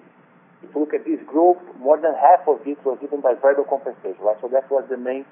if 0.64 0.76
look 0.76 0.94
at 0.94 1.06
this 1.06 1.20
group, 1.28 1.60
more 1.80 2.00
than 2.00 2.14
half 2.16 2.48
of 2.48 2.66
it 2.66 2.80
was 2.86 2.98
driven 3.00 3.22
by 3.22 3.36
variable 3.36 3.66
compensation. 3.66 4.24
Right? 4.24 4.38
So 4.42 4.48
that 4.48 4.70
was 4.72 4.86
the 4.90 4.98
main 4.98 5.26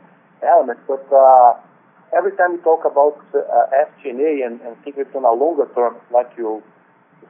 element. 0.44 0.80
But 0.88 1.08
uh, 1.12 1.56
every 2.16 2.36
time 2.36 2.54
we 2.54 2.60
talk 2.60 2.84
about 2.84 3.20
uh, 3.34 3.72
SG&A 3.72 4.44
and 4.44 4.60
think 4.84 4.98
it 4.98 5.08
on 5.16 5.24
a 5.24 5.32
longer 5.32 5.68
term, 5.74 5.96
like 6.12 6.32
you 6.38 6.62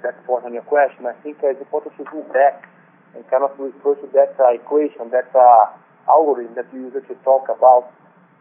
set 0.01 0.17
forth 0.25 0.45
on 0.45 0.53
your 0.53 0.65
question, 0.65 1.05
I 1.05 1.13
think 1.21 1.37
it's 1.43 1.61
important 1.61 1.95
to 1.97 2.03
go 2.05 2.25
back 2.33 2.67
and 3.13 3.27
kind 3.29 3.43
of 3.43 3.51
refer 3.59 3.95
to 3.95 4.07
that 4.13 4.33
uh, 4.39 4.53
equation, 4.53 5.11
that 5.11 5.29
uh, 5.35 5.69
algorithm 6.09 6.55
that 6.55 6.73
we 6.73 6.79
usually 6.79 7.03
talk 7.23 7.45
about, 7.49 7.91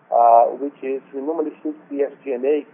uh, 0.08 0.56
which 0.56 0.78
is 0.82 1.02
we 1.12 1.20
normally 1.20 1.52
should 1.62 1.76
see 1.88 2.00
SG&A 2.00 2.64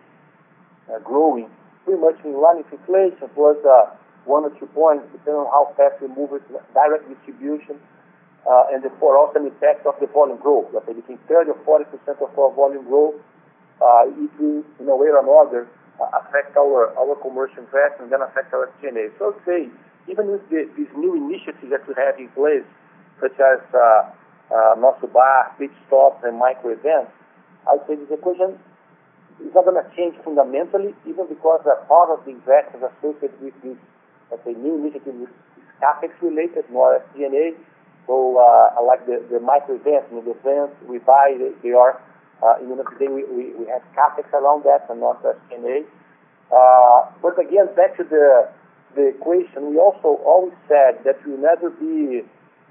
growing 1.03 1.51
pretty 1.87 2.03
much 2.03 2.19
in 2.27 2.35
line 2.35 2.59
with 2.59 2.69
inflation, 2.75 3.31
plus 3.39 3.57
uh, 3.63 3.95
one 4.27 4.43
or 4.43 4.51
two 4.59 4.67
points, 4.75 5.07
depending 5.15 5.39
on 5.39 5.49
how 5.55 5.71
fast 5.79 6.03
we 6.03 6.11
move 6.11 6.35
with 6.35 6.43
direct 6.75 7.07
distribution, 7.07 7.79
uh, 8.43 8.75
and 8.75 8.83
also 8.83 9.39
an 9.39 9.47
effect 9.47 9.87
of 9.87 9.95
the 10.03 10.11
volume 10.11 10.37
growth. 10.43 10.67
Let's 10.75 10.85
say 10.87 10.99
between 10.99 11.23
30 11.31 11.55
or 11.55 11.59
40% 11.63 11.87
of 12.19 12.35
our 12.35 12.51
volume 12.51 12.85
growth, 12.91 13.15
uh, 13.79 14.11
it 14.11 14.35
will, 14.43 14.67
in 14.83 14.91
a 14.91 14.97
way 14.99 15.15
or 15.15 15.23
another, 15.23 15.71
uh, 16.03 16.11
affect 16.19 16.59
our 16.59 16.91
our 16.99 17.15
commercial 17.23 17.63
investment, 17.63 18.11
and 18.11 18.13
then 18.13 18.21
affect 18.21 18.53
our 18.53 18.69
SG&A. 18.83 19.15
I'd 19.15 19.47
say, 19.47 19.71
even 20.11 20.27
with 20.29 20.43
these 20.51 20.91
new 20.99 21.15
initiatives 21.15 21.71
that 21.71 21.87
we 21.87 21.95
have 21.95 22.19
in 22.19 22.29
place, 22.35 22.67
such 23.23 23.39
as 23.39 23.63
No 24.51 24.91
Bar, 25.07 25.55
pit 25.59 25.71
stops, 25.87 26.23
and 26.27 26.37
micro 26.37 26.75
events, 26.75 27.15
I 27.67 27.79
would 27.79 27.87
say 27.87 27.95
this 27.95 28.11
equation 28.11 28.59
is 29.41 29.53
not 29.55 29.65
going 29.65 29.77
to 29.77 29.87
change 29.97 30.17
fundamentally, 30.25 30.95
even 31.05 31.27
because 31.29 31.61
a 31.67 31.85
part 31.87 32.11
of 32.11 32.25
the 32.25 32.33
investments 32.33 32.89
associated 32.99 33.37
with 33.41 33.55
this, 33.63 33.77
let's 34.31 34.43
say, 34.45 34.55
new 34.55 34.81
initiative 34.81 35.15
is 35.21 35.33
CapEx 35.83 36.13
related, 36.23 36.65
more 36.71 37.03
SG&A. 37.13 37.57
Uh, 38.07 38.71
like 38.87 39.05
the 39.07 39.19
the 39.35 39.41
micro 39.41 39.75
events, 39.75 40.07
the 40.15 40.23
events 40.31 40.79
we 40.87 40.99
buy, 41.03 41.35
they 41.61 41.73
are, 41.73 42.01
uh, 42.39 42.55
in 42.63 42.71
the 42.71 42.79
end 42.79 42.81
of 42.81 42.87
the 42.87 42.99
day, 43.03 43.11
we 43.11 43.27
we 43.27 43.51
we 43.59 43.67
have 43.67 43.83
CapEx 43.99 44.31
around 44.33 44.63
that 44.63 44.87
and 44.89 45.01
not 45.01 45.21
SG&A. 45.27 45.83
Uh, 46.55 47.11
again, 47.43 47.67
back 47.75 47.97
to 47.97 48.05
the 48.05 48.49
the 48.95 49.09
equation, 49.09 49.71
we 49.71 49.79
also 49.79 50.23
always 50.25 50.55
said 50.69 51.03
that 51.05 51.19
we'll 51.27 51.43
never 51.43 51.71
be 51.71 52.23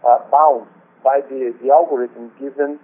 uh, 0.07 0.19
bound 0.31 0.67
by 1.03 1.21
the, 1.29 1.53
the 1.61 1.69
algorithm 1.69 2.31
given 2.39 2.79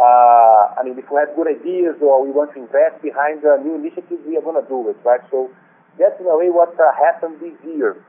Uh, 0.00 0.72
if 0.88 0.96
we 0.96 1.16
have 1.20 1.36
good 1.36 1.44
ideas 1.44 2.00
or 2.00 2.24
we 2.24 2.32
want 2.32 2.56
to 2.56 2.64
invest 2.64 3.04
behind 3.04 3.44
new 3.60 3.76
initiative, 3.76 4.16
we 4.24 4.32
are 4.32 4.40
going 4.40 4.56
to 4.56 4.64
do 4.64 4.88
it. 4.88 4.96
Right? 5.04 5.20
So 5.30 5.52
that's 6.00 6.16
in 6.16 6.24
a 6.24 6.36
way 6.40 6.48
what 6.48 6.72
uh, 6.80 6.88
happened 6.96 7.36
this 7.36 7.52
year. 7.68 8.00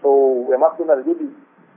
So 0.00 0.40
we're 0.48 0.58
not 0.58 0.80
going 0.80 0.88
to 0.88 1.04
really 1.04 1.28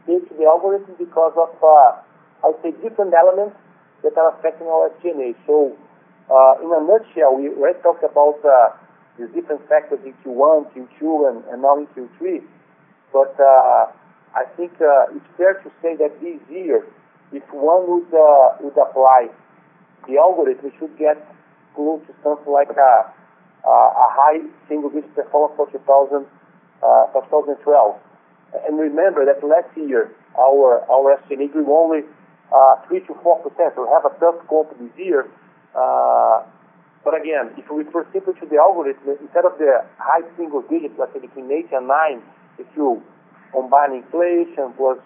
to 0.08 0.34
the 0.40 0.48
algorithm 0.48 0.96
because 0.96 1.36
of, 1.36 1.52
uh, 1.60 2.00
I 2.48 2.56
would 2.56 2.64
say, 2.64 2.72
different 2.80 3.12
elements 3.12 3.60
that 4.04 4.16
are 4.16 4.32
affecting 4.40 4.68
our 4.72 4.88
SG&A. 5.04 5.36
In 5.36 6.70
a 6.72 6.80
nutshell, 6.80 7.36
we 7.36 7.52
already 7.52 7.80
talked 7.84 8.08
about 8.08 8.40
the 8.40 9.28
different 9.36 9.68
factors 9.68 10.00
in 10.08 10.16
Q1, 10.24 10.72
Q2, 10.72 11.52
and 11.52 11.62
now 11.62 11.76
in 11.76 11.88
Q3. 11.92 12.40
but 13.12 13.36
I 13.36 14.44
think 14.56 14.72
it's 14.80 15.28
fair 15.36 15.60
to 15.60 15.70
say 15.82 16.00
that 16.00 16.16
this 16.24 16.40
year, 16.48 16.88
if 17.34 17.44
one 17.52 17.84
would 17.92 18.08
would 18.64 18.78
apply 18.80 19.28
the 20.08 20.18
algorithm, 20.18 20.72
should 20.80 20.98
get 20.98 21.18
close 21.76 22.02
to 22.08 22.14
something 22.24 22.52
like 22.52 22.70
a 22.72 23.14
a 23.68 24.08
high 24.16 24.40
single-digit 24.70 25.14
performance 25.16 25.56
for 25.58 25.68
2012. 25.72 27.60
Uh, 27.68 28.60
and 28.68 28.80
Remember 28.80 29.26
that 29.26 29.44
last 29.44 29.68
year, 29.76 30.12
our 30.38 31.20
SG&A 31.28 31.48
grew 31.48 31.68
only 31.76 32.08
uh, 32.54 32.76
3%-4%. 32.88 33.76
So 33.76 33.84
we 33.84 33.90
have 33.92 34.06
a 34.06 34.14
tough 34.20 34.40
comp 34.48 34.72
this 34.80 34.96
year. 34.98 35.28
Uh, 35.76 36.44
but 37.04 37.14
again, 37.20 37.52
if 37.58 37.70
we 37.70 37.84
refer 37.84 38.06
simply 38.14 38.34
to 38.40 38.46
the 38.46 38.58
algorithm, 38.58 39.18
instead 39.22 39.46
of 39.46 39.58
the 39.60 39.84
high 39.98 40.24
single 40.38 40.62
digits, 40.62 40.96
let's 40.98 41.14
say 41.14 41.20
between 41.20 41.52
8 41.52 41.72
and 41.74 41.88
9, 41.88 42.22
if 42.60 42.68
you 42.76 43.02
combine 43.52 43.94
inflation 43.94 44.74
plus 44.76 44.98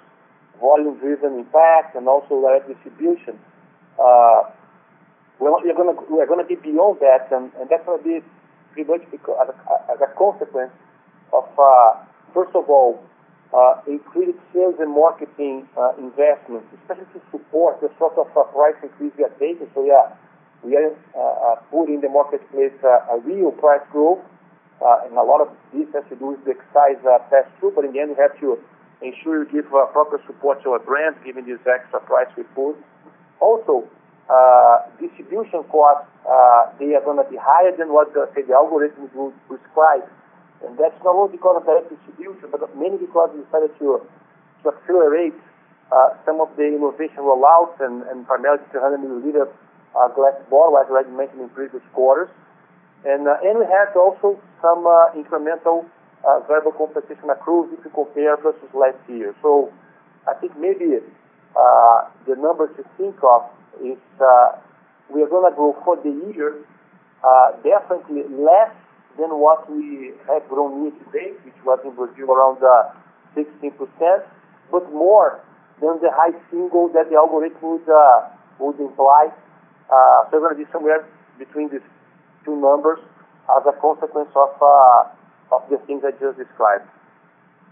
volume-driven 0.59 1.39
impact 1.39 1.95
and 1.95 2.07
also 2.07 2.41
direct 2.41 2.67
distribution, 2.69 3.39
we 5.41 5.71
are 5.71 5.75
going 5.75 5.89
to 5.89 6.01
we're 6.09 6.29
gonna 6.29 6.45
be 6.45 6.55
beyond 6.55 6.99
that, 7.01 7.27
and 7.33 7.49
and 7.57 7.69
that's 7.69 7.85
to 7.85 7.97
be 8.03 8.21
pretty 8.73 8.85
much 8.89 9.01
as 9.09 9.99
a 9.99 10.09
consequence 10.13 10.71
of, 11.33 11.47
uh, 11.57 11.97
first 12.33 12.55
of 12.55 12.69
all, 12.69 13.03
uh, 13.53 13.81
increased 13.87 14.39
sales 14.53 14.75
and 14.79 14.93
marketing 14.93 15.67
uh, 15.75 15.91
investments, 15.97 16.67
especially 16.79 17.09
to 17.11 17.19
support 17.31 17.81
the 17.81 17.89
sort 17.97 18.15
of 18.17 18.31
price 18.53 18.75
increase 18.83 19.11
we 19.17 19.23
are 19.25 19.35
taking. 19.39 19.67
So 19.73 19.83
yeah, 19.83 20.13
we 20.63 20.77
are 20.77 20.93
uh, 21.17 21.55
putting 21.71 21.95
in 21.95 22.01
the 22.01 22.09
marketplace 22.09 22.71
a 22.83 23.17
real 23.25 23.51
price 23.51 23.83
growth, 23.91 24.23
and 24.79 25.17
a 25.17 25.23
lot 25.23 25.41
of 25.41 25.49
this 25.73 25.87
has 25.93 26.05
to 26.09 26.15
do 26.15 26.37
with 26.37 26.45
the 26.45 26.51
excise 26.51 27.01
pass-through. 27.03 27.73
But 27.75 27.85
in 27.85 27.93
the 27.93 27.99
end, 27.99 28.15
we 28.15 28.21
have 28.21 28.39
to 28.39 28.57
ensure 29.01 29.43
we 29.43 29.51
give 29.51 29.67
proper 29.67 30.21
support 30.27 30.63
to 30.63 30.77
our 30.77 30.79
brands, 30.79 31.17
given 31.25 31.45
this 31.45 31.59
extra 31.67 31.99
price 31.99 32.29
we 32.37 32.43
put. 32.55 32.77
Also, 33.41 33.89
distribution 34.99 35.63
costs, 35.67 36.07
they 36.79 36.95
are 36.95 37.03
going 37.03 37.19
to 37.19 37.27
be 37.29 37.37
higher 37.37 37.75
than 37.75 37.91
what, 37.91 38.13
the, 38.13 38.29
say, 38.35 38.43
the 38.43 38.53
algorithm 38.53 39.09
would 39.15 39.35
prescribe. 39.47 40.07
And 40.63 40.77
that's 40.77 40.95
not 41.03 41.15
only 41.15 41.35
because 41.35 41.57
of 41.57 41.65
direct 41.65 41.89
distribution, 41.89 42.49
but 42.51 42.61
mainly 42.77 43.01
because 43.01 43.33
we 43.33 43.43
decided 43.43 43.73
to 43.79 44.05
to 44.61 44.69
accelerate 44.69 45.33
uh, 45.91 46.13
some 46.23 46.39
of 46.39 46.53
the 46.55 46.63
innovation 46.69 47.25
rollouts 47.25 47.81
and 47.81 48.05
and 48.13 48.27
primarily 48.27 48.61
300 48.69 49.01
milliliter 49.01 49.49
glass 50.15 50.37
bottle, 50.49 50.77
as 50.77 50.85
I 50.87 51.09
mentioned 51.09 51.41
in 51.41 51.49
previous 51.49 51.83
quarters. 51.93 52.29
And, 53.03 53.27
uh, 53.27 53.41
and 53.41 53.59
we 53.59 53.65
had 53.65 53.97
also 53.97 54.39
some 54.61 54.85
incremental 55.17 55.89
variable 56.47 56.71
compensation 56.71 57.33
accruals 57.33 57.73
if 57.73 57.83
you 57.83 57.91
compare 57.91 58.37
versus 58.37 58.69
last 58.73 59.01
year. 59.09 59.33
So 59.41 59.73
I 60.29 60.35
think 60.35 60.53
maybe 60.57 61.01
the 61.55 62.35
numbers 62.37 62.69
to 62.77 62.85
think 62.97 63.17
of 63.23 63.49
is 63.79 64.01
uh, 64.19 64.59
we 65.13 65.21
are 65.23 65.29
going 65.29 65.49
to 65.49 65.55
grow 65.55 65.75
for 65.83 65.95
the 65.97 66.11
year 66.31 66.65
uh, 67.23 67.51
definitely 67.63 68.23
less 68.27 68.73
than 69.17 69.29
what 69.39 69.69
we 69.71 70.11
have 70.27 70.47
grown 70.49 70.83
year 70.83 70.91
to 70.91 71.05
date, 71.11 71.37
which 71.45 71.57
was 71.63 71.79
in 71.85 71.95
Brazil 71.95 72.31
around 72.31 72.59
uh, 72.63 72.91
16%, 73.35 73.71
but 74.71 74.83
more 74.91 75.39
than 75.79 75.99
the 76.01 76.09
high 76.11 76.33
single 76.49 76.89
that 76.93 77.09
the 77.09 77.15
algorithm 77.15 77.59
would 77.61 77.87
would 78.59 78.79
imply. 78.79 79.29
We're 80.31 80.39
going 80.39 80.55
to 80.55 80.63
be 80.63 80.71
somewhere 80.71 81.05
between 81.37 81.69
these 81.69 81.83
two 82.45 82.55
numbers 82.55 82.99
as 83.49 83.63
a 83.67 83.75
consequence 83.81 84.29
of 84.35 84.55
of 85.51 85.61
the 85.69 85.77
things 85.85 86.03
I 86.07 86.11
just 86.11 86.37
described. 86.39 86.87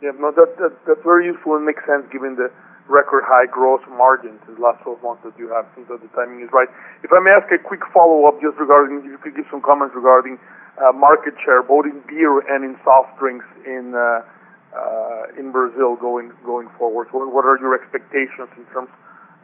Yeah. 0.01 0.11
No, 0.19 0.31
that 0.31 0.55
that's 0.59 1.03
very 1.03 1.25
useful 1.27 1.55
and 1.55 1.65
makes 1.65 1.83
sense 1.87 2.07
given 2.11 2.35
the 2.35 2.51
record 2.89 3.23
high 3.23 3.45
gross 3.45 3.79
margins 3.93 4.41
in 4.49 4.57
the 4.57 4.61
last 4.61 4.81
12 4.81 4.99
months 5.05 5.21
that 5.23 5.37
you 5.37 5.47
have. 5.53 5.69
Seems 5.77 5.87
that 5.93 6.01
the 6.01 6.09
timing 6.17 6.41
is 6.41 6.49
right. 6.51 6.67
If 7.05 7.13
I 7.13 7.21
may 7.21 7.31
ask 7.31 7.45
a 7.53 7.61
quick 7.61 7.85
follow-up, 7.93 8.41
just 8.41 8.57
regarding, 8.57 9.05
if 9.05 9.05
you 9.05 9.21
could 9.21 9.37
give 9.37 9.45
some 9.53 9.61
comments 9.61 9.93
regarding 9.93 10.41
uh, 10.81 10.91
market 10.91 11.37
share, 11.45 11.61
both 11.61 11.85
in 11.85 12.01
beer 12.09 12.41
and 12.49 12.65
in 12.65 12.73
soft 12.83 13.13
drinks 13.21 13.45
in 13.63 13.93
uh, 13.93 14.25
uh, 14.73 15.39
in 15.39 15.51
Brazil 15.51 15.95
going 15.95 16.33
going 16.45 16.69
forward. 16.77 17.07
What 17.11 17.45
are 17.45 17.57
your 17.57 17.73
expectations 17.77 18.49
in 18.57 18.65
terms 18.73 18.89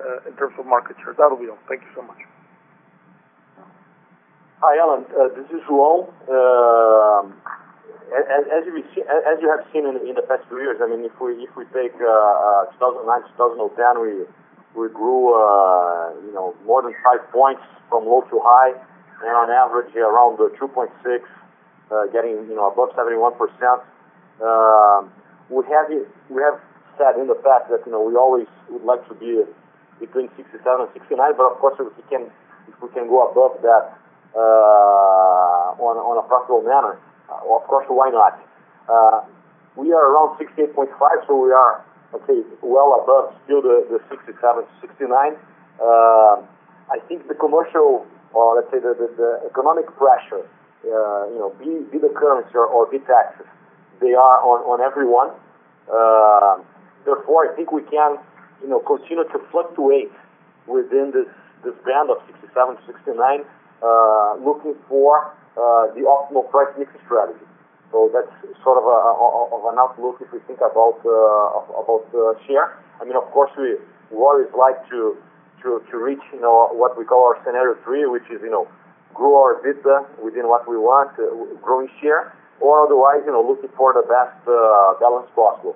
uh 0.02 0.28
in 0.30 0.36
terms 0.38 0.54
of 0.58 0.66
market 0.66 0.98
share? 1.04 1.14
That'll 1.18 1.38
be 1.38 1.50
all. 1.50 1.58
Thank 1.68 1.82
you 1.82 1.92
so 1.96 2.02
much. 2.02 2.22
Hi, 4.62 4.80
Alan. 4.80 5.04
This 5.36 5.50
is 5.52 5.62
João. 5.68 6.08
As 8.14 9.42
you 9.42 9.50
have 9.50 9.66
seen 9.74 9.86
in 9.86 10.14
the 10.14 10.22
past 10.30 10.46
few 10.48 10.62
years, 10.62 10.78
I 10.78 10.86
mean, 10.86 11.06
if 11.06 11.18
we 11.20 11.42
if 11.42 11.56
we 11.58 11.66
take 11.74 11.96
uh, 11.98 12.70
2009 12.78 13.26
2010, 13.34 13.98
we 13.98 14.30
we 14.78 14.94
grew 14.94 15.34
uh, 15.34 16.14
you 16.22 16.34
know 16.34 16.54
more 16.66 16.84
than 16.84 16.94
five 17.02 17.26
points 17.32 17.64
from 17.90 18.06
low 18.06 18.22
to 18.30 18.38
high, 18.46 18.78
and 19.26 19.34
on 19.34 19.50
average, 19.50 19.90
around 19.96 20.38
2.6, 20.38 20.54
uh, 20.62 22.06
getting 22.14 22.46
you 22.46 22.56
know 22.56 22.70
above 22.70 22.94
71%. 22.94 23.34
We 25.50 25.64
have 25.66 25.90
we 26.30 26.42
have 26.46 26.62
said 26.98 27.18
in 27.18 27.26
the 27.28 27.40
past 27.42 27.74
that 27.74 27.82
you 27.86 27.92
know 27.92 28.06
we 28.06 28.16
always 28.16 28.48
would 28.70 28.86
like 28.86 29.02
to 29.10 29.16
be 29.16 29.42
between 30.00 30.30
67 30.38 30.62
and 30.62 30.90
69, 30.94 31.18
but 31.38 31.50
of 31.50 31.58
course, 31.58 31.74
if 31.80 31.90
we 31.98 32.04
can 32.06 32.30
if 32.70 32.78
we 32.82 32.90
can 32.94 33.08
go 33.10 33.26
above 33.26 33.62
that 33.66 33.98
on 34.38 35.98
on 35.98 36.22
a 36.22 36.26
profitable 36.28 36.62
manner, 36.62 37.02
of 37.30 37.64
course, 37.68 37.86
why 37.90 38.10
not? 38.10 38.40
We 39.76 39.92
are 39.92 40.06
around 40.08 40.40
68.5, 40.40 40.88
so 41.28 41.36
we 41.36 41.52
are, 41.52 41.84
let's 42.14 42.24
well 42.62 43.02
above 43.04 43.36
still 43.44 43.62
the 43.62 43.86
the 43.92 44.00
67, 44.10 44.64
69. 44.82 45.36
Uh, 45.82 46.40
I 46.88 47.00
think 47.08 47.28
the 47.28 47.36
commercial, 47.36 48.06
or 48.34 48.56
let's 48.56 48.72
say 48.72 48.80
the 48.80 48.96
the 48.96 49.42
economic 49.46 49.88
pressure, 49.98 50.48
uh, 50.86 51.28
you 51.28 51.40
know, 51.40 51.52
be 51.60 51.84
be 51.92 51.98
the 52.00 52.14
currency 52.16 52.56
or 52.56 52.66
or, 52.66 52.88
be 52.88 53.00
taxes, 53.00 53.48
they 54.00 54.14
are 54.14 54.40
on 54.40 54.64
on 54.64 54.80
everyone. 54.80 55.32
Therefore, 57.06 57.52
I 57.52 57.56
think 57.56 57.72
we 57.72 57.84
can 57.84 58.18
you 58.62 58.70
know, 58.70 58.80
continue 58.80 59.24
to 59.24 59.40
fluctuate 59.52 60.12
within 60.68 61.12
this 61.14 61.28
band 61.86 62.10
of 62.10 62.18
67, 62.26 62.78
69, 62.86 63.46
Uh, 63.84 64.40
looking 64.40 64.74
for 64.88 65.36
uh, 65.60 65.92
the 65.92 66.08
optimal 66.08 66.50
price 66.50 66.72
mix 66.80 66.90
strategy. 67.04 67.44
So 67.92 68.10
that's 68.12 68.32
sort 68.64 68.80
of 68.80 68.88
of 68.88 69.62
an 69.68 69.78
outlook 69.78 70.18
if 70.24 70.32
we 70.32 70.40
think 70.48 70.60
about 70.64 71.04
uh, 71.04 71.84
about 71.84 72.08
share. 72.48 72.80
I 73.00 73.04
mean, 73.04 73.16
of 73.16 73.28
course, 73.36 73.52
we 73.60 73.76
always 74.16 74.48
like 74.56 74.80
to 74.90 75.18
to 75.64 75.84
to 75.92 75.96
reach 75.98 76.24
you 76.32 76.40
know 76.40 76.72
what 76.72 76.98
we 76.98 77.04
call 77.04 77.24
our 77.28 77.38
scenario 77.44 77.76
3, 77.84 78.08
which 78.08 78.28
is 78.32 78.40
you 78.42 78.50
know 78.50 78.68
grow 79.14 79.36
our 79.44 79.60
EBITDA 79.60 80.24
within 80.24 80.48
what 80.48 80.68
we 80.68 80.78
want, 80.78 81.12
growing 81.62 81.88
share, 82.02 82.32
or 82.60 82.84
otherwise, 82.88 83.24
you 83.26 83.32
know 83.32 83.44
looking 83.44 83.72
for 83.76 83.92
the 83.92 84.04
best 84.08 84.40
balance 85.00 85.28
possible. 85.36 85.76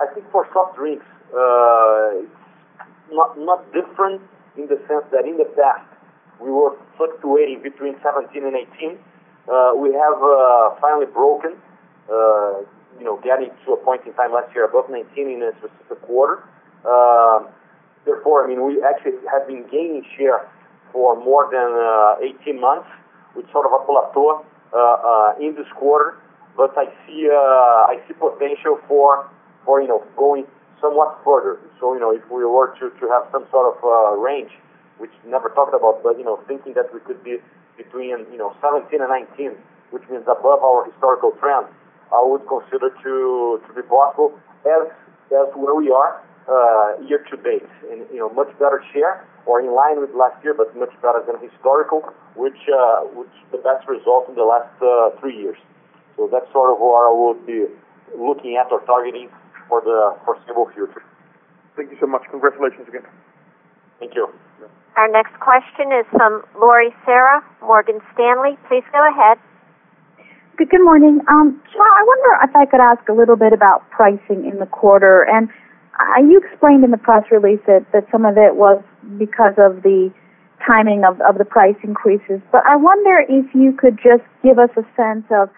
I 0.00 0.06
think 0.12 0.24
for 0.32 0.48
soft 0.52 0.76
drinks, 0.76 1.04
it's 1.32 2.40
not, 3.12 3.38
not 3.38 3.64
different 3.72 4.22
in 4.56 4.66
the 4.66 4.76
sense 4.88 5.04
that 5.12 5.24
in 5.24 5.38
the 5.38 5.48
past, 5.56 5.87
we 6.40 6.50
were 6.50 6.76
fluctuating 6.96 7.62
between 7.62 7.96
17 8.02 8.44
and 8.44 8.56
18. 8.56 8.98
Uh, 9.48 9.72
We 9.76 9.92
have 9.94 10.18
uh, 10.22 10.76
finally 10.80 11.06
broken, 11.06 11.56
uh, 12.10 12.62
you 12.98 13.04
know, 13.04 13.16
getting 13.24 13.50
to 13.64 13.72
a 13.72 13.76
point 13.76 14.02
in 14.06 14.12
time 14.14 14.32
last 14.32 14.54
year 14.54 14.64
above 14.64 14.90
19 14.90 15.28
in 15.28 15.42
a 15.42 15.52
specific 15.58 16.02
quarter. 16.02 16.44
Therefore, 18.04 18.44
I 18.44 18.46
mean, 18.48 18.64
we 18.64 18.82
actually 18.82 19.20
have 19.32 19.46
been 19.46 19.64
gaining 19.70 20.04
share 20.16 20.48
for 20.92 21.16
more 21.16 21.48
than 21.52 21.68
18 22.40 22.60
months 22.60 22.88
with 23.36 23.44
sort 23.52 23.66
of 23.66 23.72
a 23.72 23.84
plateau 23.84 24.44
in 25.40 25.54
this 25.54 25.68
quarter. 25.76 26.16
But 26.56 26.72
I 26.76 26.86
see 27.04 27.28
I 27.30 28.00
see 28.06 28.14
potential 28.14 28.80
for 28.88 29.28
for 29.64 29.82
you 29.82 29.88
know, 29.88 30.02
going 30.16 30.46
somewhat 30.80 31.20
further. 31.24 31.60
So 31.80 31.92
you 31.94 32.00
know, 32.00 32.12
if 32.12 32.24
we 32.30 32.44
were 32.44 32.74
to 32.80 33.04
have 33.12 33.28
some 33.30 33.44
sort 33.50 33.76
of 33.76 34.18
range, 34.18 34.52
which 34.98 35.14
never 35.26 35.48
talked 35.50 35.74
about, 35.74 36.02
but 36.02 36.18
you 36.18 36.24
know, 36.24 36.38
thinking 36.46 36.74
that 36.74 36.92
we 36.92 37.00
could 37.00 37.22
be 37.24 37.38
between 37.76 38.26
you 38.30 38.38
know 38.38 38.54
17 38.60 39.00
and 39.00 39.08
19, 39.08 39.54
which 39.90 40.02
means 40.10 40.26
above 40.26 40.60
our 40.62 40.84
historical 40.90 41.32
trend, 41.38 41.66
I 42.12 42.20
would 42.22 42.46
consider 42.46 42.90
to 42.90 43.62
to 43.66 43.70
be 43.74 43.82
possible 43.82 44.34
as 44.66 44.90
as 45.32 45.48
where 45.54 45.74
we 45.74 45.90
are 45.90 46.20
uh, 46.48 47.00
year 47.06 47.24
to 47.30 47.36
date. 47.38 47.68
In 47.90 48.04
you 48.12 48.20
know 48.20 48.30
much 48.30 48.50
better 48.58 48.82
share 48.92 49.24
or 49.46 49.60
in 49.60 49.72
line 49.72 50.00
with 50.00 50.12
last 50.12 50.42
year, 50.44 50.52
but 50.52 50.74
much 50.76 50.92
better 51.00 51.24
than 51.24 51.40
historical, 51.40 52.04
which 52.36 52.58
uh, 52.68 53.22
is 53.22 53.32
the 53.52 53.58
best 53.58 53.88
result 53.88 54.28
in 54.28 54.34
the 54.34 54.44
last 54.44 54.74
uh, 54.82 55.14
three 55.20 55.36
years. 55.36 55.56
So 56.16 56.28
that's 56.30 56.50
sort 56.52 56.74
of 56.74 56.80
where 56.80 57.08
I 57.08 57.14
would 57.14 57.46
be 57.46 57.64
looking 58.16 58.58
at 58.58 58.72
or 58.72 58.80
targeting 58.84 59.30
for 59.68 59.80
the 59.80 60.16
foreseeable 60.24 60.68
future. 60.74 61.02
Thank 61.76 61.92
you 61.92 61.96
so 62.00 62.06
much. 62.06 62.22
Congratulations 62.30 62.88
again. 62.88 63.06
Thank 64.00 64.14
you. 64.14 64.28
Our 64.96 65.08
next 65.08 65.38
question 65.38 65.92
is 65.92 66.06
from 66.10 66.42
Lore 66.58 66.90
Serra, 67.06 67.44
Morgan 67.62 68.00
Stanley. 68.14 68.58
Please 68.66 68.84
go 68.90 69.08
ahead. 69.08 69.38
Good 70.56 70.82
morning. 70.82 71.20
João, 71.28 71.54
I 71.78 72.02
wonder 72.04 72.30
if 72.42 72.56
I 72.56 72.66
could 72.66 72.80
ask 72.80 73.08
a 73.08 73.12
little 73.12 73.36
bit 73.36 73.52
about 73.52 73.88
pricing 73.90 74.44
in 74.44 74.58
the 74.58 74.66
quarter. 74.66 75.22
And 75.22 75.48
you 76.28 76.40
explained 76.42 76.82
in 76.82 76.90
the 76.90 76.98
press 76.98 77.22
release 77.30 77.60
that 77.66 77.86
some 78.10 78.24
of 78.24 78.36
it 78.36 78.56
was 78.56 78.82
because 79.18 79.54
of 79.56 79.82
the 79.82 80.12
timing 80.66 81.04
of 81.04 81.38
the 81.38 81.44
price 81.44 81.76
increases. 81.84 82.40
But 82.50 82.66
I 82.66 82.74
wonder 82.74 83.24
if 83.28 83.54
you 83.54 83.72
could 83.72 83.96
just 84.02 84.26
give 84.42 84.58
us 84.58 84.70
a 84.76 84.82
sense 84.96 85.24
of, 85.30 85.48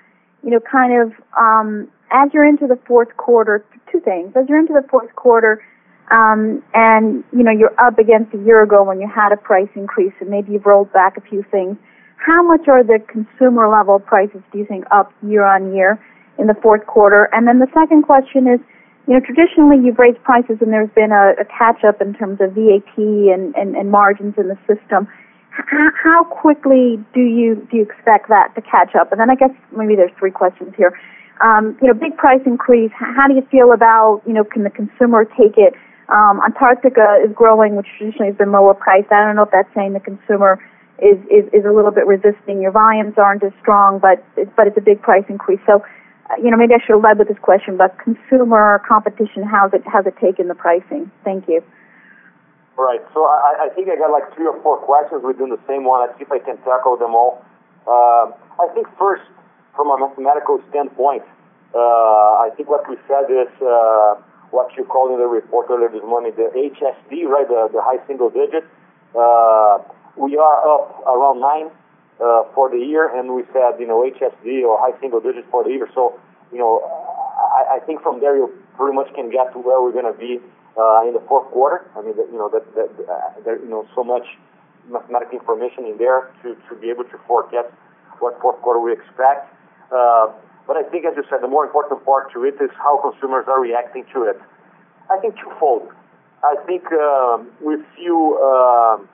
you 0.44 0.50
know, 0.50 0.60
kind 0.60 1.00
of 1.00 1.12
um 1.40 1.88
as 2.12 2.28
you're 2.34 2.46
into 2.46 2.66
the 2.66 2.78
fourth 2.86 3.16
quarter, 3.16 3.64
two 3.90 4.00
things. 4.00 4.32
As 4.36 4.48
you're 4.48 4.58
into 4.58 4.74
the 4.74 4.86
fourth 4.90 5.14
quarter, 5.16 5.64
and 6.10 7.24
you 7.32 7.42
know, 7.42 7.52
you're 7.52 7.78
up 7.78 7.98
against 7.98 8.34
a 8.34 8.38
year 8.38 8.62
ago 8.62 8.82
when 8.82 9.00
you 9.00 9.08
had 9.08 9.32
a 9.32 9.36
price 9.36 9.68
increase, 9.74 10.12
and 10.20 10.28
maybe 10.28 10.52
you've 10.52 10.66
rolled 10.66 10.92
back 10.92 11.16
a 11.16 11.20
few 11.20 11.44
things, 11.50 11.76
how 12.16 12.42
much 12.42 12.68
are 12.68 12.82
the 12.84 12.98
consumer 13.08 13.68
level 13.68 13.98
prices, 13.98 14.42
do 14.52 14.58
you 14.58 14.66
think, 14.66 14.84
up 14.90 15.12
year-on-year 15.22 15.98
in 16.38 16.46
the 16.46 16.54
fourth 16.62 16.86
quarter? 16.86 17.28
And 17.32 17.46
then 17.46 17.58
the 17.58 17.68
second 17.72 18.02
question 18.02 18.46
is, 18.46 18.60
you 19.08 19.14
know, 19.14 19.20
traditionally, 19.24 19.78
you've 19.82 19.98
raised 19.98 20.22
prices 20.22 20.58
and 20.60 20.72
there's 20.72 20.90
been 20.94 21.10
a 21.10 21.44
catch-up 21.46 22.00
in 22.00 22.12
terms 22.14 22.38
of 22.40 22.52
VAT 22.52 22.96
and 22.98 23.90
margins 23.90 24.34
in 24.36 24.48
the 24.48 24.58
system. 24.68 25.08
How 25.50 26.24
quickly 26.24 27.02
do 27.12 27.20
you 27.20 27.66
do 27.70 27.78
you 27.78 27.82
expect 27.82 28.28
that 28.28 28.54
to 28.54 28.62
catch 28.62 28.94
up? 28.94 29.10
And 29.10 29.20
then 29.20 29.30
I 29.30 29.34
guess 29.34 29.50
maybe 29.76 29.96
there's 29.96 30.12
three 30.18 30.30
questions 30.30 30.72
here. 30.76 30.98
Um, 31.40 31.76
you 31.80 31.88
know, 31.88 31.94
big 31.94 32.16
price 32.16 32.40
increase, 32.44 32.92
how 32.92 33.26
do 33.26 33.34
you 33.34 33.42
feel 33.50 33.72
about, 33.72 34.22
you 34.26 34.32
know 34.32 34.44
can 34.44 34.62
the 34.62 34.70
consumer 34.70 35.24
take 35.24 35.56
it? 35.56 35.74
Um, 36.10 36.40
Antarctica 36.44 37.22
is 37.24 37.30
growing, 37.34 37.76
which 37.76 37.86
traditionally 37.96 38.28
has 38.28 38.36
been 38.36 38.50
lower 38.50 38.74
priced. 38.74 39.12
I 39.12 39.24
don't 39.24 39.36
know 39.36 39.46
if 39.46 39.54
that's 39.54 39.72
saying 39.74 39.94
the 39.94 40.00
consumer 40.00 40.58
is 40.98 41.16
is, 41.30 41.46
is 41.54 41.64
a 41.64 41.72
little 41.72 41.90
bit 41.90 42.06
resisting. 42.06 42.60
Your 42.60 42.72
volumes 42.72 43.14
aren't 43.16 43.42
as 43.42 43.52
strong, 43.62 43.98
but 43.98 44.18
but 44.56 44.66
it's 44.66 44.76
a 44.76 44.82
big 44.82 45.00
price 45.00 45.24
increase. 45.28 45.60
So, 45.66 45.84
uh, 46.28 46.34
you 46.42 46.50
know, 46.50 46.56
maybe 46.56 46.74
I 46.74 46.82
should 46.82 46.98
have 46.98 47.04
led 47.04 47.18
with 47.18 47.28
this 47.28 47.38
question, 47.38 47.76
but 47.76 47.96
consumer 48.02 48.82
competition, 48.86 49.46
how's 49.46 49.72
it 49.72 49.82
how's 49.86 50.06
it 50.06 50.18
taken 50.18 50.48
the 50.48 50.54
pricing? 50.54 51.10
Thank 51.24 51.46
you. 51.48 51.62
Right. 52.76 53.00
So 53.14 53.24
i 53.24 53.66
I 53.66 53.74
think 53.74 53.88
I 53.88 53.96
got 53.96 54.10
like 54.10 54.34
three 54.34 54.46
or 54.46 54.58
four 54.62 54.78
questions 54.82 55.22
within 55.22 55.50
the 55.50 55.60
same 55.68 55.84
one. 55.84 56.00
Let's 56.02 56.18
see 56.18 56.26
if 56.26 56.32
I 56.32 56.40
can 56.40 56.58
tackle 56.66 56.96
them 56.96 57.14
all. 57.14 57.44
Uh, 57.86 58.34
I 58.58 58.66
think 58.74 58.86
first, 58.98 59.22
from 59.76 59.88
a 59.88 59.96
mathematical 59.96 60.60
standpoint, 60.70 61.22
uh, 61.74 61.78
I 62.44 62.50
think 62.56 62.68
what 62.68 62.88
we 62.88 62.96
said 63.06 63.30
is 63.30 63.48
what 64.50 64.74
you 64.76 64.84
called 64.84 65.12
in 65.12 65.18
the 65.18 65.26
report 65.26 65.66
earlier 65.70 65.88
this 65.88 66.02
morning, 66.04 66.32
the 66.36 66.50
HSD, 66.54 67.24
right, 67.26 67.48
the 67.48 67.80
high 67.82 68.04
single 68.06 68.30
digit. 68.30 68.64
Uh, 69.14 69.78
We 70.16 70.36
are 70.36 70.58
up 70.66 71.00
around 71.06 71.40
nine 71.40 71.70
uh, 72.20 72.42
for 72.54 72.68
the 72.68 72.78
year, 72.78 73.08
and 73.16 73.34
we 73.34 73.42
said 73.54 73.78
you 73.78 73.86
know, 73.86 74.02
HSD 74.02 74.62
or 74.66 74.76
high 74.78 74.98
single 75.00 75.20
digits 75.20 75.46
for 75.50 75.62
the 75.64 75.70
year. 75.70 75.88
So, 75.94 76.18
you 76.52 76.58
know, 76.58 76.82
I 77.58 77.76
I 77.76 77.78
think 77.86 78.02
from 78.02 78.20
there, 78.20 78.36
you 78.36 78.50
pretty 78.76 78.94
much 78.94 79.08
can 79.14 79.30
get 79.30 79.52
to 79.54 79.58
where 79.58 79.80
we're 79.80 79.92
going 79.94 80.10
to 80.12 80.18
be 80.18 80.42
uh, 80.76 81.06
in 81.06 81.14
the 81.14 81.22
fourth 81.28 81.48
quarter. 81.54 81.86
There's 83.44 83.62
so 83.94 84.02
much 84.04 84.26
mathematical 84.90 85.38
information 85.38 85.86
in 85.86 85.96
there 85.96 86.30
to 86.42 86.72
be 86.82 86.90
able 86.90 87.04
to 87.04 87.16
forecast 87.26 87.70
what 88.18 88.40
fourth 88.42 88.60
quarter 88.62 88.80
we 88.80 88.92
expect. 88.92 89.46
But 90.66 90.76
I 90.76 90.82
think, 90.84 91.04
as 91.04 91.14
you 91.16 91.24
said, 91.28 91.42
the 91.42 91.48
more 91.48 91.64
important 91.64 92.04
part 92.04 92.32
to 92.32 92.44
it 92.44 92.54
is 92.60 92.70
how 92.78 92.98
consumers 92.98 93.46
are 93.48 93.60
reacting 93.60 94.04
to 94.14 94.24
it. 94.24 94.40
I 95.10 95.18
think 95.18 95.34
twofold. 95.38 95.90
I 96.42 96.56
think 96.66 96.84
um, 96.92 97.50
we 97.60 97.76
feel 97.96 98.38
um, 98.40 99.08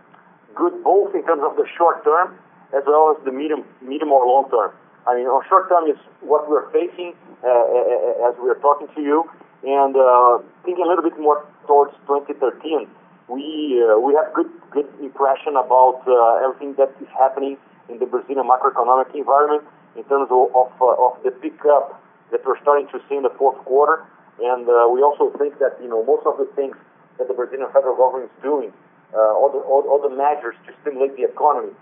good 0.55 0.85
both 0.85 1.15
in 1.15 1.25
terms 1.25 1.43
of 1.45 1.57
the 1.57 1.67
short 1.77 2.05
term 2.05 2.39
as 2.77 2.83
well 2.87 3.15
as 3.17 3.25
the 3.25 3.33
medium 3.33 3.65
medium 3.83 4.13
or 4.13 4.27
long 4.27 4.51
term. 4.51 4.71
I 5.07 5.15
mean, 5.17 5.27
our 5.27 5.45
short 5.49 5.69
term 5.69 5.89
is 5.89 5.97
what 6.21 6.51
we're 6.51 6.71
facing 6.73 7.15
uh, 7.43 7.49
uh 7.49 8.29
as 8.29 8.35
we 8.43 8.51
are 8.51 8.61
talking 8.61 8.89
to 8.95 9.01
you. 9.01 9.31
And 9.65 9.97
uh, 9.97 10.39
thinking 10.65 10.85
a 10.85 10.89
little 10.89 11.03
bit 11.03 11.19
more 11.19 11.47
towards 11.67 11.95
2013, 12.07 12.87
we 13.29 13.83
uh, 13.83 13.99
we 13.99 14.15
have 14.15 14.33
good 14.35 14.51
good 14.71 14.87
impression 15.01 15.57
about 15.57 16.03
everything 16.45 16.75
that 16.75 16.95
is 17.01 17.09
happening 17.19 17.57
in 17.89 17.99
the 17.99 18.07
Brazilian 18.07 18.47
macroeconomic 18.47 19.15
environment 19.15 19.65
in 19.97 20.05
terms 20.05 20.29
of 20.31 20.55
of 20.55 20.71
of 20.81 21.13
the 21.25 21.33
pickup 21.43 22.03
that 22.31 22.45
we're 22.45 22.61
starting 22.61 22.89
to 22.89 22.99
see 23.09 23.17
in 23.17 23.23
the 23.23 23.35
fourth 23.39 23.59
quarter. 23.65 24.05
And 24.43 24.69
uh, 24.69 24.89
we 24.93 25.01
also 25.01 25.33
think 25.39 25.59
that, 25.59 25.79
you 25.81 25.89
know, 25.89 26.05
most 26.05 26.27
of 26.27 26.37
the 26.37 26.45
things 26.57 26.77
that 27.19 27.29
the 27.29 27.35
Brazilian 27.35 27.69
federal 27.73 27.97
government 27.97 28.31
is 28.31 28.43
doing, 28.43 28.73
uh, 29.15 29.33
all 29.33 29.49
the 29.49 29.63
all 29.65 30.01
the 30.03 30.13
measures 30.13 30.55
to 30.67 30.75
stimulate 30.83 31.17
the 31.17 31.25
economy, 31.25 31.73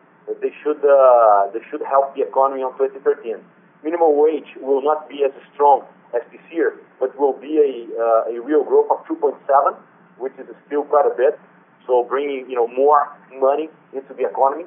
they 0.40 0.52
should 0.62 0.78
uh, 0.84 1.50
they 1.50 1.60
should 1.70 1.82
help 1.82 2.14
the 2.14 2.22
economy 2.22 2.62
in 2.62 2.70
2013. 2.78 3.42
Minimum 3.82 4.16
wage 4.16 4.54
will 4.60 4.82
not 4.82 5.08
be 5.08 5.24
as 5.24 5.32
strong 5.52 5.82
as 6.14 6.22
this 6.30 6.40
year, 6.52 6.78
but 7.00 7.10
will 7.18 7.34
be 7.34 7.58
a 7.58 8.30
a 8.30 8.38
real 8.38 8.62
growth 8.62 8.86
of 8.92 9.02
2.7, 9.10 9.34
which 10.18 10.32
is 10.38 10.46
still 10.66 10.84
quite 10.84 11.06
a 11.10 11.14
bit. 11.16 11.40
So 11.88 12.04
bringing, 12.04 12.48
you 12.48 12.54
know, 12.54 12.68
more 12.68 13.10
money 13.40 13.68
into 13.92 14.14
the 14.14 14.28
economy. 14.30 14.64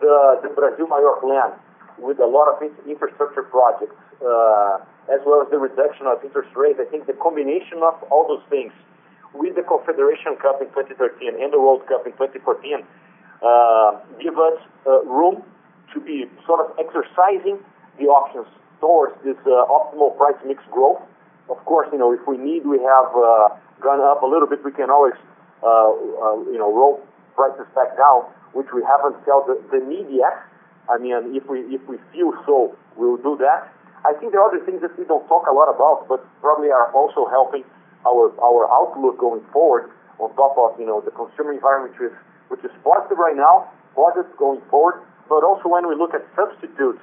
The 0.00 0.52
Brasil 0.54 0.86
Maior 0.86 1.20
plan 1.20 1.56
with 2.00 2.18
a 2.18 2.26
lot 2.26 2.48
of 2.48 2.62
infrastructure 2.88 3.42
projects, 3.42 3.96
uh, 4.20 4.80
as 5.12 5.20
well 5.26 5.42
as 5.42 5.48
the 5.50 5.58
reduction 5.58 6.06
of 6.06 6.22
interest 6.24 6.50
rates. 6.56 6.78
I 6.80 6.88
think 6.88 7.06
the 7.06 7.16
combination 7.16 7.82
of 7.82 7.94
all 8.10 8.26
those 8.26 8.44
things 8.48 8.72
with 9.34 9.54
the 9.54 9.62
Confederation 9.62 10.36
Cup 10.40 10.60
in 10.60 10.68
2013 10.74 11.40
and 11.40 11.52
the 11.52 11.60
World 11.60 11.86
Cup 11.86 12.06
in 12.06 12.12
2014 12.12 12.82
uh, 13.40 14.00
give 14.20 14.36
us 14.38 14.58
uh, 14.86 15.02
room 15.04 15.42
to 15.94 16.00
be 16.00 16.26
sort 16.46 16.60
of 16.60 16.76
exercising 16.78 17.58
the 17.98 18.06
options 18.06 18.46
towards 18.80 19.14
this 19.24 19.36
optimal 19.46 20.16
price 20.16 20.36
mix 20.46 20.62
growth. 20.70 21.00
Of 21.48 21.58
course, 21.64 21.88
you 21.92 21.98
know, 21.98 22.12
if 22.12 22.20
we 22.26 22.38
need, 22.38 22.64
we 22.66 22.78
have 22.78 23.12
gone 23.80 24.00
up 24.00 24.22
a 24.22 24.26
little 24.26 24.46
bit, 24.46 24.64
we 24.64 24.72
can 24.72 24.88
always, 24.88 25.18
you 25.62 26.58
know, 26.58 26.72
roll 26.72 27.02
prices 27.34 27.66
back 27.74 27.96
down, 27.96 28.24
which 28.52 28.68
we 28.74 28.82
haven't 28.84 29.16
felt 29.24 29.48
the 29.48 29.80
need 29.80 30.06
yet. 30.10 30.36
I 30.90 30.98
mean, 30.98 31.14
if 31.38 31.46
we 31.46 31.60
if 31.70 31.82
we 31.86 31.96
feel 32.12 32.34
so, 32.44 32.74
we'll 32.96 33.22
do 33.22 33.38
that. 33.38 33.70
I 34.02 34.12
think 34.18 34.32
there 34.32 34.42
are 34.42 34.50
other 34.50 34.64
things 34.66 34.82
that 34.82 34.98
we 34.98 35.04
don't 35.04 35.26
talk 35.28 35.46
a 35.46 35.54
lot 35.54 35.70
about, 35.70 36.08
but 36.08 36.18
probably 36.40 36.70
are 36.70 36.90
also 36.92 37.30
helping 37.30 37.62
our 38.02 38.34
our 38.42 38.66
outlook 38.66 39.18
going 39.18 39.44
forward 39.52 39.90
on 40.18 40.34
top 40.34 40.58
of, 40.58 40.78
you 40.80 40.86
know, 40.86 41.00
the 41.00 41.12
consumer 41.12 41.52
environment 41.52 41.94
which 41.94 42.10
is 42.10 42.16
which 42.48 42.64
is 42.66 42.72
positive 42.82 43.18
right 43.18 43.36
now, 43.36 43.70
positive 43.94 44.34
going 44.36 44.60
forward. 44.68 44.98
But 45.28 45.46
also 45.46 45.68
when 45.68 45.86
we 45.86 45.94
look 45.94 46.12
at 46.12 46.26
substitutes, 46.34 46.98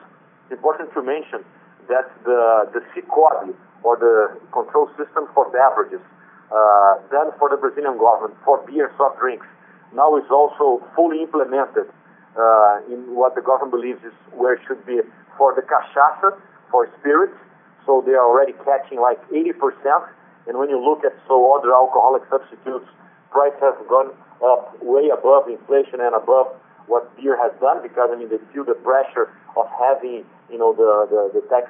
it's 0.52 0.60
important 0.60 0.92
to 0.94 1.02
mention 1.02 1.48
that 1.88 2.12
the 2.28 2.84
SICOBE 2.92 3.56
or 3.84 3.96
the 3.96 4.36
control 4.52 4.92
system 5.00 5.32
for 5.34 5.48
beverages 5.50 6.04
uh, 6.52 7.00
done 7.08 7.32
for 7.40 7.48
the 7.48 7.56
Brazilian 7.56 7.98
government 7.98 8.36
for 8.44 8.60
beer, 8.68 8.92
soft 8.98 9.20
drinks, 9.20 9.48
now 9.96 10.18
is 10.18 10.28
also 10.30 10.84
fully 10.96 11.24
implemented 11.24 11.88
in 12.92 13.16
what 13.16 13.36
the 13.36 13.42
government 13.42 13.72
believes 13.72 14.04
is 14.04 14.14
where 14.34 14.54
it 14.54 14.62
should 14.68 14.86
be 14.86 15.02
for 15.38 15.54
the 15.56 15.62
cachaça, 15.62 16.38
for 16.72 16.90
spirits. 17.00 17.38
So 17.86 18.04
they 18.06 18.14
are 18.14 18.26
already 18.26 18.54
catching 18.66 19.00
like 19.00 19.22
80%. 19.30 19.54
And 20.48 20.58
when 20.58 20.70
you 20.70 20.80
look 20.80 21.04
at 21.06 21.14
so 21.28 21.56
other 21.56 21.74
alcoholic 21.74 22.24
substitutes, 22.30 22.88
price 23.32 23.56
has 23.62 23.76
gone 23.88 24.12
up 24.44 24.78
way 24.82 25.10
above 25.10 25.48
inflation 25.48 26.00
and 26.00 26.16
above 26.16 26.48
what 26.88 27.16
beer 27.18 27.36
has 27.36 27.52
done 27.60 27.84
because, 27.84 28.10
I 28.12 28.16
mean, 28.16 28.30
they 28.30 28.40
feel 28.54 28.64
the 28.64 28.80
pressure 28.80 29.30
of 29.56 29.68
having, 29.80 30.24
you 30.50 30.58
know, 30.58 30.74
the 30.74 31.32
the 31.34 31.42
tax 31.48 31.68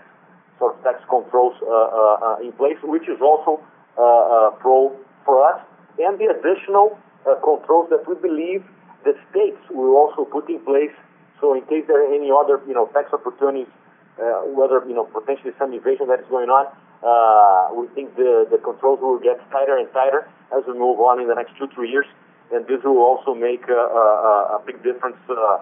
sort 0.59 0.77
of 0.77 0.83
tax 0.83 1.01
controls 1.09 1.55
uh, 1.61 1.69
uh, 1.69 2.37
in 2.45 2.51
place, 2.53 2.77
which 2.83 3.09
is 3.09 3.21
also 3.21 3.61
uh, 3.97 4.51
pro 4.61 4.93
for 5.25 5.41
us. 5.41 5.61
And 5.97 6.19
the 6.19 6.29
additional 6.29 6.97
controls 7.43 7.89
that 7.89 8.05
we 8.07 8.15
believe 8.21 8.63
the 9.03 9.13
states 9.29 9.61
will 9.69 9.95
also 9.95 10.25
put 10.25 10.49
in 10.49 10.59
place. 10.65 10.93
So 11.39 11.53
in 11.53 11.61
case 11.65 11.85
there 11.87 12.01
are 12.01 12.13
any 12.13 12.31
other, 12.31 12.61
you 12.67 12.73
know, 12.73 12.87
tax 12.93 13.13
opportunities, 13.13 13.69
uh, 14.17 14.49
whether, 14.49 14.83
you 14.87 14.95
know, 14.95 15.05
potentially 15.05 15.53
some 15.59 15.73
evasion 15.73 16.07
that 16.07 16.19
is 16.19 16.29
going 16.29 16.49
on, 16.49 16.65
uh, 17.05 17.73
we 17.77 17.87
think 17.93 18.15
the 18.15 18.47
the 18.49 18.57
controls 18.57 18.99
will 18.99 19.19
get 19.19 19.37
tighter 19.51 19.77
and 19.77 19.87
tighter 19.93 20.27
as 20.49 20.65
we 20.65 20.73
move 20.73 20.99
on 20.99 21.21
in 21.21 21.27
the 21.27 21.35
next 21.35 21.53
two, 21.57 21.67
three 21.75 21.89
years. 21.89 22.07
And 22.51 22.65
this 22.65 22.81
will 22.83 22.97
also 22.97 23.35
make 23.35 23.67
a 23.67 24.59
big 24.65 24.81
difference 24.81 25.17
uh, 25.29 25.59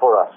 for 0.00 0.18
us. 0.18 0.34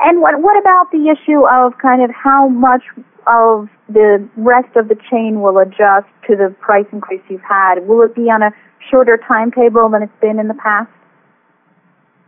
And 0.00 0.20
what 0.20 0.40
what 0.40 0.58
about 0.58 0.90
the 0.90 1.08
issue 1.08 1.46
of 1.46 1.78
kind 1.78 2.02
of 2.02 2.10
how 2.10 2.48
much 2.48 2.82
of 3.26 3.68
the 3.88 4.26
rest 4.36 4.74
of 4.76 4.88
the 4.88 4.96
chain 5.10 5.40
will 5.40 5.58
adjust 5.58 6.08
to 6.28 6.36
the 6.36 6.54
price 6.60 6.86
increase 6.92 7.22
you've 7.28 7.46
had? 7.46 7.86
Will 7.86 8.02
it 8.02 8.14
be 8.14 8.30
on 8.30 8.42
a 8.42 8.50
shorter 8.90 9.18
timetable 9.28 9.88
than 9.88 10.02
it's 10.02 10.20
been 10.20 10.38
in 10.38 10.48
the 10.48 10.58
past? 10.58 10.90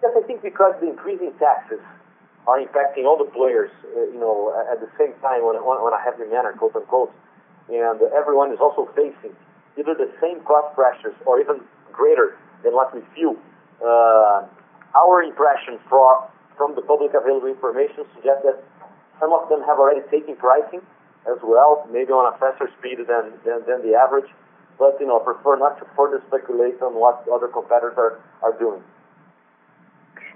Yes, 0.03 0.13
I 0.17 0.23
think 0.27 0.43
because 0.43 0.75
the 0.81 0.89
increasing 0.89 1.33
taxes 1.39 1.81
are 2.47 2.61
impacting 2.63 3.05
all 3.05 3.19
the 3.19 3.31
players, 3.31 3.71
uh, 3.97 4.07
you 4.13 4.21
know, 4.21 4.55
at 4.71 4.81
the 4.81 4.89
same 4.99 5.13
time 5.21 5.43
on 5.43 5.59
a 5.93 6.01
heavy 6.05 6.31
manner, 6.31 6.53
quote-unquote, 6.53 7.13
and 7.69 8.01
everyone 8.15 8.53
is 8.53 8.59
also 8.61 8.89
facing 8.95 9.35
either 9.77 9.95
the 9.95 10.11
same 10.21 10.41
cost 10.47 10.75
pressures 10.75 11.15
or 11.27 11.41
even 11.41 11.61
greater 11.93 12.39
than 12.63 12.73
what 12.73 12.95
we 12.95 13.03
feel. 13.15 13.35
Uh, 13.83 14.47
our 14.95 15.23
impression 15.23 15.79
from 16.57 16.75
the 16.75 16.83
public 16.83 17.13
available 17.13 17.49
information 17.49 18.05
suggest 18.17 18.43
that 18.45 18.59
some 19.21 19.33
of 19.33 19.49
them 19.49 19.61
have 19.65 19.79
already 19.79 20.05
taken 20.11 20.37
pricing 20.37 20.81
as 21.29 21.39
well, 21.43 21.87
maybe 21.93 22.13
on 22.13 22.33
a 22.33 22.35
faster 22.39 22.69
speed 22.79 22.99
than 23.07 23.33
than 23.45 23.81
the 23.85 23.95
average. 23.95 24.29
But, 24.79 25.01
you 25.01 25.07
know, 25.07 25.19
prefer 25.21 25.57
not 25.57 25.81
to 25.81 25.89
further 25.97 26.21
speculate 26.29 26.83
on 26.85 27.01
what 27.01 27.25
other 27.33 27.49
competitors 27.49 28.21
are 28.45 28.53
doing. 28.61 28.85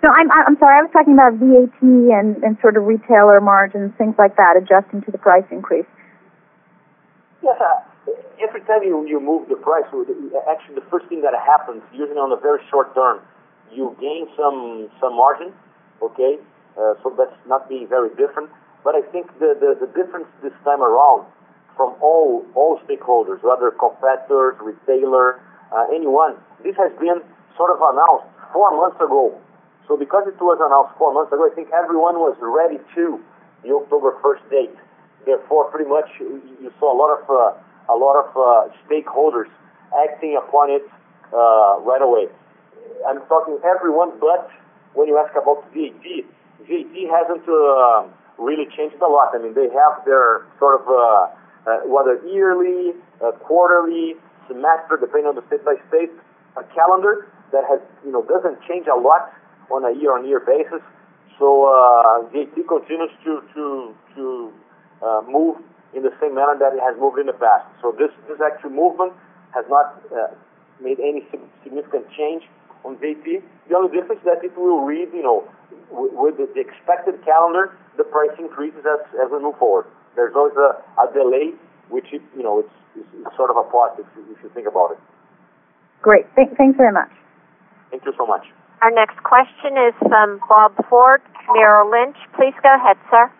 No, 0.03 0.09
I'm 0.09 0.33
I'm 0.33 0.57
sorry. 0.57 0.81
I 0.81 0.83
was 0.83 0.93
talking 0.97 1.13
about 1.13 1.37
VAT 1.37 1.77
and 1.85 2.41
and 2.41 2.57
sort 2.65 2.77
of 2.77 2.85
retailer 2.85 3.41
margins, 3.41 3.93
things 3.99 4.17
like 4.17 4.37
that, 4.37 4.57
adjusting 4.57 5.03
to 5.05 5.11
the 5.13 5.19
price 5.19 5.45
increase. 5.51 5.89
Yes. 7.45 7.61
Uh, 7.61 7.85
every 8.41 8.65
time 8.65 8.83
you 8.83 9.21
move 9.21 9.49
the 9.49 9.57
price, 9.57 9.85
actually 10.49 10.75
the 10.75 10.89
first 10.91 11.07
thing 11.09 11.21
that 11.23 11.37
happens, 11.37 11.83
usually 11.93 12.17
on 12.17 12.31
the 12.31 12.41
very 12.41 12.61
short 12.71 12.95
term, 12.95 13.21
you 13.73 13.97
gain 14.01 14.27
some, 14.37 14.89
some 15.01 15.15
margin, 15.15 15.53
okay? 16.03 16.39
So 17.03 17.13
that's 17.17 17.37
not 17.47 17.69
being 17.69 17.87
very 17.89 18.09
different. 18.17 18.51
But 18.85 18.95
I 18.95 19.03
think 19.13 19.29
the 19.39 19.53
the 19.59 19.87
difference 19.93 20.27
this 20.43 20.57
time 20.65 20.81
around 20.81 21.27
from 21.77 21.95
all 22.01 22.45
all 22.55 22.81
stakeholders, 22.89 23.43
whether 23.43 23.71
competitors, 23.73 24.57
retailer, 24.61 25.41
anyone, 25.93 26.37
this 26.65 26.77
has 26.77 26.93
been 26.99 27.21
sort 27.57 27.71
of 27.71 27.79
announced 27.81 28.29
four 28.53 28.73
months 28.77 28.97
ago. 28.97 29.37
So 29.87 29.97
because 29.97 30.25
it 30.29 30.41
was 30.41 30.57
announced 30.63 30.97
four 30.97 31.13
months 31.13 31.33
ago, 31.33 31.45
I 31.51 31.55
think 31.55 31.69
everyone 31.75 32.17
was 32.17 32.37
ready 32.41 32.79
to 32.95 33.21
the 33.63 33.75
October 33.75 34.17
first 34.23 34.43
date. 34.49 34.73
Therefore, 35.27 35.69
pretty 35.71 35.91
much 35.91 36.09
you 36.19 36.73
saw 36.81 36.95
a 36.95 36.97
lot 36.97 37.13
of 37.13 37.23
uh, 37.29 37.93
a 37.93 37.97
lot 37.97 38.17
of 38.17 38.29
uh, 38.33 38.73
stakeholders 38.89 39.51
acting 39.93 40.39
upon 40.41 40.71
it 40.71 40.87
right 41.33 42.01
away. 42.01 42.29
I'm 43.07 43.21
talking 43.29 43.59
everyone, 43.65 44.13
but 44.21 44.49
when 44.95 45.09
you 45.09 45.19
ask 45.19 45.35
about 45.37 45.65
VAT 45.73 46.27
hasn't 46.69 47.47
uh, 47.49 48.07
really 48.39 48.67
changed 48.77 48.97
a 49.03 49.09
lot. 49.09 49.35
I 49.35 49.39
mean, 49.39 49.55
they 49.55 49.69
have 49.71 50.05
their 50.05 50.47
sort 50.59 50.81
of 50.81 50.89
uh, 50.89 50.95
uh 51.67 51.81
whether 51.87 52.21
yearly, 52.27 52.95
uh, 53.21 53.33
quarterly, 53.45 54.15
semester, 54.49 54.97
depending 55.01 55.27
on 55.27 55.35
the 55.35 55.45
state 55.47 55.65
by 55.65 55.77
state, 55.89 56.11
a 56.57 56.65
calendar 56.75 57.29
that 57.53 57.65
has, 57.69 57.81
you 58.05 58.13
know, 58.13 58.23
doesn't 58.25 58.59
change 58.69 58.87
a 58.87 58.97
lot 58.97 59.33
on 59.71 59.85
a 59.85 59.93
year-on-year 59.99 60.41
basis. 60.41 60.83
So 61.39 62.29
VAT 62.33 62.57
continues 62.69 63.11
to 63.25 63.43
to 63.55 63.95
to 64.15 64.53
move 65.29 65.57
in 65.95 66.03
the 66.03 66.13
same 66.21 66.35
manner 66.35 66.55
that 66.59 66.75
it 66.75 66.81
has 66.81 66.95
moved 67.01 67.19
in 67.19 67.27
the 67.27 67.39
past. 67.39 67.67
So 67.83 67.93
this 67.97 68.11
this 68.29 68.39
actual 68.41 68.71
movement 68.71 69.13
has 69.55 69.65
not 69.69 70.01
made 70.81 71.01
any 71.01 71.27
significant 71.63 72.07
change 72.17 72.45
on 72.85 72.97
VAT. 72.99 73.25
The 73.69 73.75
only 73.77 73.91
difference 73.95 74.21
that 74.25 74.45
it 74.45 74.57
will 74.57 74.83
read, 74.85 75.09
you 75.13 75.23
know, 75.23 75.45
with 75.91 76.37
the 76.37 76.49
expected 76.61 77.23
calendar, 77.25 77.77
the 77.97 78.05
price 78.05 78.35
increases 78.39 78.85
as 78.87 79.01
as 79.19 79.31
we 79.31 79.41
move 79.41 79.59
forward. 79.59 79.87
There's 80.17 80.35
always 80.35 80.57
a 80.57 80.79
a 81.01 81.13
delay, 81.13 81.53
which 81.89 82.13
is, 82.13 82.23
you 82.37 82.43
know, 82.43 82.61
it's 82.61 82.75
it's, 82.97 83.37
sort 83.37 83.51
of 83.51 83.57
a 83.57 83.65
positive 83.71 84.07
if 84.31 84.43
you 84.43 84.51
think 84.55 84.67
about 84.67 84.93
it. 84.93 84.99
Great. 86.03 86.27
Thanks 86.35 86.77
very 86.77 86.93
much. 86.93 87.11
Thank 87.91 88.05
you 88.05 88.15
so 88.17 88.27
much. 88.27 88.47
Our 88.83 88.91
next 88.91 89.23
question 89.23 89.77
is 89.77 89.95
from 90.09 90.41
Bob 90.49 90.73
Ford, 90.89 91.21
Merrill 91.53 91.91
Lynch. 91.91 92.17
Please 92.35 92.55
go 92.63 92.73
ahead, 92.75 92.97
sir. 93.11 93.31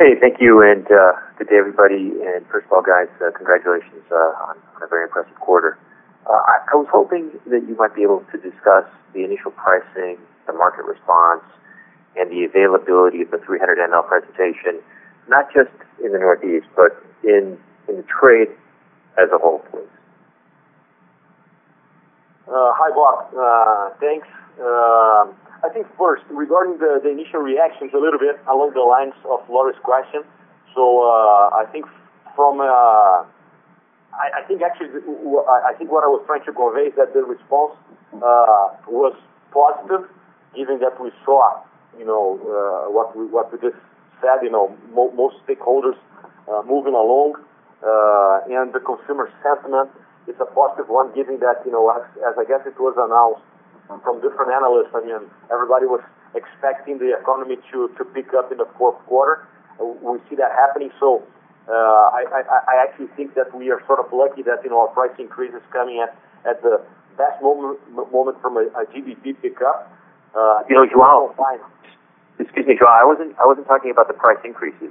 Hey, 0.00 0.16
thank 0.16 0.40
you, 0.40 0.64
and 0.64 0.88
uh, 0.88 1.12
good 1.36 1.48
day, 1.52 1.60
everybody. 1.60 2.16
And 2.24 2.46
first 2.48 2.64
of 2.64 2.72
all, 2.72 2.80
guys, 2.80 3.12
uh, 3.20 3.36
congratulations 3.36 4.00
uh, 4.08 4.48
on, 4.48 4.56
on, 4.76 4.80
a 4.80 4.88
very 4.88 5.04
impressive 5.04 5.36
quarter. 5.36 5.76
Uh, 6.26 6.32
I, 6.32 6.60
I, 6.72 6.76
was 6.76 6.86
hoping 6.92 7.32
that 7.48 7.64
you 7.66 7.74
might 7.76 7.94
be 7.94 8.02
able 8.02 8.24
to 8.30 8.38
discuss 8.38 8.84
the 9.14 9.24
initial 9.24 9.50
pricing, 9.50 10.18
the 10.46 10.52
market 10.52 10.84
response, 10.84 11.42
and 12.16 12.30
the 12.30 12.44
availability 12.44 13.22
of 13.22 13.30
the 13.30 13.38
300 13.38 13.78
ml 13.78 14.06
presentation, 14.06 14.80
not 15.28 15.48
just 15.52 15.72
in 16.04 16.12
the 16.12 16.18
Northeast, 16.18 16.66
but 16.76 16.92
in 17.24 17.56
in 17.88 17.96
the 17.96 18.06
trade 18.06 18.48
as 19.18 19.28
a 19.34 19.38
whole, 19.38 19.58
please. 19.70 19.88
Uh, 22.46 22.70
hi, 22.74 22.90
Bob. 22.94 23.30
Uh, 23.30 23.94
thanks. 23.98 24.28
Uh, 24.60 25.30
I 25.62 25.68
think 25.72 25.86
first, 25.98 26.22
regarding 26.30 26.78
the, 26.78 27.00
the 27.02 27.10
initial 27.10 27.40
reactions, 27.40 27.92
a 27.94 27.98
little 27.98 28.18
bit 28.18 28.38
along 28.46 28.72
the 28.74 28.82
lines 28.82 29.14
of 29.24 29.40
Laura's 29.48 29.78
question. 29.82 30.22
So 30.74 31.02
I 31.02 31.66
think 31.72 31.86
from 32.36 32.60
I, 34.12 34.40
I, 34.40 34.42
think 34.46 34.62
actually 34.62 34.90
I 34.90 35.72
think 35.78 35.90
what 35.90 36.04
I 36.04 36.10
was 36.10 36.22
trying 36.26 36.44
to 36.44 36.52
convey 36.52 36.90
is 36.90 36.94
that 36.96 37.14
the 37.14 37.22
response 37.22 37.78
uh, 38.14 38.74
was 38.90 39.14
positive, 39.52 40.08
given 40.54 40.80
that 40.80 41.00
we 41.00 41.10
saw 41.24 41.62
you 41.98 42.04
know 42.04 42.38
uh, 42.42 42.90
what 42.90 43.16
we 43.16 43.26
what 43.26 43.52
we 43.52 43.58
just 43.58 43.78
said. 44.20 44.42
You 44.42 44.50
know 44.50 44.74
mo- 44.92 45.12
most 45.12 45.36
stakeholders 45.46 45.98
uh, 46.50 46.62
moving 46.66 46.94
along, 46.94 47.38
and 48.50 48.72
the 48.72 48.80
consumer 48.80 49.30
sentiment 49.42 49.90
it's 50.30 50.40
a 50.40 50.46
positive 50.52 50.88
one, 50.88 51.14
given 51.14 51.40
that, 51.40 51.64
you 51.64 51.72
know, 51.72 51.88
as, 51.90 52.04
as 52.22 52.36
I 52.36 52.44
guess 52.44 52.62
it 52.66 52.78
was 52.78 52.94
announced 52.94 53.42
from 54.04 54.20
different 54.20 54.52
analysts, 54.52 54.92
I 54.94 55.02
mean, 55.02 55.26
everybody 55.50 55.86
was 55.90 56.04
expecting 56.36 56.98
the 57.02 57.16
economy 57.18 57.56
to, 57.72 57.90
to 57.96 58.02
pick 58.14 58.30
up 58.36 58.52
in 58.52 58.58
the 58.58 58.68
fourth 58.76 59.00
quarter. 59.10 59.48
We 59.80 60.22
see 60.28 60.36
that 60.36 60.52
happening. 60.52 60.92
So 61.00 61.24
uh, 61.24 61.39
I, 61.74 62.24
I, 62.32 62.40
I 62.42 62.74
actually 62.82 63.08
think 63.14 63.34
that 63.34 63.54
we 63.54 63.70
are 63.70 63.78
sort 63.86 64.00
of 64.00 64.12
lucky 64.12 64.42
that, 64.42 64.64
you 64.64 64.70
know, 64.70 64.80
our 64.82 64.88
price 64.88 65.14
increase 65.18 65.54
is 65.54 65.62
coming 65.72 66.02
at, 66.02 66.16
at 66.48 66.62
the 66.62 66.82
best 67.16 67.42
moment, 67.42 67.78
moment 68.10 68.40
from 68.42 68.56
a, 68.56 68.66
a 68.74 68.86
GDP 68.90 69.36
pickup. 69.40 69.86
Uh, 70.34 70.62
you 70.68 70.74
know, 70.74 70.86
João, 70.86 71.30
excuse 72.38 72.66
me, 72.66 72.74
João, 72.74 72.90
I 72.90 73.04
wasn't, 73.04 73.38
I 73.38 73.46
wasn't 73.46 73.66
talking 73.66 73.90
about 73.90 74.08
the 74.08 74.14
price 74.14 74.40
increases. 74.44 74.90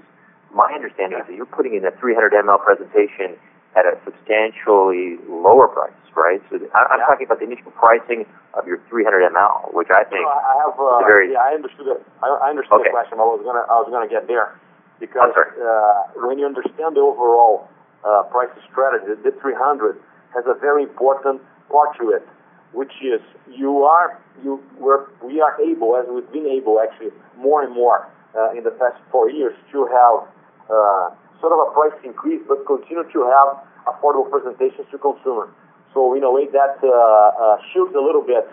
My 0.54 0.72
understanding 0.74 1.20
is 1.20 1.28
that 1.28 1.36
you're 1.36 1.50
putting 1.50 1.76
in 1.76 1.86
a 1.86 1.92
300 2.00 2.34
ml 2.34 2.64
presentation 2.64 3.38
at 3.78 3.86
a 3.86 4.00
substantially 4.04 5.22
lower 5.30 5.68
price, 5.68 5.94
right? 6.16 6.42
So 6.50 6.58
I, 6.74 6.96
am 6.96 7.00
yeah. 7.00 7.06
talking 7.06 7.26
about 7.30 7.38
the 7.38 7.46
initial 7.46 7.70
pricing 7.78 8.26
of 8.58 8.66
your 8.66 8.82
300 8.90 9.30
ml, 9.30 9.74
which 9.74 9.94
I 9.94 10.04
think 10.10 10.26
no, 10.26 10.34
I 10.34 10.54
have. 10.66 10.74
Uh, 10.74 11.06
very 11.06 11.34
yeah, 11.34 11.46
I 11.46 11.54
understood 11.54 11.86
it. 11.86 12.02
I, 12.24 12.50
I 12.50 12.50
understood 12.50 12.82
okay. 12.82 12.90
the 12.90 12.98
question. 12.98 13.22
I 13.22 13.30
was 13.30 13.46
gonna 13.46 13.62
I 13.70 13.78
was 13.78 13.88
gonna 13.94 14.10
get 14.10 14.26
there 14.26 14.58
because 15.00 15.32
uh, 15.36 16.28
when 16.28 16.40
you 16.40 16.46
understand 16.46 16.96
the 16.96 17.02
overall 17.02 17.68
uh, 18.04 18.24
price 18.32 18.50
strategy, 18.72 19.14
the 19.24 19.32
300 19.42 20.00
has 20.34 20.46
a 20.46 20.54
very 20.60 20.84
important 20.84 21.42
part 21.70 21.98
to 22.00 22.10
it, 22.12 22.28
which 22.74 22.94
is 23.02 23.22
you 23.50 23.84
are 23.84 24.20
you 24.44 24.62
were 24.78 25.10
we 25.24 25.42
are 25.42 25.60
able, 25.62 25.96
as 25.96 26.06
we've 26.10 26.32
been 26.32 26.48
able 26.48 26.80
actually 26.80 27.12
more 27.38 27.64
and 27.64 27.74
more 27.74 28.08
uh, 28.38 28.52
in 28.52 28.64
the 28.64 28.72
past 28.72 28.98
four 29.12 29.30
years 29.30 29.56
to 29.72 29.86
have. 29.88 30.28
Uh, 30.70 31.10
sort 31.40 31.56
of 31.56 31.60
a 31.60 31.72
price 31.72 31.96
increase, 32.04 32.42
but 32.48 32.68
continue 32.68 33.04
to 33.16 33.24
have 33.24 33.64
affordable 33.88 34.30
presentations 34.30 34.86
to 34.92 34.98
consumers. 35.00 35.50
So 35.94 36.14
in 36.14 36.24
a 36.24 36.32
way 36.32 36.46
that 36.52 36.78
uh, 36.84 36.92
uh, 36.92 37.58
shields 37.72 37.96
a 37.96 38.04
little 38.04 38.22
bit 38.22 38.46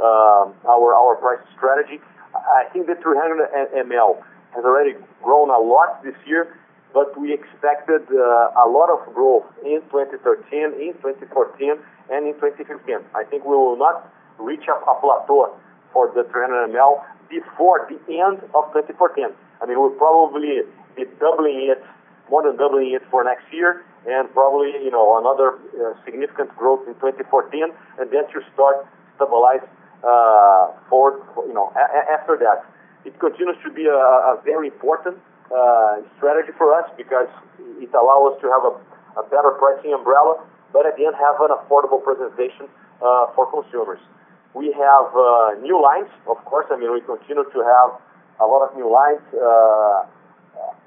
uh, 0.00 0.46
our 0.68 0.94
our 0.94 1.16
price 1.16 1.42
strategy. 1.56 2.00
I 2.34 2.70
think 2.72 2.86
the 2.86 2.94
300 2.94 3.50
ml 3.86 4.22
has 4.54 4.64
already 4.64 4.94
grown 5.22 5.50
a 5.50 5.58
lot 5.58 6.02
this 6.02 6.16
year, 6.26 6.56
but 6.94 7.18
we 7.20 7.32
expected 7.32 8.02
uh, 8.10 8.64
a 8.64 8.66
lot 8.68 8.88
of 8.90 9.14
growth 9.14 9.44
in 9.64 9.80
2013, 9.92 10.80
in 10.80 10.94
2014, 11.04 11.78
and 12.10 12.26
in 12.26 12.34
2015. 12.34 13.04
I 13.14 13.24
think 13.24 13.44
we 13.44 13.56
will 13.56 13.76
not 13.76 14.08
reach 14.38 14.64
a, 14.68 14.72
a 14.72 14.94
plateau 15.00 15.54
for 15.92 16.10
the 16.14 16.24
300 16.30 16.72
ml 16.72 17.04
before 17.28 17.86
the 17.88 17.98
end 18.08 18.40
of 18.54 18.72
2014. 18.72 19.28
I 19.60 19.66
mean, 19.66 19.78
we'll 19.78 19.98
probably 19.98 20.62
be 20.96 21.04
doubling 21.20 21.68
it 21.68 21.82
more 22.30 22.42
than 22.42 22.56
doubling 22.56 22.92
it 22.92 23.02
for 23.10 23.24
next 23.24 23.44
year, 23.52 23.84
and 24.06 24.30
probably 24.32 24.72
you 24.84 24.90
know 24.90 25.18
another 25.18 25.58
uh, 25.80 25.94
significant 26.04 26.54
growth 26.56 26.86
in 26.86 26.94
2014, 26.94 27.72
and 27.98 28.10
then 28.10 28.24
to 28.32 28.40
start 28.52 28.86
stabilize 29.16 29.64
uh, 30.04 30.72
for, 30.88 31.20
you 31.46 31.54
know 31.54 31.72
a- 31.74 32.12
after 32.12 32.36
that. 32.36 32.64
It 33.04 33.18
continues 33.18 33.56
to 33.64 33.70
be 33.70 33.86
a, 33.86 33.94
a 33.94 34.40
very 34.44 34.68
important 34.68 35.18
uh, 35.48 36.02
strategy 36.16 36.52
for 36.58 36.74
us 36.74 36.90
because 36.96 37.28
it 37.80 37.90
allows 37.94 38.34
us 38.34 38.40
to 38.42 38.48
have 38.50 38.64
a, 38.68 38.74
a, 39.20 39.24
better 39.30 39.56
pricing 39.56 39.94
umbrella, 39.94 40.44
but 40.72 40.84
at 40.84 40.96
the 40.96 41.06
end 41.06 41.14
have 41.16 41.40
an 41.40 41.54
affordable 41.56 42.02
presentation 42.02 42.68
uh, 43.00 43.32
for 43.34 43.48
consumers. 43.48 44.00
We 44.54 44.72
have 44.72 45.06
uh, 45.14 45.60
new 45.62 45.80
lines, 45.80 46.10
of 46.28 46.36
course. 46.44 46.66
I 46.70 46.76
mean, 46.76 46.92
we 46.92 47.00
continue 47.00 47.44
to 47.44 47.60
have 47.64 47.96
a 48.40 48.46
lot 48.46 48.68
of 48.68 48.76
new 48.76 48.90
lines. 48.90 49.22
Uh, 49.32 50.04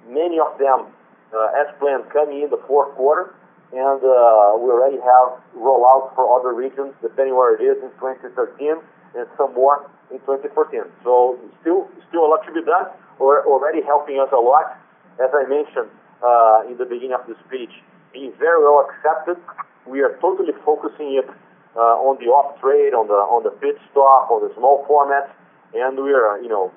many 0.07 0.37
of 0.39 0.57
them 0.59 0.93
uh, 1.33 1.59
as 1.61 1.67
planned 1.79 2.09
coming 2.11 2.43
in 2.43 2.49
the 2.49 2.61
fourth 2.67 2.93
quarter, 2.95 3.33
and 3.71 4.03
uh, 4.03 4.59
we 4.59 4.67
already 4.67 4.99
have 4.99 5.39
rollouts 5.55 6.11
for 6.15 6.27
other 6.27 6.53
regions, 6.53 6.91
depending 7.01 7.35
where 7.35 7.55
it 7.55 7.63
is 7.63 7.79
in 7.79 7.89
2013, 8.03 8.75
and 9.15 9.27
some 9.37 9.53
more 9.53 9.87
in 10.11 10.19
2014. 10.27 10.83
So 11.03 11.39
still, 11.61 11.87
still 12.11 12.27
a 12.27 12.29
lot 12.29 12.43
to 12.47 12.51
be 12.51 12.63
done. 12.63 12.91
We're 13.19 13.47
already 13.47 13.81
helping 13.81 14.19
us 14.19 14.29
a 14.35 14.39
lot, 14.39 14.75
as 15.23 15.31
I 15.31 15.47
mentioned 15.47 15.87
uh, 16.19 16.67
in 16.67 16.75
the 16.77 16.85
beginning 16.85 17.15
of 17.15 17.23
the 17.27 17.35
speech, 17.47 17.71
being 18.11 18.33
very 18.39 18.59
well 18.59 18.87
accepted. 18.91 19.39
We 19.87 20.01
are 20.01 20.17
totally 20.19 20.53
focusing 20.65 21.15
it 21.15 21.29
uh, 21.75 21.95
on 22.03 22.19
the 22.19 22.27
off 22.27 22.59
trade, 22.59 22.93
on 22.93 23.07
the 23.07 23.19
on 23.31 23.43
the 23.43 23.55
pit 23.63 23.79
stop, 23.91 24.29
on 24.29 24.43
the 24.43 24.53
small 24.55 24.83
formats, 24.83 25.31
and 25.73 25.95
we 25.95 26.11
are, 26.11 26.41
you 26.43 26.49
know, 26.49 26.71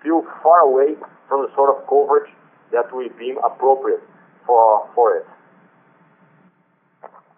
still 0.00 0.22
far 0.42 0.60
away 0.60 0.94
from 1.28 1.42
the 1.42 1.50
sort 1.56 1.72
of 1.72 1.80
coverage 1.88 2.28
that 2.72 2.94
we 2.94 3.08
deem 3.18 3.38
appropriate 3.40 4.04
for 4.46 4.86
for 4.94 5.16
it. 5.16 5.26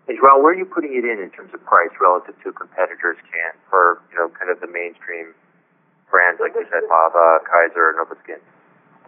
Joel, 0.09 0.42
where 0.42 0.53
are 0.53 0.59
you 0.59 0.64
putting 0.64 0.96
it 0.96 1.05
in 1.05 1.22
in 1.22 1.30
terms 1.30 1.53
of 1.55 1.62
price 1.64 1.92
relative 2.01 2.34
to 2.42 2.53
competitors 2.53 3.16
can 3.30 3.53
for 3.68 4.01
you 4.11 4.18
know 4.18 4.28
kind 4.34 4.51
of 4.51 4.61
the 4.61 4.66
mainstream 4.66 5.34
brands 6.11 6.40
like 6.42 6.53
you 6.57 6.66
said, 6.66 6.82
Lava, 6.90 7.44
Kaiser, 7.46 7.94
Nova 7.96 8.16
Schin? 8.26 8.42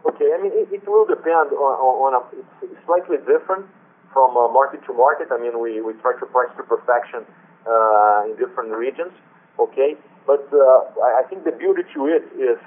Okay, 0.06 0.30
I 0.34 0.38
mean 0.42 0.52
it, 0.54 0.70
it 0.70 0.84
will 0.86 1.06
depend 1.06 1.50
on, 1.54 1.74
on, 1.78 2.12
a, 2.14 2.20
it's 2.62 2.78
slightly 2.86 3.18
different 3.26 3.66
from 4.12 4.36
uh, 4.36 4.46
market 4.50 4.84
to 4.86 4.92
market. 4.92 5.28
I 5.32 5.38
mean 5.38 5.58
we, 5.58 5.80
we 5.80 5.94
try 6.04 6.14
to 6.18 6.26
price 6.26 6.50
to 6.56 6.62
perfection 6.62 7.26
uh, 7.66 8.30
in 8.30 8.36
different 8.38 8.70
regions. 8.70 9.12
Okay, 9.58 9.98
but 10.26 10.46
uh, 10.54 10.90
I, 11.02 11.22
think 11.28 11.44
the 11.44 11.52
beauty 11.52 11.82
to 11.94 12.00
it 12.06 12.24
is 12.38 12.58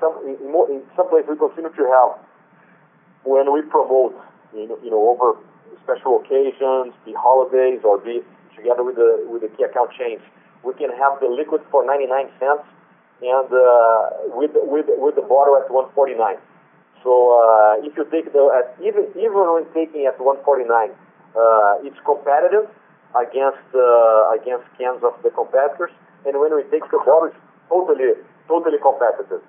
some 0.00 0.14
in, 0.24 0.36
in 0.38 0.82
some 0.94 1.08
places 1.08 1.28
we 1.28 1.36
continue 1.36 1.72
to 1.72 1.84
have 1.88 2.20
when 3.24 3.52
we 3.52 3.62
promote, 3.62 4.14
you 4.54 4.68
know, 4.68 4.78
you 4.82 4.90
know, 4.90 5.02
over 5.08 5.36
special 5.84 6.20
occasions, 6.20 6.94
the 7.04 7.14
holidays, 7.14 7.80
or 7.84 7.98
be 7.98 8.22
together 8.56 8.82
with 8.82 8.96
the 8.96 9.24
with 9.28 9.42
the 9.42 9.50
key 9.56 9.64
account 9.64 9.90
chains, 9.96 10.20
we 10.64 10.74
can 10.74 10.90
have 10.90 11.20
the 11.20 11.28
liquid 11.28 11.62
for 11.70 11.84
99 11.86 12.28
cents 12.38 12.66
and 13.22 13.48
uh, 13.50 14.30
with 14.34 14.52
with 14.54 14.86
with 14.88 15.14
the 15.14 15.26
bottle 15.26 15.58
at 15.58 15.70
149. 15.70 16.38
So 17.02 17.34
uh, 17.34 17.86
if 17.86 17.96
you 17.96 18.04
take 18.10 18.32
the 18.32 18.42
at, 18.54 18.74
even 18.82 19.06
even 19.14 19.42
when 19.54 19.66
taking 19.74 20.06
at 20.06 20.18
149, 20.18 20.66
uh, 20.68 21.86
it's 21.86 21.98
competitive 22.06 22.66
against 23.14 23.66
uh, 23.74 24.34
against 24.34 24.66
cans 24.78 25.02
of 25.02 25.14
the 25.22 25.30
competitors, 25.30 25.90
and 26.26 26.38
when 26.38 26.54
we 26.54 26.62
take 26.70 26.86
the 26.90 26.98
bottle, 27.02 27.30
it's 27.30 27.42
totally 27.70 28.18
totally 28.46 28.78
competitive. 28.78 29.42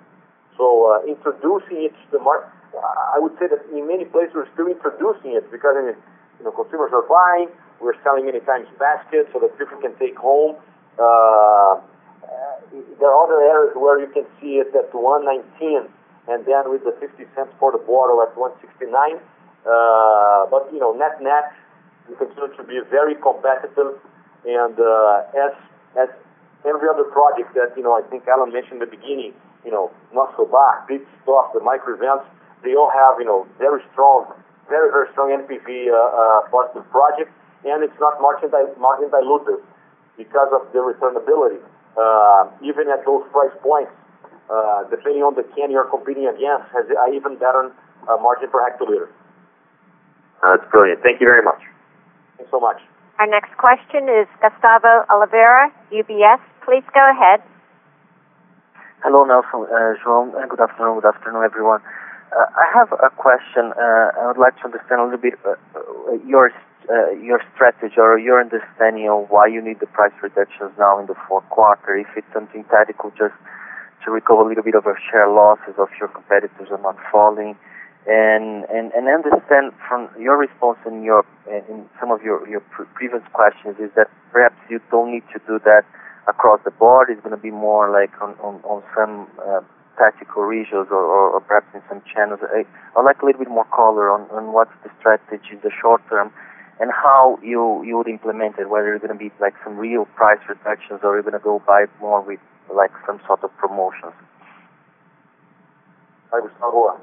So 0.57 0.91
uh, 0.91 1.05
introducing 1.05 1.89
it 1.89 1.93
to 1.93 2.17
the 2.17 2.21
market, 2.21 2.49
I 2.77 3.17
would 3.17 3.33
say 3.39 3.47
that 3.47 3.65
in 3.73 3.87
many 3.87 4.05
places 4.05 4.33
we're 4.35 4.51
still 4.53 4.67
introducing 4.67 5.33
it 5.33 5.49
because 5.51 5.75
you 6.39 6.45
know, 6.45 6.51
consumers 6.51 6.91
are 6.93 7.05
buying. 7.07 7.49
We're 7.81 7.97
selling 8.03 8.25
many 8.25 8.39
times 8.41 8.67
baskets 8.77 9.31
so 9.33 9.39
that 9.39 9.57
people 9.57 9.79
can 9.79 9.95
take 9.97 10.17
home. 10.17 10.55
Uh, 10.99 11.79
there 12.99 13.09
are 13.09 13.19
other 13.23 13.39
areas 13.41 13.73
where 13.75 13.99
you 13.99 14.11
can 14.11 14.27
see 14.39 14.59
it 14.59 14.69
at 14.75 14.93
119 14.93 15.89
and 16.29 16.45
then 16.45 16.69
with 16.69 16.85
the 16.85 16.93
50 17.01 17.25
cents 17.33 17.49
for 17.57 17.71
the 17.71 17.81
bottle 17.81 18.21
at 18.21 18.35
169. 18.37 19.17
Uh, 19.65 20.45
but 20.47 20.69
you 20.71 20.79
know, 20.79 20.93
net 20.93 21.17
net, 21.21 21.51
we 22.07 22.15
continue 22.15 22.53
to 22.55 22.63
be 22.63 22.79
very 22.89 23.15
competitive, 23.15 23.99
and 24.45 24.75
uh, 24.79 25.25
as 25.35 25.51
as 25.99 26.09
every 26.63 26.87
other 26.87 27.03
project 27.11 27.53
that 27.55 27.75
you 27.75 27.83
know, 27.83 27.93
I 27.93 28.01
think 28.07 28.23
Alan 28.27 28.53
mentioned 28.53 28.79
in 28.81 28.87
the 28.87 28.93
beginning, 28.93 29.33
you 29.65 29.71
know, 29.71 29.91
Bar, 30.13 30.85
Pit 30.87 31.03
Stop, 31.23 31.53
the 31.53 31.59
micro 31.59 31.95
events, 31.95 32.25
they 32.63 32.75
all 32.75 32.91
have, 32.91 33.19
you 33.19 33.25
know, 33.25 33.47
very 33.57 33.81
strong, 33.91 34.27
very, 34.67 34.91
very 34.91 35.07
strong 35.13 35.31
NPV 35.31 35.89
uh, 35.89 35.95
uh, 35.95 36.41
positive 36.51 36.85
projects, 36.91 37.31
and 37.65 37.83
it's 37.83 37.95
not 37.99 38.19
margin, 38.21 38.49
di- 38.51 38.73
margin 38.79 39.09
dilutive 39.09 39.61
because 40.17 40.49
of 40.51 40.67
the 40.73 40.79
returnability. 40.79 41.59
even 42.61 42.89
at 42.89 43.03
those 43.05 43.23
price 43.31 43.55
points, 43.63 43.91
uh, 44.49 44.83
depending 44.89 45.23
on 45.23 45.35
the 45.35 45.43
can 45.55 45.71
you're 45.71 45.87
competing 45.89 46.27
against, 46.27 46.67
has 46.73 46.85
even 47.13 47.35
better 47.37 47.71
uh, 48.09 48.17
margin 48.17 48.49
per 48.49 48.59
hectoliter. 48.65 49.07
That's 50.43 50.63
brilliant. 50.71 51.01
Thank 51.03 51.19
you 51.21 51.27
very 51.27 51.43
much. 51.43 51.59
Thanks 52.37 52.51
so 52.51 52.59
much. 52.59 52.79
Our 53.19 53.27
next 53.27 53.51
question 53.57 54.07
is 54.07 54.27
Gustavo 54.41 55.03
Oliveira, 55.11 55.71
UBS. 55.91 56.39
Please 56.63 56.87
go 56.95 57.03
ahead. 57.03 57.43
Hello, 59.03 59.23
Nelson, 59.23 59.67
Uh, 59.67 59.95
João. 60.03 60.31
Good 60.49 60.59
afternoon. 60.59 60.99
Good 60.99 61.05
afternoon, 61.15 61.43
everyone. 61.43 61.81
I 62.31 62.65
have 62.73 62.91
a 62.93 63.09
question. 63.09 63.73
Uh, 63.73 64.13
I 64.13 64.27
would 64.27 64.37
like 64.37 64.55
to 64.61 64.65
understand 64.65 65.01
a 65.01 65.03
little 65.03 65.17
bit 65.17 65.33
uh, 65.45 65.57
uh, 65.73 66.13
your 66.25 66.51
uh, 66.89 67.11
your 67.11 67.41
strategy 67.53 67.95
or 67.97 68.17
your 68.17 68.39
understanding 68.39 69.09
of 69.09 69.29
why 69.29 69.47
you 69.47 69.61
need 69.61 69.79
the 69.79 69.87
price 69.87 70.13
reductions 70.21 70.71
now 70.77 70.99
in 70.99 71.07
the 71.07 71.15
fourth 71.27 71.47
quarter. 71.49 71.97
If 71.97 72.07
it's 72.15 72.31
something 72.33 72.63
tactical, 72.65 73.11
just 73.17 73.33
to 74.05 74.11
recover 74.11 74.41
a 74.41 74.47
little 74.47 74.63
bit 74.63 74.75
of 74.75 74.85
a 74.85 74.93
share 75.09 75.27
losses 75.27 75.75
of 75.77 75.89
your 75.99 76.09
competitors 76.09 76.69
are 76.69 76.81
not 76.81 76.97
falling. 77.11 77.57
And 78.05 78.65
and 78.69 78.91
and 78.93 79.09
understand 79.09 79.73
from 79.87 80.09
your 80.19 80.37
response 80.37 80.77
in 80.85 81.03
your 81.03 81.25
in 81.49 81.89
some 81.99 82.11
of 82.11 82.21
your 82.21 82.47
your 82.47 82.61
previous 82.93 83.23
questions 83.33 83.75
is 83.79 83.89
that 83.95 84.09
perhaps 84.31 84.55
you 84.69 84.79
don't 84.91 85.11
need 85.11 85.25
to 85.33 85.39
do 85.47 85.59
that 85.65 85.83
across 86.27 86.61
the 86.63 86.71
board. 86.71 87.09
It's 87.09 87.21
going 87.21 87.35
to 87.35 87.41
be 87.41 87.51
more 87.51 87.89
like 87.89 88.13
on 88.21 88.37
some 88.95 89.27
tactical 89.99 90.43
regions 90.43 90.87
or 90.89 91.39
perhaps 91.43 91.67
in 91.75 91.83
some 91.91 92.01
channels. 92.07 92.39
I'd 92.41 93.03
like 93.03 93.21
a 93.21 93.25
little 93.25 93.43
bit 93.43 93.51
more 93.51 93.67
color 93.67 94.09
on 94.09 94.31
on 94.31 94.53
what's 94.55 94.73
the 94.83 94.89
strategy 94.97 95.51
in 95.51 95.59
the 95.59 95.71
short 95.81 96.01
term 96.09 96.31
and 96.79 96.91
how 96.95 97.37
you 97.43 97.83
you 97.83 97.97
would 97.99 98.07
implement 98.07 98.57
it, 98.57 98.69
whether 98.69 98.95
it's 98.95 99.03
going 99.03 99.13
to 99.13 99.19
be 99.19 99.31
like 99.39 99.53
some 99.63 99.77
real 99.77 100.05
price 100.15 100.39
reductions 100.47 101.03
or 101.03 101.19
you're 101.19 101.27
going 101.27 101.35
to 101.35 101.43
go 101.43 101.61
by 101.67 101.85
more 101.99 102.21
with 102.23 102.39
like 102.73 102.91
some 103.05 103.19
sort 103.27 103.43
of 103.43 103.51
promotions. 103.57 104.15
Hi, 106.31 106.39
Gustavo. 106.39 107.01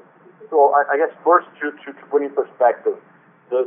So 0.49 0.73
I 0.73 0.97
guess 0.97 1.13
first 1.23 1.47
to 1.61 1.71
to 1.71 1.93
put 2.09 2.23
in 2.23 2.33
perspective, 2.33 2.97
the 3.49 3.61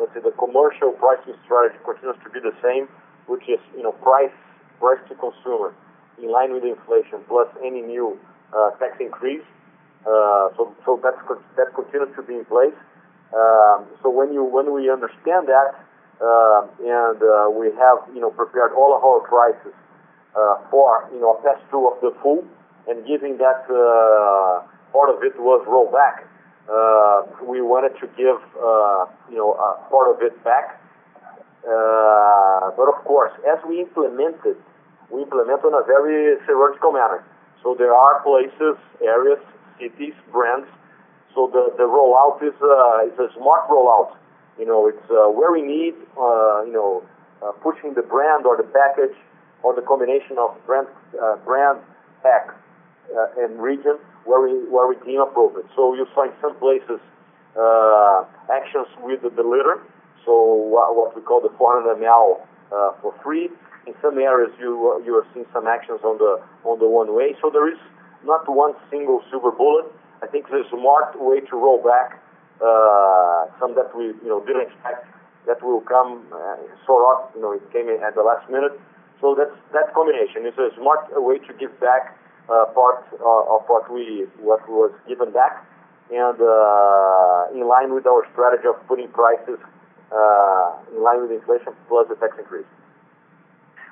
let's 0.00 0.12
say 0.12 0.20
the 0.20 0.34
commercial 0.34 0.90
pricing 0.98 1.38
strategy 1.46 1.78
continues 1.84 2.18
to 2.24 2.30
be 2.30 2.40
the 2.40 2.56
same, 2.58 2.88
which 3.30 3.46
is 3.46 3.62
you 3.76 3.82
know 3.82 3.92
price 4.02 4.34
price 4.82 4.98
to 5.08 5.14
consumer 5.14 5.72
in 6.18 6.32
line 6.32 6.52
with 6.52 6.64
inflation 6.64 7.20
plus 7.28 7.48
any 7.64 7.80
new 7.80 8.18
Uh, 8.50 8.70
tax 8.82 8.98
increase. 8.98 9.46
Uh, 10.02 10.50
so, 10.56 10.74
so 10.84 10.98
that's, 10.98 11.22
that 11.56 11.70
continues 11.74 12.10
to 12.16 12.22
be 12.22 12.34
in 12.34 12.44
place. 12.46 12.74
Um, 13.30 13.86
so 14.02 14.10
when 14.10 14.32
you 14.32 14.42
when 14.42 14.74
we 14.74 14.90
understand 14.90 15.46
that, 15.46 15.78
uh, 16.18 16.66
and 16.82 17.22
uh, 17.22 17.46
we 17.46 17.70
have 17.78 18.02
you 18.10 18.20
know 18.20 18.30
prepared 18.30 18.72
all 18.74 18.90
of 18.90 19.04
our 19.06 19.22
prices 19.22 19.70
uh, 20.34 20.66
for 20.66 21.06
you 21.14 21.20
know 21.20 21.38
a 21.38 21.42
pass-through 21.46 21.94
of 21.94 22.00
the 22.02 22.10
full, 22.22 22.42
and 22.88 23.06
giving 23.06 23.38
that 23.38 23.70
part 24.90 25.14
of 25.14 25.22
it 25.22 25.38
was 25.38 25.62
rolled 25.70 25.94
back, 25.94 26.26
we 27.46 27.62
wanted 27.62 27.94
to 28.02 28.10
give 28.18 28.42
you 29.30 29.38
know 29.38 29.54
part 29.94 30.10
of 30.10 30.18
it 30.26 30.34
back. 30.42 30.82
But 31.62 32.88
of 32.90 32.98
course, 33.06 33.30
as 33.46 33.62
we 33.62 33.78
implement 33.78 34.42
it, 34.44 34.58
we 35.08 35.22
implement 35.22 35.62
in 35.62 35.70
a 35.70 35.86
very 35.86 36.34
surgical 36.50 36.90
manner. 36.90 37.22
So 37.62 37.74
there 37.76 37.94
are 37.94 38.22
places, 38.22 38.76
areas, 39.02 39.40
cities, 39.78 40.14
brands. 40.32 40.68
So 41.34 41.48
the 41.52 41.74
the 41.76 41.84
rollout 41.84 42.42
is 42.42 42.54
a 42.60 43.28
smart 43.36 43.68
rollout. 43.68 44.16
You 44.58 44.66
know, 44.66 44.88
it's 44.88 45.10
uh, 45.10 45.30
where 45.30 45.52
we 45.52 45.62
need 45.62 45.94
uh, 46.18 46.64
you 46.64 46.72
know, 46.72 47.02
uh, 47.42 47.52
pushing 47.62 47.94
the 47.94 48.02
brand 48.02 48.46
or 48.46 48.56
the 48.56 48.68
package 48.68 49.16
or 49.62 49.74
the 49.74 49.82
combination 49.82 50.38
of 50.38 50.56
brand, 50.66 50.88
pack, 52.22 52.54
and 53.38 53.60
region 53.60 53.98
where 54.24 54.40
we 54.40 54.52
where 54.68 54.88
we 54.88 54.96
deem 55.04 55.20
appropriate. 55.20 55.68
So 55.76 55.94
you 55.94 56.06
find 56.14 56.32
some 56.40 56.56
places 56.56 57.00
uh, 57.56 58.24
actions 58.52 58.88
with 59.02 59.22
the 59.22 59.42
liter, 59.42 59.80
what 60.26 60.96
what 60.96 61.16
we 61.16 61.22
call 61.22 61.40
the 61.40 61.50
400 61.56 61.96
ml 61.96 62.40
for 63.00 63.14
free. 63.22 63.50
In 63.90 63.98
some 63.98 64.22
areas, 64.22 64.54
you 64.62 64.86
are 64.86 65.26
seeing 65.34 65.46
some 65.52 65.66
actions 65.66 65.98
on 66.06 66.14
the 66.22 66.38
on 66.62 66.78
the 66.78 66.86
one 66.86 67.10
way. 67.10 67.34
So 67.42 67.50
there 67.50 67.66
is 67.66 67.78
not 68.22 68.46
one 68.46 68.78
single 68.86 69.18
silver 69.34 69.50
bullet. 69.50 69.90
I 70.22 70.30
think 70.30 70.46
it's 70.46 70.62
a 70.62 70.70
smart 70.70 71.18
way 71.18 71.40
to 71.50 71.54
roll 71.58 71.82
back 71.82 72.22
uh, 72.62 73.50
some 73.58 73.74
that 73.74 73.90
we 73.98 74.14
you 74.14 74.30
know 74.30 74.46
didn't 74.46 74.70
expect 74.70 75.10
that 75.50 75.58
will 75.58 75.82
come 75.82 76.22
uh, 76.30 76.54
sort 76.86 77.02
of, 77.02 77.34
you 77.34 77.42
know 77.42 77.50
it 77.50 77.66
came 77.74 77.90
in 77.90 77.98
at 78.06 78.14
the 78.14 78.22
last 78.22 78.46
minute. 78.46 78.78
So 79.18 79.34
that's 79.34 79.58
that 79.74 79.90
combination 79.90 80.46
is 80.46 80.54
a 80.54 80.70
smart 80.78 81.10
way 81.10 81.42
to 81.42 81.52
give 81.58 81.74
back 81.82 82.14
uh, 82.46 82.70
part 82.70 83.02
of 83.10 83.66
what 83.66 83.90
we 83.90 84.30
what 84.38 84.62
was 84.70 84.94
given 85.10 85.34
back 85.34 85.66
and 86.14 86.38
uh, 86.38 87.58
in 87.58 87.66
line 87.66 87.90
with 87.90 88.06
our 88.06 88.22
strategy 88.30 88.70
of 88.70 88.78
putting 88.86 89.10
prices 89.10 89.58
in 90.94 91.02
line 91.02 91.26
with 91.26 91.34
inflation 91.34 91.74
plus 91.90 92.06
the 92.06 92.14
tax 92.22 92.38
increase. 92.38 92.70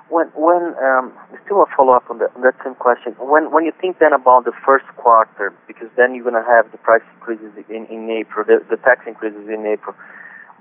Still 0.09 1.61
a 1.61 1.65
follow-up 1.75 2.09
on 2.09 2.17
that 2.19 2.55
same 2.63 2.75
question. 2.75 3.13
When 3.19 3.51
when 3.51 3.65
you 3.65 3.73
think 3.79 3.99
then 3.99 4.13
about 4.13 4.45
the 4.45 4.53
first 4.65 4.85
quarter, 4.97 5.53
because 5.67 5.89
then 5.95 6.15
you're 6.15 6.23
going 6.23 6.41
to 6.41 6.49
have 6.49 6.71
the 6.71 6.77
price 6.77 7.05
increases 7.15 7.51
in 7.69 7.85
in 7.87 8.09
April, 8.09 8.45
the 8.45 8.77
tax 8.77 9.05
increases 9.05 9.47
in 9.47 9.65
April, 9.65 9.95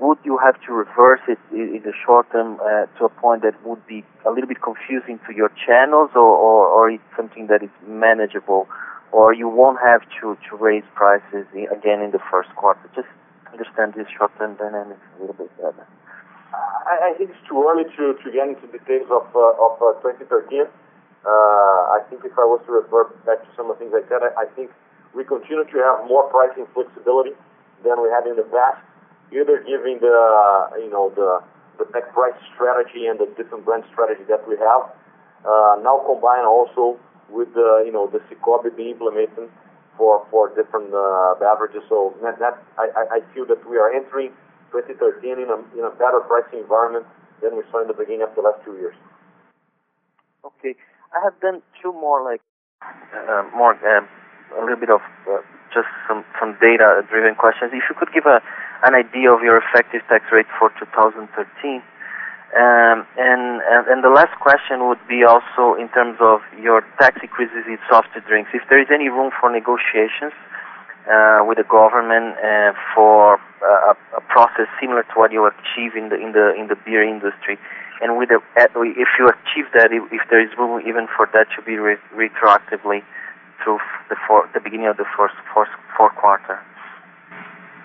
would 0.01 0.19
you 0.25 0.39
have 0.39 0.61
to 0.67 0.73
reverse 0.73 1.21
it 1.29 1.39
in 1.51 1.83
the 1.85 1.93
short 2.05 2.31
term 2.31 2.61
uh, 2.61 2.87
to 2.99 3.05
a 3.07 3.09
point 3.09 3.43
that 3.43 3.55
would 3.67 3.85
be 3.87 4.05
a 4.25 4.31
little 4.31 4.47
bit 4.47 4.63
confusing 4.63 5.19
to 5.27 5.35
your 5.35 5.51
channels 5.67 6.11
or 6.15 6.91
it's 6.91 7.03
something 7.17 7.49
that 7.49 7.63
is 7.63 7.71
manageable, 7.87 8.69
or 9.13 9.35
you 9.35 9.49
won't 9.49 9.81
have 9.81 10.03
to, 10.21 10.37
to 10.49 10.57
raise 10.57 10.85
prices 10.95 11.47
again 11.53 12.01
in 12.01 12.11
the 12.13 12.21
first 12.31 12.49
quarter? 12.55 12.81
Just 12.95 13.09
understand 13.53 13.95
this 13.95 14.07
short-term 14.17 14.55
dynamics 14.57 15.01
a 15.17 15.21
little 15.21 15.35
bit 15.35 15.51
better. 15.57 15.87
I 16.53 17.13
think 17.17 17.31
it's 17.31 17.45
too 17.49 17.61
early 17.61 17.85
to 17.85 18.17
to 18.17 18.29
get 18.33 18.49
into 18.49 18.65
details 18.73 19.09
of 19.13 19.29
uh, 19.37 19.65
of 19.65 19.77
uh, 19.81 20.01
2013. 20.01 20.65
Uh, 20.65 21.29
I 21.29 22.01
think 22.09 22.25
if 22.25 22.33
I 22.39 22.47
was 22.49 22.63
to 22.65 22.73
refer 22.73 23.13
back 23.29 23.45
to 23.45 23.51
some 23.57 23.69
of 23.71 23.77
the 23.77 23.85
things 23.85 23.93
I 23.93 24.07
said, 24.09 24.25
I 24.25 24.49
think 24.57 24.71
we 25.13 25.25
continue 25.25 25.65
to 25.65 25.79
have 25.85 26.09
more 26.09 26.25
pricing 26.33 26.65
flexibility 26.73 27.37
than 27.85 28.01
we 28.01 28.09
had 28.09 28.25
in 28.25 28.37
the 28.37 28.49
past, 28.49 28.81
either 29.33 29.61
giving 29.67 30.01
the 30.01 31.85
pack 31.93 32.13
price 32.15 32.39
strategy 32.55 33.07
and 33.07 33.21
the 33.21 33.29
different 33.37 33.65
brand 33.65 33.85
strategy 33.93 34.25
that 34.29 34.47
we 34.49 34.57
have. 34.57 34.89
Now 35.45 36.01
combined 36.07 36.49
also 36.49 36.97
with 37.29 37.53
the 37.53 37.85
SICOBE 38.33 38.77
being 38.77 38.97
implemented 38.97 39.51
for 39.99 40.25
for 40.31 40.49
different 40.57 40.89
beverages. 41.41 41.83
So 41.89 42.17
that, 42.23 42.39
that 42.39 42.57
I, 42.79 43.21
I 43.21 43.35
feel 43.35 43.45
that 43.53 43.61
we 43.69 43.77
are 43.77 43.93
entering 43.93 44.33
2013 44.73 45.39
in 45.39 45.49
a 45.51 45.91
better 45.97 46.21
pricing 46.27 46.61
environment 46.61 47.07
than 47.43 47.57
we 47.57 47.63
saw 47.71 47.83
in 47.83 47.89
the 47.89 47.95
beginning 47.97 48.23
of 48.23 48.35
the 48.35 48.43
last 48.43 48.61
two 48.65 48.75
years. 48.77 48.95
Okay. 50.45 50.75
I 51.15 51.25
have 51.25 51.35
then 51.41 51.63
two 51.81 51.93
more, 51.93 52.23
like, 52.23 52.43
uh, 52.83 53.49
more, 53.57 53.75
uh, 53.75 54.05
a 54.57 54.61
little 54.61 54.81
bit 54.81 54.91
of 54.91 55.01
just 55.73 55.89
some 56.09 56.25
some 56.41 56.57
data-driven 56.61 57.37
questions. 57.37 57.73
If 57.73 57.85
you 57.89 57.97
could 57.97 58.13
give 58.13 58.25
a, 58.25 58.41
an 58.85 58.95
idea 58.95 59.33
of 59.33 59.43
your 59.45 59.61
effective 59.61 60.01
tax 60.09 60.25
rate 60.33 60.49
for 60.59 60.73
2013. 60.81 61.29
and 62.57 63.05
and 63.17 63.99
The 64.05 64.09
last 64.09 64.33
question 64.41 64.89
would 64.89 65.03
be 65.09 65.25
also 65.25 65.77
in 65.77 65.89
terms 65.93 66.17
of 66.21 66.41
your 66.57 66.81
tax 66.97 67.21
increases 67.21 67.69
in 67.69 67.79
soft 67.91 68.13
drinks. 68.27 68.51
If 68.55 68.65
there 68.69 68.81
is 68.81 68.89
any 68.89 69.09
room 69.09 69.31
for 69.37 69.53
negotiations 69.53 70.33
Uh, 71.09 71.41
with 71.41 71.57
the 71.57 71.65
government 71.65 72.37
uh, 72.37 72.77
for 72.93 73.41
uh, 73.65 73.97
a 74.13 74.21
process 74.29 74.69
similar 74.77 75.01
to 75.09 75.15
what 75.17 75.33
you 75.33 75.41
achieve 75.49 75.97
in 75.97 76.13
the 76.13 76.21
in 76.21 76.37
the 76.37 76.53
in 76.53 76.69
the 76.69 76.77
beer 76.85 77.01
industry. 77.01 77.57
And 78.05 78.21
with 78.21 78.29
the, 78.29 78.45
if 78.61 79.09
you 79.17 79.25
achieve 79.25 79.73
that, 79.73 79.89
if 79.89 80.05
if, 80.13 80.21
there 80.29 80.45
is 80.45 80.53
room 80.61 80.85
even 80.85 81.09
for 81.09 81.25
that 81.33 81.49
to 81.57 81.65
be 81.65 81.81
retroactively 81.81 83.01
through 83.65 83.81
the 84.13 84.21
for 84.29 84.53
the 84.53 84.61
beginning 84.61 84.93
of 84.93 85.01
the 85.01 85.09
first 85.17 85.33
fourth 85.49 85.73
fourth 85.97 86.13
quarter. 86.21 86.61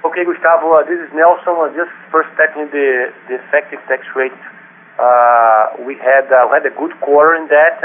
Okay, 0.04 0.28
Gustavo, 0.28 0.76
uh, 0.76 0.84
this 0.84 1.00
is 1.00 1.08
Nelson. 1.16 1.56
Just 1.80 1.96
first 2.12 2.28
tackling 2.36 2.76
the 2.76 3.08
the 3.32 3.40
effective 3.40 3.80
tax 3.88 4.04
rate. 4.20 4.36
We 5.80 5.96
had 5.96 6.28
we 6.28 6.54
had 6.60 6.68
a 6.68 6.76
good 6.76 6.92
quarter 7.00 7.40
in 7.40 7.48
that, 7.48 7.80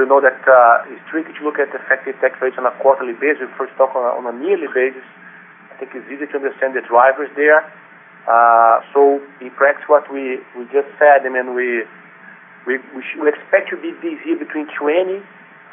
you 0.00 0.08
know 0.08 0.20
that 0.24 0.40
uh, 0.48 0.88
it's 0.88 1.04
tricky 1.12 1.36
to 1.36 1.42
look 1.44 1.60
at 1.60 1.68
effective 1.74 2.16
tax 2.24 2.40
rates 2.40 2.56
on 2.56 2.64
a 2.64 2.72
quarterly 2.80 3.12
basis. 3.12 3.44
We 3.44 3.68
First 3.68 3.76
talk 3.76 3.92
on 3.92 4.24
a 4.24 4.34
yearly 4.40 4.72
basis. 4.72 5.04
I 5.68 5.76
think 5.76 5.92
it's 5.92 6.08
easy 6.08 6.24
to 6.32 6.36
understand 6.40 6.72
the 6.72 6.80
drivers 6.80 7.28
there. 7.36 7.60
Uh, 8.24 8.80
so 8.94 9.20
in 9.44 9.50
practice, 9.52 9.84
what 9.88 10.08
we 10.08 10.40
we 10.56 10.64
just 10.72 10.88
said, 10.96 11.26
I 11.26 11.30
mean, 11.30 11.52
we 11.52 11.84
we, 12.64 12.78
we, 12.94 13.02
we 13.20 13.26
expect 13.28 13.68
to 13.74 13.76
be 13.76 13.92
this 14.00 14.16
year 14.24 14.38
between 14.38 14.70
20% 14.70 15.20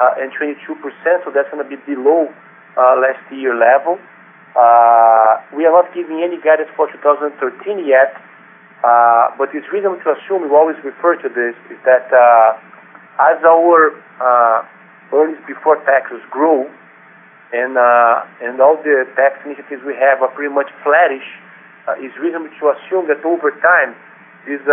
uh, 0.02 0.18
and 0.18 0.34
22%, 0.34 0.58
so 1.24 1.30
that's 1.30 1.48
going 1.54 1.62
to 1.62 1.70
be 1.70 1.78
below 1.86 2.28
uh, 2.76 2.98
last 2.98 3.22
year 3.32 3.54
level. 3.54 4.02
Uh, 4.58 5.38
We 5.54 5.70
are 5.70 5.72
not 5.72 5.94
giving 5.94 6.26
any 6.26 6.42
guidance 6.42 6.74
for 6.76 6.90
2013 6.92 7.86
yet. 7.86 8.18
But 9.38 9.54
it's 9.54 9.70
reasonable 9.72 10.02
to 10.04 10.18
assume, 10.18 10.42
we 10.42 10.50
always 10.50 10.78
refer 10.84 11.16
to 11.22 11.30
this, 11.30 11.54
is 11.70 11.78
that 11.86 12.10
as 13.20 13.36
our 13.44 13.92
uh, 14.24 14.64
earnings 15.12 15.44
before 15.44 15.76
taxes 15.84 16.24
grow 16.32 16.64
uh, 17.52 18.18
and 18.40 18.62
all 18.64 18.80
the 18.80 19.04
tax 19.20 19.44
initiatives 19.44 19.84
we 19.84 19.92
have 20.00 20.24
are 20.24 20.32
pretty 20.32 20.54
much 20.54 20.72
flattish, 20.88 21.28
uh, 21.84 22.00
it's 22.00 22.16
reasonable 22.16 22.48
to 22.56 22.72
assume 22.72 23.12
that 23.12 23.20
over 23.28 23.52
time, 23.60 23.92
this 24.48 24.64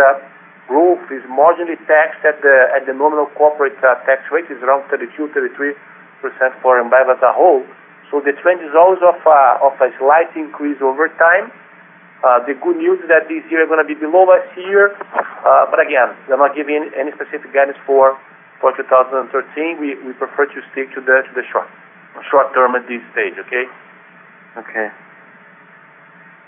growth 0.71 1.03
is 1.11 1.23
marginally 1.27 1.75
taxed 1.91 2.23
at 2.23 2.39
the 2.39 2.93
nominal 2.95 3.27
corporate 3.35 3.75
tax 3.81 4.23
rate, 4.31 4.47
is 4.47 4.63
around 4.63 4.87
32%-33% 4.87 5.75
for 6.63 6.79
Ambev 6.79 7.11
as 7.11 7.19
a 7.19 7.33
whole. 7.35 7.67
So 8.11 8.23
the 8.23 8.31
trend 8.39 8.63
is 8.63 8.71
always 8.71 9.03
of 9.03 9.19
a 9.27 9.89
slight 9.99 10.31
increase 10.39 10.79
over 10.79 11.11
time. 11.19 11.51
The 12.47 12.55
good 12.55 12.77
news 12.77 13.03
is 13.03 13.09
that 13.11 13.27
this 13.27 13.43
year 13.51 13.65
is 13.65 13.67
going 13.67 13.83
to 13.83 13.89
be 13.89 13.97
below 13.99 14.23
last 14.23 14.55
year. 14.55 14.95
Uh 15.43 15.65
but 15.71 15.79
again, 15.79 16.15
we're 16.27 16.39
not 16.39 16.55
giving 16.55 16.91
any 16.95 17.11
specific 17.11 17.51
guidance 17.51 17.79
for 17.85 18.15
2013. 18.61 19.79
We 19.79 19.95
we 20.05 20.13
prefer 20.13 20.45
to 20.45 20.59
stick 20.73 20.93
to 20.95 21.01
the 21.01 21.25
to 21.27 21.31
the 21.33 21.45
short 21.51 21.69
short 22.31 22.53
term 22.53 22.73
at 22.75 22.87
this 22.89 23.01
stage, 23.13 23.37
okay? 23.37 23.65
Okay. 24.57 24.89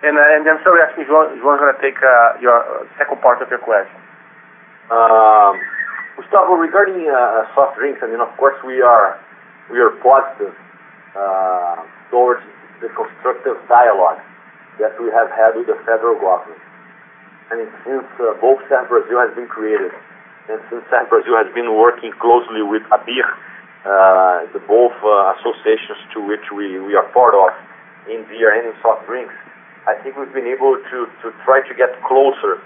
And, 0.01 0.15
uh, 0.15 0.35
and 0.35 0.47
I'm 0.47 0.63
sorry, 0.63 0.79
actually, 0.79 1.05
João's 1.11 1.35
going 1.43 1.59
to 1.59 1.81
take 1.83 1.99
uh, 1.99 2.39
your 2.39 2.55
uh, 2.55 2.87
second 2.97 3.19
part 3.19 3.43
of 3.43 3.51
your 3.51 3.59
question. 3.59 3.99
Um, 4.89 5.59
Gustavo, 6.15 6.55
regarding 6.55 7.05
uh, 7.05 7.45
soft 7.53 7.77
drinks, 7.77 7.99
I 8.01 8.07
mean, 8.07 8.23
of 8.23 8.31
course, 8.39 8.55
we 8.65 8.81
are 8.81 9.19
we 9.69 9.77
are 9.77 9.93
positive 10.01 10.55
towards 12.09 12.41
the 12.81 12.89
constructive 12.95 13.59
dialogue 13.67 14.17
that 14.79 14.95
we 14.97 15.11
have 15.11 15.29
had 15.29 15.53
with 15.53 15.67
the 15.67 15.77
federal 15.85 16.17
government. 16.17 16.57
And 17.51 17.69
since 17.85 18.07
both 18.41 18.63
CervBrasil 18.65 19.13
has 19.13 19.35
been 19.35 19.47
created, 19.47 19.91
since 20.49 20.85
Brasil 20.89 21.37
has 21.37 21.53
been 21.53 21.77
working 21.77 22.09
closely 22.17 22.65
with 22.65 22.81
ABIR, 22.89 23.29
uh, 23.85 24.49
the 24.49 24.59
both 24.65 24.97
uh, 25.05 25.37
associations 25.37 26.01
to 26.13 26.25
which 26.25 26.43
we 26.49 26.81
we 26.81 26.97
are 26.97 27.05
part 27.13 27.37
of 27.37 27.53
in 28.09 28.25
beer 28.25 28.49
and 28.57 28.65
in 28.65 28.73
soft 28.81 29.05
drinks, 29.05 29.33
I 29.85 29.93
think 30.01 30.17
we've 30.17 30.33
been 30.33 30.49
able 30.49 30.75
to 30.81 30.97
to 31.21 31.27
try 31.45 31.61
to 31.61 31.73
get 31.77 31.93
closer 32.01 32.57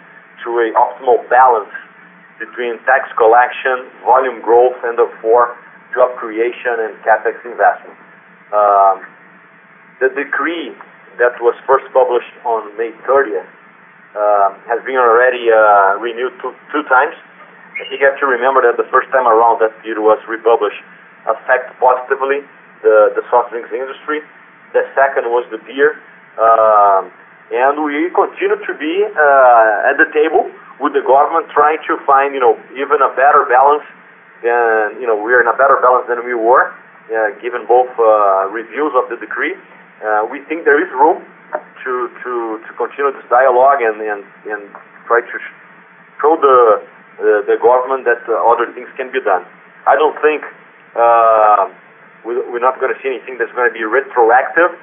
to 0.43 0.49
an 0.63 0.73
optimal 0.79 1.27
balance 1.27 1.71
between 2.39 2.79
tax 2.87 3.11
collection, 3.19 3.91
volume 4.03 4.41
growth, 4.41 4.79
and 4.83 4.97
therefore, 4.97 5.55
job 5.93 6.15
creation 6.17 6.87
and 6.87 6.95
CapEx 7.03 7.37
investment. 7.45 7.99
Um, 8.55 9.05
the 9.99 10.09
decree 10.09 10.73
that 11.19 11.37
was 11.39 11.53
first 11.67 11.85
published 11.93 12.33
on 12.43 12.73
May 12.77 12.91
30th 13.05 13.45
um, 14.17 14.57
has 14.65 14.81
been 14.85 14.97
already 14.97 15.51
uh, 15.51 15.99
renewed 16.01 16.33
two, 16.41 16.53
two 16.71 16.83
times. 16.89 17.13
I 17.73 17.89
think 17.89 18.01
you 18.01 18.05
have 18.05 18.19
to 18.21 18.29
remember 18.29 18.61
that 18.69 18.77
the 18.77 18.85
first 18.93 19.09
time 19.09 19.25
around 19.25 19.57
that 19.65 19.73
it 19.81 19.97
was 19.97 20.21
republished 20.29 20.81
affect 21.25 21.73
positively 21.81 22.45
the 22.85 23.17
the 23.17 23.23
soft 23.33 23.49
drinks 23.49 23.73
industry. 23.73 24.21
The 24.73 24.85
second 24.93 25.29
was 25.29 25.45
the 25.49 25.57
beer. 25.65 25.97
Uh, 26.37 27.09
and 27.53 27.85
we 27.85 28.09
continue 28.09 28.57
to 28.57 28.73
be 28.77 28.93
uh, 29.05 29.89
at 29.89 30.01
the 30.01 30.09
table 30.09 30.49
with 30.81 30.97
the 30.97 31.05
government 31.05 31.49
trying 31.53 31.77
to 31.85 32.01
find 32.05 32.33
you 32.33 32.41
know, 32.41 32.57
even 32.73 32.97
a 33.01 33.13
better 33.13 33.45
balance. 33.45 33.85
Than, 34.43 34.99
you 34.99 35.07
know, 35.07 35.15
we 35.15 35.31
are 35.31 35.39
in 35.39 35.47
a 35.47 35.55
better 35.55 35.79
balance 35.79 36.03
than 36.11 36.19
we 36.27 36.35
were, 36.35 36.75
uh, 37.07 37.31
given 37.39 37.63
both 37.63 37.87
uh, 37.95 38.51
reviews 38.51 38.91
of 38.91 39.07
the 39.07 39.15
decree. 39.15 39.55
We 40.27 40.43
think 40.51 40.67
there 40.67 40.83
is 40.83 40.91
room 40.91 41.23
to 41.55 41.91
to, 42.11 42.59
to 42.59 42.71
continue 42.75 43.15
this 43.15 43.23
dialogue 43.31 43.79
and 43.79 44.03
try 45.07 45.21
to 45.23 45.35
show 46.19 46.35
the 46.43 46.83
government 47.63 48.05
that 48.05 48.21
uh, 48.27 48.37
other 48.49 48.71
things 48.73 48.89
can 48.97 49.11
be 49.11 49.21
done. 49.21 49.45
I 49.85 49.95
don't 49.95 50.15
think 50.21 50.43
uh, 50.95 51.69
we're 52.25 52.63
not 52.63 52.79
going 52.79 52.93
to 52.93 52.99
see 53.01 53.09
anything 53.09 53.37
that's 53.37 53.51
going 53.51 53.67
to 53.67 53.75
be 53.75 53.83
retroactive, 53.83 54.75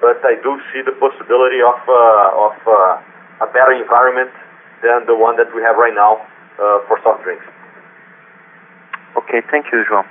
but 0.00 0.18
I 0.24 0.36
do 0.42 0.58
see 0.72 0.82
the 0.82 0.94
possibility 0.98 1.62
of 1.62 1.78
uh, 1.86 2.46
of 2.46 2.54
a 3.42 3.48
better 3.54 3.74
environment 3.74 4.30
than 4.82 5.06
the 5.06 5.14
one 5.14 5.36
that 5.36 5.50
we 5.54 5.62
have 5.62 5.76
right 5.76 5.94
now 5.94 6.22
for 6.90 6.98
soft 7.02 7.22
drinks. 7.22 7.44
Okay. 9.16 9.42
Thank 9.50 9.66
you, 9.72 9.84
João. 9.86 10.04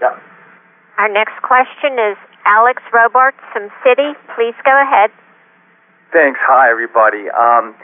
Yeah. 0.00 0.18
Our 0.98 1.08
next 1.08 1.42
question 1.42 1.98
is 1.98 2.16
Alex 2.44 2.82
Robarts 2.92 3.38
from 3.52 3.70
Citi. 3.82 4.14
Please 4.34 4.54
go 4.64 4.74
ahead. 4.74 5.10
Thanks. 6.12 6.38
Hi, 6.44 6.70
everybody. 6.70 7.30
Um, 7.30 7.74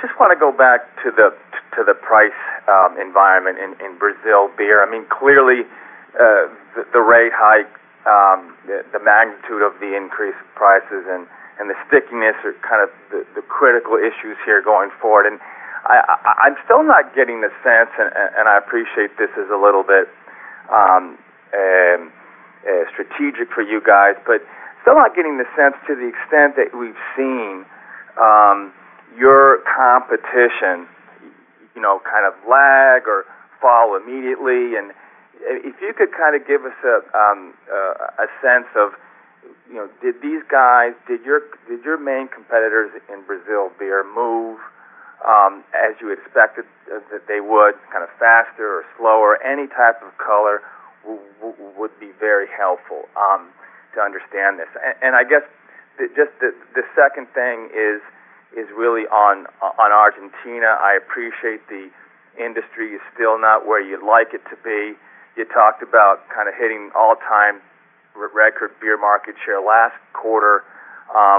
Just 0.00 0.16
want 0.18 0.32
to 0.32 0.40
go 0.40 0.50
back 0.50 0.88
to 1.04 1.12
the 1.12 1.36
to 1.76 1.84
the 1.84 1.94
price 1.94 2.34
um, 2.66 2.98
environment 2.98 3.60
in 3.60 3.98
Brazil 3.98 4.50
beer. 4.56 4.82
I 4.82 4.90
mean, 4.90 5.06
clearly, 5.06 5.68
uh, 6.16 6.48
the 6.74 7.04
rate 7.04 7.36
hike, 7.36 7.70
um, 8.08 8.56
the 8.66 8.98
magnitude 8.98 9.62
of 9.62 9.78
the 9.78 9.94
increased 9.94 10.40
prices, 10.56 11.04
and 11.06 11.28
the 11.68 11.76
stickiness 11.86 12.34
are 12.42 12.56
kind 12.64 12.80
of 12.80 12.90
the 13.12 13.44
critical 13.46 14.00
issues 14.00 14.40
here 14.44 14.64
going 14.64 14.90
forward. 15.00 15.28
And 15.28 15.38
I'm 15.86 16.56
still 16.64 16.82
not 16.82 17.14
getting 17.14 17.40
the 17.40 17.52
sense, 17.62 17.92
and 18.00 18.48
I 18.48 18.56
appreciate 18.56 19.16
this 19.20 19.30
is 19.36 19.52
a 19.52 19.60
little 19.60 19.84
bit 19.84 20.08
um, 20.72 21.16
uh, 21.52 22.84
strategic 22.92 23.52
for 23.52 23.62
you 23.62 23.80
guys, 23.84 24.16
but 24.26 24.40
still 24.82 24.96
not 24.96 25.14
getting 25.14 25.36
the 25.38 25.48
sense 25.56 25.76
to 25.86 25.94
the 25.94 26.08
extent 26.08 26.56
that 26.56 26.72
we've 26.72 26.98
seen 27.16 27.64
your 29.18 29.62
competition 29.66 30.88
you 31.74 31.82
know, 31.82 32.00
kind 32.04 32.26
of 32.26 32.34
lag 32.48 33.06
or 33.06 33.24
fall 33.60 33.96
immediately. 33.96 34.76
And 34.76 34.92
if 35.40 35.80
you 35.80 35.92
could 35.96 36.12
kind 36.12 36.34
of 36.34 36.46
give 36.46 36.64
us 36.64 36.76
a 36.84 37.00
um, 37.16 37.54
a 38.18 38.28
sense 38.42 38.68
of, 38.76 38.92
you 39.68 39.76
know, 39.76 39.88
did 40.02 40.20
these 40.20 40.42
guys, 40.50 40.92
did 41.06 41.24
your 41.24 41.42
did 41.68 41.84
your 41.84 41.98
main 41.98 42.28
competitors 42.28 42.90
in 43.08 43.22
Brazil 43.24 43.70
beer 43.78 44.04
move 44.04 44.58
um, 45.26 45.64
as 45.72 45.96
you 46.00 46.12
expected 46.12 46.64
that 46.88 47.24
they 47.28 47.40
would, 47.40 47.74
kind 47.92 48.04
of 48.04 48.10
faster 48.18 48.80
or 48.80 48.84
slower? 48.98 49.40
Any 49.42 49.66
type 49.68 50.02
of 50.02 50.12
color 50.18 50.60
would 51.80 51.96
be 51.98 52.12
very 52.20 52.46
helpful 52.52 53.08
um, 53.16 53.48
to 53.94 54.00
understand 54.00 54.58
this. 54.60 54.68
And 55.00 55.16
I 55.16 55.24
guess, 55.24 55.48
just 56.12 56.34
the 56.40 56.52
the 56.74 56.84
second 56.92 57.28
thing 57.32 57.70
is 57.72 58.02
really 58.76 59.06
on 59.06 59.46
on 59.60 59.92
Argentina. 59.92 60.78
I 60.78 60.98
appreciate 60.98 61.66
the 61.68 61.90
industry 62.38 62.94
is 62.94 63.02
still 63.14 63.38
not 63.38 63.66
where 63.66 63.82
you'd 63.82 64.06
like 64.06 64.32
it 64.32 64.42
to 64.50 64.56
be. 64.64 64.96
You 65.36 65.44
talked 65.46 65.82
about 65.82 66.26
kind 66.34 66.48
of 66.48 66.54
hitting 66.54 66.90
all-time 66.94 67.60
record 68.14 68.72
beer 68.80 68.98
market 68.98 69.34
share 69.44 69.60
last 69.62 69.96
quarter 70.12 70.64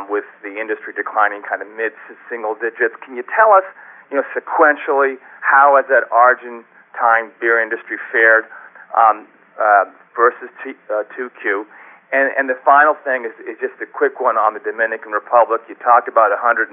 with 0.09 0.25
the 0.43 0.59
industry 0.59 0.93
declining 0.93 1.41
kind 1.47 1.61
of 1.61 1.67
mid-single 1.75 2.55
digits. 2.55 2.95
Can 3.03 3.15
you 3.15 3.23
tell 3.35 3.51
us 3.51 3.63
you 4.11 4.17
know, 4.19 4.27
sequentially 4.35 5.15
how 5.39 5.79
has 5.79 5.87
that 5.87 6.11
Argentine 6.11 7.31
beer 7.39 7.61
industry 7.63 7.95
fared 8.11 8.43
um, 8.91 9.27
uh, 9.55 9.85
versus 10.15 10.51
uh, 10.91 11.03
2Q? 11.15 11.63
And, 12.11 12.27
and 12.37 12.49
the 12.49 12.59
final 12.65 12.95
thing 13.07 13.23
is 13.23 13.31
is 13.47 13.55
just 13.63 13.79
a 13.79 13.87
quick 13.87 14.19
one 14.19 14.35
on 14.35 14.53
the 14.53 14.59
Dominican 14.59 15.11
Republic. 15.15 15.61
You 15.69 15.75
talked 15.79 16.11
about 16.11 16.35
$190 16.35 16.67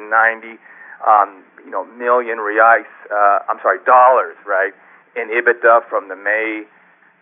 um, 1.06 1.44
million 1.96 2.38
uh, 2.38 3.38
right? 4.46 4.74
in 5.16 5.30
EBITDA 5.30 5.88
from 5.88 6.08
the 6.08 6.16
May 6.16 6.64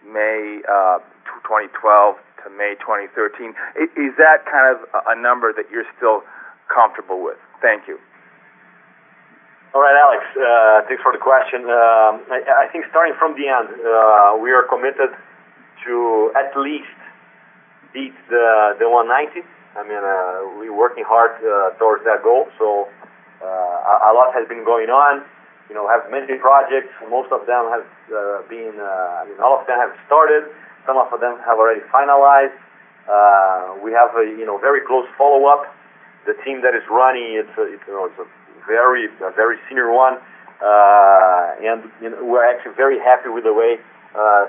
May 0.05 0.63
uh, 0.65 0.99
2012 1.45 2.17
to 2.45 2.51
May 2.57 2.75
2013. 2.81 3.53
Is 3.97 4.15
that 4.17 4.47
kind 4.47 4.71
of 4.73 4.87
a 5.07 5.19
number 5.19 5.53
that 5.53 5.69
you're 5.71 5.89
still 5.97 6.23
comfortable 6.73 7.23
with? 7.23 7.39
Thank 7.61 7.89
you. 7.89 7.99
All 9.75 9.83
right, 9.83 9.97
Alex. 9.99 10.25
Uh, 10.33 10.89
thanks 10.89 11.03
for 11.03 11.13
the 11.13 11.21
question. 11.21 11.69
Um, 11.69 12.25
I 12.33 12.65
think 12.73 12.87
starting 12.89 13.13
from 13.19 13.37
the 13.37 13.45
end, 13.45 13.77
we 14.41 14.53
are 14.53 14.65
committed 14.65 15.13
to 15.85 16.33
at 16.33 16.57
least 16.57 16.97
beat 17.97 18.13
the 18.29 18.77
the 18.77 18.85
190. 18.85 19.41
I 19.73 19.85
mean, 19.89 20.05
We're 20.61 20.77
working 20.77 21.05
hard 21.09 21.41
towards 21.81 22.05
that 22.05 22.21
goal. 22.21 22.53
So 22.61 22.89
uh, 23.41 24.09
a 24.09 24.13
lot 24.13 24.37
has 24.37 24.45
been 24.49 24.65
going 24.65 24.93
on. 24.93 25.25
You 25.69 25.75
know, 25.75 25.89
have 25.89 26.09
many 26.13 26.39
projects. 26.39 26.93
Most 27.09 27.33
of 27.33 27.49
them 27.49 27.73
have 27.73 27.89
uh, 28.13 28.45
been. 28.49 28.77
Uh, 28.77 29.21
I 29.21 29.25
mean, 29.25 29.41
all 29.41 29.59
of 29.59 29.67
them 29.67 29.81
have 29.81 29.97
started. 30.07 30.45
Some 30.85 30.97
of 31.01 31.09
them 31.21 31.41
have 31.45 31.59
already 31.59 31.83
finalized. 31.89 32.55
We 33.83 33.93
have 33.93 34.13
a 34.17 34.25
you 34.29 34.45
know 34.45 34.61
very 34.61 34.85
close 34.85 35.09
follow-up. 35.17 35.67
The 36.29 36.35
team 36.45 36.63
that 36.63 36.75
is 36.75 36.83
running, 36.91 37.39
it's 37.39 37.55
a 37.57 38.27
very 38.67 39.09
very 39.35 39.57
senior 39.69 39.93
one. 39.93 40.19
And 40.61 41.91
we're 42.23 42.47
actually 42.47 42.75
very 42.77 42.99
happy 42.99 43.29
with 43.29 43.45
the 43.45 43.53
way 43.53 43.79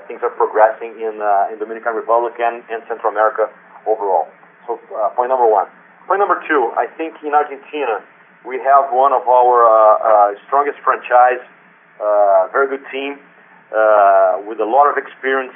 things 0.06 0.20
are 0.22 0.34
progressing 0.34 0.96
in 1.00 1.20
uh, 1.20 1.52
in 1.52 1.58
Dominican 1.58 1.94
Republic 1.94 2.34
and 2.40 2.64
Central 2.88 3.12
America 3.12 3.48
overall. 3.86 4.28
So 4.66 4.80
uh, 4.92 5.10
point 5.16 5.28
number 5.28 5.48
one. 5.48 5.66
Point 6.06 6.20
number 6.20 6.40
two, 6.48 6.72
I 6.76 6.86
think 6.96 7.20
in 7.22 7.34
Argentina, 7.36 8.00
we 8.44 8.56
have 8.64 8.88
one 8.92 9.12
of 9.12 9.28
our 9.28 9.54
uh, 9.64 9.72
uh, 9.72 10.40
strongest 10.46 10.78
franchise, 10.80 11.44
uh, 12.00 12.48
very 12.52 12.68
good 12.68 12.84
team. 12.90 13.20
uh, 13.72 14.40
with 14.46 14.60
a 14.60 14.64
lot 14.64 14.88
of 14.88 14.96
experience 14.96 15.54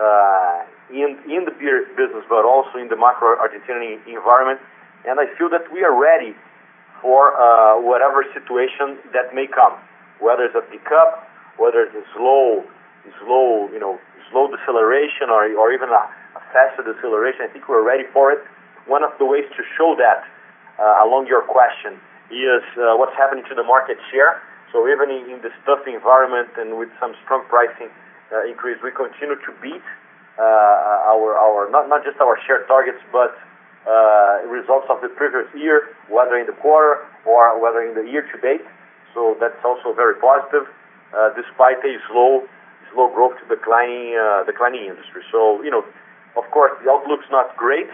uh, 0.00 0.66
in 0.90 1.18
in 1.30 1.44
the 1.44 1.54
beer 1.58 1.86
business, 1.96 2.24
but 2.28 2.44
also 2.44 2.78
in 2.78 2.88
the 2.88 2.96
macro 2.96 3.36
Argentinian 3.38 4.02
environment. 4.06 4.60
And 5.06 5.20
I 5.20 5.26
feel 5.38 5.48
that 5.50 5.70
we 5.72 5.84
are 5.84 5.94
ready 5.94 6.34
for 7.00 7.38
uh, 7.38 7.78
whatever 7.80 8.24
situation 8.34 8.98
that 9.12 9.34
may 9.34 9.46
come, 9.46 9.78
whether 10.18 10.44
it's 10.44 10.58
a 10.58 10.66
pickup, 10.66 11.28
whether 11.58 11.86
it's 11.86 11.94
a 11.94 12.02
slow 12.16 12.64
deceleration 14.48 15.30
or 15.30 15.46
or 15.56 15.72
even 15.72 15.88
a 15.88 16.04
faster 16.52 16.82
deceleration. 16.82 17.42
I 17.42 17.50
think 17.52 17.68
we're 17.68 17.84
ready 17.84 18.04
for 18.12 18.32
it. 18.32 18.40
One 18.86 19.02
of 19.02 19.10
the 19.18 19.26
ways 19.26 19.44
to 19.56 19.62
show 19.76 19.96
that, 19.98 20.22
uh, 20.78 21.04
along 21.04 21.26
your 21.26 21.42
question, 21.42 21.98
is 22.30 22.62
uh, 22.78 22.94
what's 22.98 23.14
happening 23.16 23.44
to 23.48 23.54
the 23.54 23.64
market 23.64 23.98
share. 24.10 24.42
So 24.72 24.86
even 24.90 25.10
in 25.10 25.40
this 25.42 25.54
tough 25.64 25.86
environment 25.86 26.50
and 26.58 26.78
with 26.78 26.90
some 27.00 27.14
strong 27.24 27.44
pricing 27.48 27.88
uh, 28.30 28.44
increase, 28.50 28.78
we 28.82 28.90
continue 28.90 29.36
to 29.36 29.52
beat 29.62 29.82
our 30.38 31.32
our 31.38 31.70
not 31.70 31.88
not 31.88 32.04
just 32.04 32.18
our 32.20 32.36
share 32.46 32.66
targets, 32.66 33.00
but 33.12 33.38
results 34.50 34.86
of 34.90 35.00
the 35.00 35.08
previous 35.08 35.46
year, 35.54 35.94
whether 36.10 36.36
in 36.36 36.46
the 36.46 36.58
quarter 36.58 37.06
or 37.24 37.58
whether 37.62 37.80
in 37.82 37.94
the 37.94 38.02
year 38.02 38.26
to 38.34 38.36
date. 38.42 38.66
So 39.14 39.36
that's 39.40 39.58
also 39.64 39.94
very 39.94 40.18
positive, 40.20 40.68
despite 41.34 41.80
a 41.80 41.96
slow 42.10 42.44
growth 42.96 43.36
to 43.40 43.44
declining 43.52 44.16
uh, 44.16 44.48
industry. 44.48 45.22
So, 45.28 45.60
you 45.60 45.70
know, 45.70 45.84
of 46.36 46.44
course, 46.52 46.72
the 46.80 46.88
outlook's 46.90 47.28
not 47.28 47.56
great, 47.56 47.88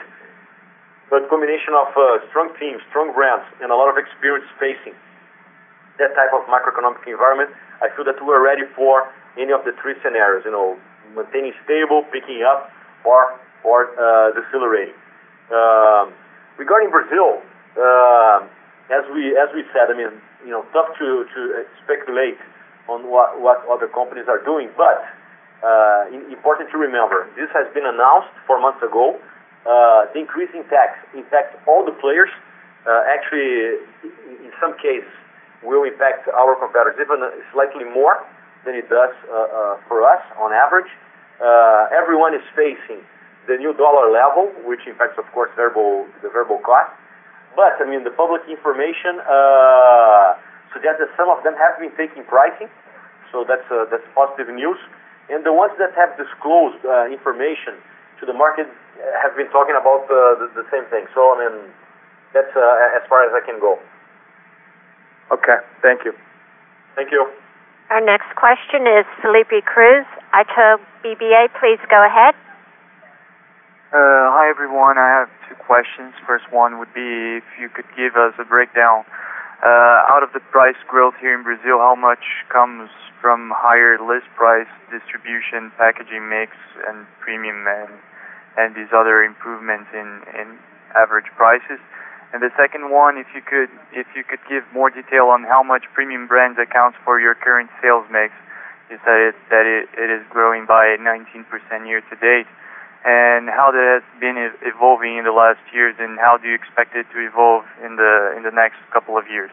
but 1.10 1.26
combination 1.28 1.74
of 1.74 1.90
uh, 1.98 2.22
strong 2.30 2.54
teams, 2.58 2.80
strong 2.90 3.10
brands, 3.10 3.44
and 3.60 3.70
a 3.70 3.76
lot 3.76 3.90
of 3.90 3.98
experience 3.98 4.46
facing 4.58 4.94
that 5.98 6.14
type 6.14 6.32
of 6.32 6.46
macroeconomic 6.48 7.04
environment, 7.06 7.50
I 7.82 7.90
feel 7.94 8.06
that 8.06 8.16
we're 8.24 8.40
ready 8.40 8.64
for 8.74 9.10
any 9.36 9.52
of 9.52 9.64
the 9.64 9.72
three 9.82 9.94
scenarios, 10.02 10.42
You 10.46 10.52
know, 10.52 10.78
maintaining 11.14 11.52
stable, 11.64 12.06
picking 12.12 12.42
up, 12.42 12.70
or 13.04 13.38
or 13.62 13.92
uh, 13.94 14.32
decelerating. 14.34 14.96
Um, 15.52 16.14
regarding 16.56 16.90
Brazil, 16.90 17.42
uh, 17.76 18.46
as 18.90 19.04
we 19.12 19.36
as 19.36 19.52
we 19.54 19.62
said, 19.72 19.92
I 19.92 19.94
mean, 19.96 20.12
you 20.44 20.50
know, 20.50 20.64
tough 20.72 20.96
to 20.98 21.26
to 21.28 21.40
speculate 21.84 22.40
on 22.88 23.06
what 23.10 23.58
other 23.70 23.88
companies 23.88 24.26
are 24.28 24.42
doing. 24.42 24.70
But 24.76 25.04
uh, 25.62 26.10
important 26.30 26.70
to 26.74 26.78
remember, 26.78 27.28
this 27.36 27.50
has 27.54 27.66
been 27.74 27.86
announced 27.86 28.34
four 28.46 28.58
months 28.60 28.82
ago. 28.82 29.18
Uh, 29.62 30.10
The 30.12 30.18
increase 30.18 30.50
in 30.54 30.66
tax 30.66 30.98
impacts 31.14 31.54
all 31.70 31.84
the 31.86 31.94
players. 32.02 32.30
Uh, 32.82 33.14
Actually, 33.14 33.78
in 34.42 34.50
some 34.58 34.74
cases, 34.82 35.06
will 35.62 35.84
impact 35.86 36.26
our 36.34 36.58
competitors 36.58 36.98
even 36.98 37.22
slightly 37.54 37.86
more 37.86 38.18
than 38.66 38.74
it 38.74 38.90
does 38.90 39.14
for 39.86 40.02
us 40.02 40.22
on 40.42 40.50
average. 40.52 40.90
Everyone 41.94 42.34
is 42.34 42.42
facing 42.58 42.98
the 43.46 43.54
new 43.58 43.72
dollar 43.74 44.10
level, 44.10 44.50
which 44.66 44.82
impacts, 44.86 45.18
of 45.18 45.26
course, 45.30 45.50
the 45.54 45.70
variable 46.34 46.58
cost. 46.66 46.90
But 47.54 47.78
I 47.78 47.86
mean, 47.86 48.02
the 48.02 48.10
public 48.10 48.42
information 48.50 49.22
suggests 50.72 51.00
that 51.04 51.12
some 51.16 51.28
of 51.28 51.44
them 51.44 51.54
have 51.56 51.78
been 51.78 51.92
taking 51.96 52.24
pricing, 52.24 52.68
so 53.30 53.44
that's 53.44 53.64
uh, 53.70 53.86
that's 53.88 54.04
positive 54.16 54.48
news. 54.52 54.80
And 55.30 55.46
the 55.46 55.52
ones 55.52 55.72
that 55.78 55.94
have 55.94 56.18
disclosed 56.18 56.82
uh, 56.84 57.08
information 57.08 57.78
to 58.20 58.26
the 58.26 58.34
market 58.34 58.66
uh, 58.66 59.04
have 59.22 59.36
been 59.36 59.48
talking 59.54 59.78
about 59.78 60.08
the 60.08 60.66
same 60.72 60.84
thing. 60.90 61.06
So 61.14 61.20
I 61.32 61.46
mean, 61.46 61.70
that's 62.34 62.52
as 62.52 63.04
far 63.08 63.24
as 63.24 63.32
I 63.32 63.40
can 63.44 63.60
go. 63.60 63.78
Okay. 65.30 65.58
Thank 65.80 66.04
you. 66.04 66.12
Thank 66.96 67.10
you. 67.10 67.24
Our 67.88 68.00
next 68.00 68.34
question 68.36 68.88
is 68.88 69.04
Felipe 69.20 69.64
Cruz, 69.64 70.04
Itaú 70.32 70.80
BBA. 71.04 71.48
Please 71.60 71.80
go 71.88 72.00
ahead. 72.04 72.34
Hi, 74.42 74.48
everyone. 74.48 74.98
I 74.98 75.08
have 75.20 75.28
two 75.48 75.54
questions. 75.54 76.14
First 76.26 76.50
one 76.50 76.78
would 76.80 76.92
be 76.94 77.38
if 77.38 77.44
you 77.60 77.68
could 77.68 77.84
give 77.94 78.16
us 78.16 78.32
a 78.40 78.44
breakdown. 78.44 79.04
Uh, 79.62 80.10
out 80.10 80.26
of 80.26 80.34
the 80.34 80.42
price 80.50 80.78
growth 80.90 81.14
here 81.22 81.38
in 81.38 81.46
Brazil, 81.46 81.78
how 81.78 81.94
much 81.94 82.42
comes 82.50 82.90
from 83.22 83.54
higher 83.54 83.94
list 84.02 84.26
price 84.34 84.66
distribution, 84.90 85.70
packaging 85.78 86.26
mix, 86.26 86.50
and 86.90 87.06
premium, 87.22 87.62
and 88.58 88.74
these 88.74 88.90
other 88.90 89.22
improvements 89.22 89.86
in 89.94 90.26
in 90.34 90.58
average 90.98 91.30
prices? 91.38 91.78
And 92.34 92.42
the 92.42 92.50
second 92.58 92.90
one, 92.90 93.14
if 93.22 93.30
you 93.38 93.42
could 93.44 93.70
if 93.94 94.10
you 94.18 94.24
could 94.26 94.42
give 94.50 94.66
more 94.74 94.90
detail 94.90 95.30
on 95.30 95.44
how 95.46 95.62
much 95.62 95.86
premium 95.94 96.26
brands 96.26 96.58
accounts 96.58 96.98
for 97.04 97.20
your 97.20 97.38
current 97.38 97.70
sales 97.78 98.06
mix. 98.10 98.34
You 98.90 98.98
said 99.06 99.32
that 99.48 99.64
it 99.64 100.10
is 100.10 100.26
growing 100.28 100.66
by 100.66 100.98
19% 101.00 101.46
year 101.86 102.02
to 102.02 102.16
date, 102.20 102.50
and 103.04 103.50
how 103.50 103.74
that 103.74 104.00
has 104.00 104.06
been 104.20 104.38
evolving 104.62 105.18
in 105.18 105.24
the 105.24 105.34
last 105.34 105.62
years, 105.74 105.96
and 105.98 106.18
how 106.18 106.38
do 106.38 106.46
you 106.46 106.54
expect 106.54 106.94
it 106.94 107.06
to 107.10 107.18
evolve 107.18 107.66
in 107.82 107.96
the 107.96 108.34
in 108.36 108.42
the 108.42 108.54
next 108.54 108.78
couple 108.92 109.18
of 109.18 109.26
years? 109.26 109.50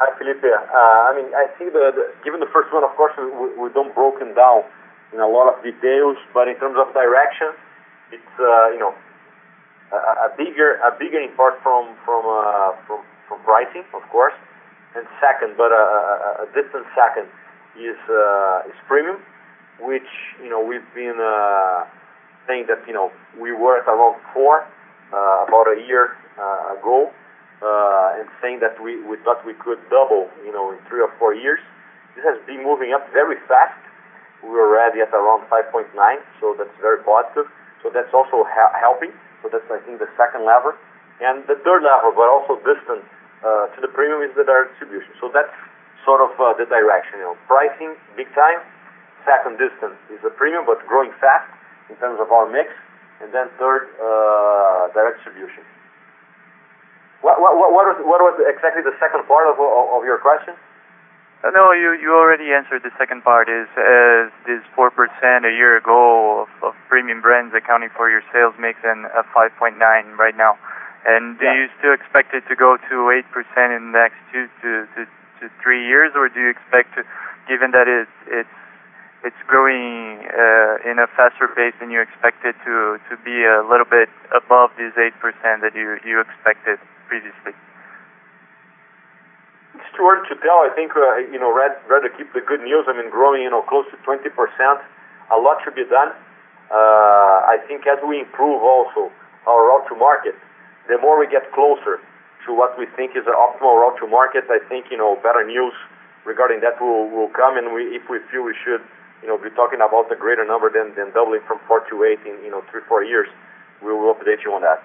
Hi, 0.00 0.12
Felipe. 0.16 0.44
I 0.44 1.12
mean, 1.16 1.28
I 1.36 1.48
think 1.56 1.72
that 1.72 1.92
given 2.24 2.40
the 2.40 2.48
first 2.52 2.72
one, 2.72 2.84
of 2.84 2.92
course, 2.96 3.12
we 3.20 3.68
don't 3.72 3.94
broken 3.94 4.32
down 4.32 4.64
in 5.12 5.20
a 5.20 5.28
lot 5.28 5.52
of 5.52 5.60
details, 5.64 6.16
but 6.32 6.48
in 6.48 6.56
terms 6.56 6.76
of 6.80 6.92
direction, 6.92 7.52
it's 8.12 8.34
uh, 8.40 8.72
you 8.72 8.80
know 8.80 8.92
a 9.92 10.28
bigger 10.36 10.80
a, 10.84 10.92
bigger 10.96 11.20
impact 11.20 11.64
from 11.64 11.96
from 12.04 12.24
uh, 12.28 12.76
from 12.84 13.04
from 13.28 13.40
pricing, 13.44 13.84
of 13.92 14.04
course. 14.12 14.36
and 14.96 15.06
Second, 15.20 15.56
but 15.56 15.72
a 15.72 16.48
distant 16.52 16.84
second, 16.96 17.28
is 17.76 18.00
is 18.68 18.78
premium, 18.88 19.20
which 19.82 20.08
you 20.42 20.48
know 20.48 20.60
we've 20.60 20.86
been 20.94 21.18
uh, 21.18 21.84
saying 22.46 22.66
that 22.68 22.84
you 22.86 22.92
know 22.92 23.10
we 23.40 23.52
were 23.52 23.80
at 23.80 23.88
around 23.88 24.20
four 24.32 24.66
uh, 25.12 25.46
about 25.48 25.66
a 25.68 25.80
year 25.86 26.16
uh, 26.38 26.76
ago, 26.78 27.10
and 27.62 28.28
saying 28.42 28.60
that 28.60 28.76
we 28.82 29.02
we 29.04 29.16
thought 29.24 29.44
we 29.44 29.54
could 29.54 29.78
double 29.90 30.28
you 30.44 30.52
know 30.52 30.70
in 30.72 30.78
three 30.88 31.00
or 31.00 31.12
four 31.18 31.34
years. 31.34 31.60
This 32.16 32.24
has 32.24 32.38
been 32.46 32.62
moving 32.62 32.92
up 32.92 33.06
very 33.12 33.36
fast. 33.46 33.78
We're 34.42 34.66
already 34.66 35.04
at 35.04 35.12
around 35.12 35.46
5.9, 35.52 35.92
so 36.40 36.56
that's 36.56 36.72
very 36.80 37.04
positive. 37.04 37.44
So 37.84 37.92
that's 37.92 38.10
also 38.12 38.42
helping. 38.48 39.12
So 39.42 39.48
that's, 39.52 39.64
I 39.70 39.78
think, 39.84 40.00
the 40.00 40.08
second 40.16 40.48
lever. 40.48 40.74
And 41.20 41.44
the 41.44 41.60
third 41.60 41.84
lever, 41.84 42.10
but 42.16 42.26
also 42.26 42.56
distant 42.64 43.04
to 43.44 43.78
the 43.80 43.88
premium, 43.92 44.24
is 44.24 44.32
the 44.34 44.44
direct 44.44 44.74
distribution. 44.74 45.12
So 45.20 45.28
that's 45.28 45.52
sort 46.04 46.24
of 46.24 46.32
the 46.56 46.64
direction. 46.66 47.20
you 47.20 47.30
know, 47.30 47.36
Pricing, 47.46 47.94
big 48.16 48.28
time. 48.34 48.64
Second 49.24 49.58
distance 49.58 49.98
is 50.08 50.20
the 50.22 50.30
premium, 50.30 50.64
but 50.64 50.80
growing 50.86 51.12
fast 51.20 51.48
in 51.88 51.96
terms 51.96 52.18
of 52.20 52.32
our 52.32 52.48
mix. 52.50 52.70
And 53.20 53.28
then 53.34 53.52
Third, 53.60 53.92
uh, 54.00 54.88
direct 54.96 55.20
distribution. 55.20 55.62
What 57.20 57.36
was 57.36 58.36
exactly 58.48 58.80
the 58.80 58.96
second 58.96 59.28
part 59.28 59.44
of 59.44 59.60
your 60.08 60.16
question? 60.18 60.56
Uh, 61.44 61.48
no, 61.52 61.72
you 61.72 62.12
already 62.16 62.52
answered 62.52 62.80
the 62.84 62.92
second 62.96 63.24
part. 63.24 63.48
Is 63.48 63.68
this 64.44 64.64
4% 64.76 64.88
a 64.88 65.52
year 65.52 65.76
ago 65.76 66.48
of 66.62 66.72
premium 66.88 67.20
brands 67.20 67.54
accounting 67.54 67.88
for 67.96 68.10
your 68.10 68.20
sales 68.32 68.54
mix 68.60 68.80
and 68.84 69.04
a 69.12 69.24
5.9 69.36 69.76
right 70.16 70.36
now? 70.36 70.56
And 71.04 71.38
do 71.38 71.44
you 71.44 71.68
still 71.80 71.92
expect 71.92 72.32
it 72.32 72.44
to 72.48 72.56
go 72.56 72.76
to 72.76 72.96
8% 73.12 73.24
in 73.76 73.92
the 73.92 73.98
next 74.00 74.20
two 74.32 74.48
to 74.64 75.48
three 75.62 75.86
years? 75.86 76.12
Or 76.16 76.28
do 76.28 76.40
you 76.40 76.48
expect, 76.48 76.92
to 76.96 77.04
given 77.48 77.72
that 77.72 77.88
it's 77.88 78.56
growing 79.50 80.24
in 80.88 80.96
a 80.96 81.06
faster 81.16 81.48
pace 81.52 81.74
than 81.80 81.90
you 81.90 82.00
expected 82.00 82.56
it 82.56 82.64
to 82.64 83.14
be 83.24 83.44
a 83.44 83.60
little 83.68 83.88
bit 83.88 84.08
above 84.32 84.70
this 84.78 84.94
8% 84.96 85.12
that 85.60 85.74
you 85.74 85.98
you 86.06 86.20
expected 86.20 86.80
previously? 87.08 87.52
It's 89.76 89.90
too 89.92 90.08
early 90.08 90.24
to 90.28 90.36
tell. 90.40 90.64
I 90.64 90.72
think 90.74 90.96
uh, 90.96 91.20
you 91.28 91.38
know, 91.38 91.52
rather 91.52 92.08
keep 92.16 92.32
the 92.32 92.40
good 92.40 92.64
news. 92.64 92.88
I 92.88 92.96
mean, 92.96 93.10
growing 93.10 93.42
you 93.42 93.50
know, 93.50 93.62
close 93.62 93.84
to 93.92 93.98
20%, 94.06 94.32
a 94.32 95.36
lot 95.36 95.60
should 95.64 95.74
be 95.74 95.84
done. 95.84 96.16
I 96.70 97.58
think 97.66 97.86
as 97.86 97.98
we 98.06 98.20
improve 98.20 98.62
also 98.62 99.10
our 99.46 99.68
route 99.68 99.86
to 99.88 99.96
market, 99.96 100.34
the 100.88 100.98
more 100.98 101.18
we 101.18 101.26
get 101.26 101.52
closer 101.52 102.00
to 102.46 102.54
what 102.54 102.78
we 102.78 102.86
think 102.96 103.12
is 103.12 103.26
an 103.26 103.36
optimal 103.36 103.76
route 103.76 103.98
to 104.00 104.06
market, 104.06 104.44
I 104.48 104.58
think 104.68 104.86
you 104.90 104.96
know, 104.96 105.18
better 105.22 105.44
news 105.44 105.74
regarding 106.24 106.60
that 106.60 106.80
will, 106.80 107.10
will 107.10 107.28
come. 107.28 107.56
And 107.58 107.74
we, 107.74 107.82
if 107.92 108.08
we 108.08 108.18
feel 108.30 108.44
we 108.44 108.54
should 108.64 108.80
be 109.22 109.52
talking 109.56 109.80
about 109.80 110.10
a 110.12 110.16
greater 110.16 110.44
number 110.44 110.70
than 110.72 110.94
than 110.96 111.12
doubling 111.12 111.40
from 111.46 111.60
four 111.68 111.84
to 111.88 111.94
eight 112.04 112.20
in 112.24 112.40
you 112.44 112.50
know, 112.50 112.62
three, 112.70 112.80
four 112.88 113.04
years, 113.04 113.28
we 113.82 113.92
will 113.92 114.12
update 114.14 114.44
you 114.44 114.52
on 114.52 114.62
that. 114.62 114.82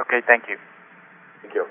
Okay. 0.00 0.20
Thank 0.26 0.48
you. 0.48 0.56
Thank 1.42 1.54
you. 1.54 1.66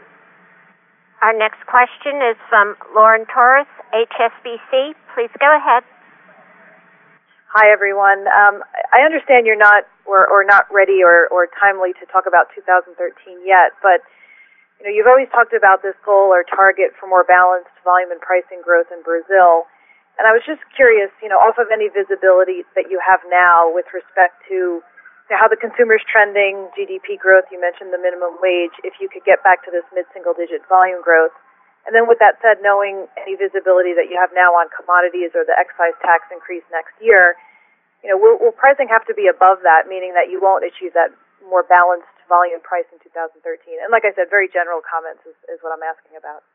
Our 1.21 1.33
next 1.33 1.63
question 1.65 2.19
is 2.19 2.35
from 2.49 2.75
Lauren 2.93 3.25
Torres, 3.31 3.69
HSBC. 3.95 4.93
Please 5.15 5.31
go 5.39 5.47
ahead. 5.55 5.83
Hi, 7.55 7.71
everyone. 7.71 8.27
Um, 8.27 8.65
I 8.91 9.05
understand 9.05 9.45
you're 9.45 9.55
not 9.55 9.85
or, 10.03 10.27
or 10.27 10.43
not 10.43 10.65
ready 10.73 10.99
or 11.05 11.47
timely 11.61 11.93
to 12.01 12.05
talk 12.11 12.25
about 12.27 12.51
2013 12.57 12.97
yet, 13.45 13.71
but 13.79 14.03
you 14.81 14.83
know, 14.83 14.91
you've 14.91 15.07
always 15.07 15.31
talked 15.31 15.55
about 15.55 15.79
this 15.79 15.95
goal 16.03 16.27
or 16.27 16.43
target 16.43 16.91
for 16.99 17.07
more 17.07 17.23
balanced 17.23 17.71
volume 17.87 18.11
and 18.11 18.19
pricing 18.19 18.59
growth 18.59 18.91
in 18.91 18.99
Brazil. 18.99 19.63
And 20.17 20.29
I 20.29 20.31
was 20.31 20.45
just 20.45 20.61
curious, 20.77 21.09
you 21.25 21.29
know, 21.29 21.41
off 21.41 21.57
of 21.57 21.73
any 21.73 21.89
visibility 21.89 22.61
that 22.77 22.89
you 22.89 23.01
have 23.01 23.25
now 23.29 23.73
with 23.73 23.89
respect 23.89 24.37
to 24.49 24.81
how 25.33 25.49
the 25.49 25.57
consumer's 25.57 26.05
trending, 26.05 26.69
GDP 26.77 27.17
growth, 27.17 27.49
you 27.49 27.57
mentioned 27.57 27.89
the 27.89 27.97
minimum 27.97 28.37
wage, 28.37 28.75
if 28.85 28.93
you 29.01 29.09
could 29.09 29.25
get 29.25 29.41
back 29.41 29.65
to 29.65 29.73
this 29.73 29.81
mid-single 29.89 30.37
digit 30.37 30.61
volume 30.69 31.01
growth. 31.01 31.33
And 31.89 31.91
then 31.91 32.05
with 32.05 32.21
that 32.21 32.37
said, 32.39 32.61
knowing 32.61 33.09
any 33.17 33.33
visibility 33.33 33.97
that 33.97 34.07
you 34.07 34.15
have 34.15 34.29
now 34.31 34.53
on 34.53 34.69
commodities 34.69 35.33
or 35.33 35.41
the 35.43 35.57
excise 35.57 35.97
tax 36.05 36.29
increase 36.29 36.63
next 36.69 36.93
year, 37.01 37.33
you 38.05 38.13
know, 38.13 38.19
will, 38.19 38.37
will 38.37 38.55
pricing 38.55 38.87
have 38.93 39.03
to 39.09 39.15
be 39.17 39.25
above 39.25 39.65
that, 39.65 39.89
meaning 39.89 40.13
that 40.13 40.29
you 40.29 40.37
won't 40.37 40.63
achieve 40.63 40.93
that 40.93 41.09
more 41.43 41.65
balanced 41.65 42.13
volume 42.29 42.61
price 42.61 42.87
in 42.93 43.01
2013? 43.01 43.41
And 43.81 43.89
like 43.89 44.05
I 44.05 44.13
said, 44.15 44.29
very 44.29 44.47
general 44.47 44.79
comments 44.85 45.25
is, 45.27 45.35
is 45.49 45.59
what 45.65 45.73
I'm 45.75 45.83
asking 45.83 46.15
about. 46.15 46.45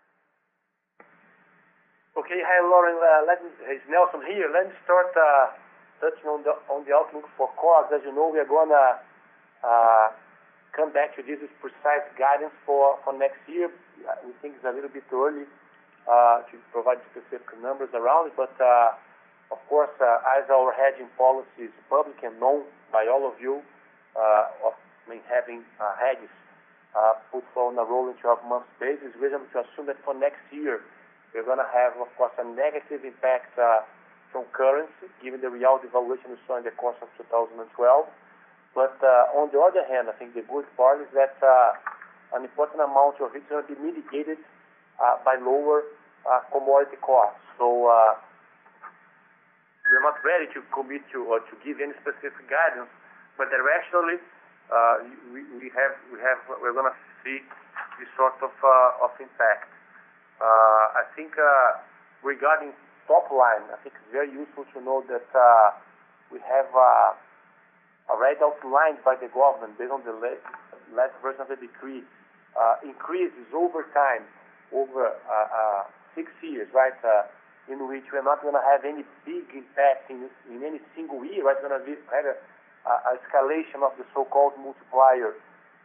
Okay. 2.18 2.42
Hi, 2.42 2.58
Lauren. 2.66 2.98
Uh, 2.98 3.22
let 3.30 3.38
me, 3.46 3.50
it's 3.70 3.86
Nelson 3.86 4.26
here. 4.26 4.50
Let 4.50 4.66
me 4.66 4.74
start 4.82 5.14
uh, 5.14 5.54
touching 6.02 6.26
on 6.26 6.42
the 6.42 6.58
on 6.66 6.82
the 6.82 6.90
outlook 6.90 7.30
for 7.38 7.46
COGS. 7.54 7.94
As 7.94 8.02
you 8.02 8.10
know, 8.10 8.26
we 8.26 8.42
are 8.42 8.50
gonna 8.50 8.98
uh, 9.62 10.10
come 10.74 10.90
back 10.90 11.14
to 11.14 11.22
this 11.22 11.38
precise 11.62 12.02
guidance 12.18 12.50
for 12.66 12.98
for 13.06 13.14
next 13.14 13.38
year. 13.46 13.70
We 14.26 14.34
think 14.42 14.58
it's 14.58 14.66
a 14.66 14.74
little 14.74 14.90
bit 14.90 15.06
early 15.14 15.46
uh, 16.10 16.42
to 16.50 16.58
provide 16.74 16.98
specific 17.14 17.54
numbers 17.62 17.94
around 17.94 18.34
it, 18.34 18.34
but 18.34 18.50
uh, 18.58 18.98
of 19.54 19.62
course, 19.70 19.94
uh, 20.02 20.34
as 20.34 20.50
our 20.50 20.74
hedging 20.74 21.14
policy 21.14 21.70
is 21.70 21.74
public 21.86 22.18
and 22.26 22.34
known 22.42 22.66
by 22.90 23.06
all 23.06 23.30
of 23.30 23.38
you, 23.38 23.62
uh, 24.18 24.66
of 24.66 24.74
I 25.06 25.14
mean, 25.14 25.22
having 25.30 25.62
uh, 25.78 25.94
hedges 25.94 26.34
uh, 26.98 27.14
put 27.30 27.46
on 27.54 27.78
a 27.78 27.86
rolling 27.86 28.18
12-month 28.18 28.66
basis, 28.82 29.14
we're 29.22 29.30
going 29.30 29.46
to 29.46 29.58
assume 29.62 29.86
that 29.86 30.02
for 30.02 30.18
next 30.18 30.42
year, 30.50 30.82
we're 31.34 31.44
going 31.44 31.60
to 31.60 31.70
have, 31.72 31.96
of 32.00 32.08
course, 32.16 32.32
a 32.38 32.44
negative 32.44 33.04
impact 33.04 33.52
uh, 33.58 33.84
from 34.32 34.44
currency, 34.52 35.08
given 35.22 35.40
the 35.40 35.48
real 35.48 35.80
devaluation 35.80 36.36
we 36.36 36.40
saw 36.46 36.56
in 36.56 36.64
the 36.64 36.74
course 36.76 36.96
of 37.00 37.08
2012. 37.16 37.68
But 38.74 38.96
uh, 39.00 39.38
on 39.38 39.50
the 39.52 39.60
other 39.60 39.84
hand, 39.88 40.08
I 40.08 40.14
think 40.16 40.34
the 40.34 40.44
good 40.44 40.64
part 40.76 41.00
is 41.00 41.08
that 41.14 41.36
uh, 41.40 42.36
an 42.36 42.44
important 42.44 42.80
amount 42.80 43.20
of 43.20 43.32
it 43.34 43.44
to 43.48 43.64
be 43.64 43.76
mitigated 43.80 44.38
uh, 45.00 45.16
by 45.24 45.36
lower 45.40 45.84
uh, 46.28 46.44
commodity 46.52 47.00
costs. 47.00 47.40
So 47.56 47.88
uh, 47.88 48.14
we're 49.88 50.04
not 50.04 50.20
ready 50.20 50.52
to 50.52 50.60
commit 50.72 51.02
to 51.16 51.24
or 51.24 51.40
to 51.40 51.54
give 51.64 51.80
any 51.80 51.96
specific 52.04 52.44
guidance, 52.46 52.92
but 53.40 53.48
directionally, 53.48 54.20
uh, 54.68 55.00
we, 55.32 55.40
we 55.56 55.72
have 55.72 55.96
we 56.12 56.20
have 56.20 56.36
we're 56.60 56.76
going 56.76 56.92
to 56.92 56.98
see 57.24 57.40
this 57.96 58.08
sort 58.20 58.36
of 58.44 58.52
uh, 58.60 59.04
of 59.04 59.16
impact. 59.16 59.72
Uh, 60.38 61.02
I 61.02 61.04
think 61.18 61.34
uh, 61.34 61.82
regarding 62.22 62.70
top 63.10 63.26
line, 63.34 63.66
I 63.74 63.78
think 63.82 63.98
it's 63.98 64.12
very 64.14 64.30
useful 64.30 64.70
to 64.70 64.78
know 64.78 65.02
that 65.10 65.26
uh, 65.34 65.74
we 66.30 66.38
have 66.46 66.70
already 68.06 68.38
outlined 68.38 69.02
by 69.02 69.18
the 69.18 69.26
government, 69.34 69.74
based 69.78 69.90
on 69.90 70.06
the 70.06 70.14
last, 70.14 71.14
version 71.22 71.42
of 71.42 71.48
the 71.50 71.58
decree, 71.58 72.06
increases 72.86 73.50
over 73.50 73.82
time, 73.90 74.22
over 74.70 75.16
six 76.14 76.30
years, 76.38 76.68
right? 76.70 76.94
In 77.66 77.82
which 77.88 78.06
we're 78.12 78.22
not 78.22 78.40
going 78.40 78.54
to 78.54 78.62
have 78.62 78.84
any 78.84 79.02
big 79.26 79.44
impact 79.50 80.06
in, 80.08 80.30
any 80.62 80.78
single 80.94 81.24
year, 81.24 81.44
right? 81.44 81.56
We're 81.58 81.68
going 81.68 81.82
to 81.82 81.96
have 82.14 82.26
a, 82.28 82.36
a 82.86 83.18
escalation 83.18 83.82
of 83.82 83.96
the 83.98 84.06
so-called 84.14 84.54
multiplier 84.60 85.34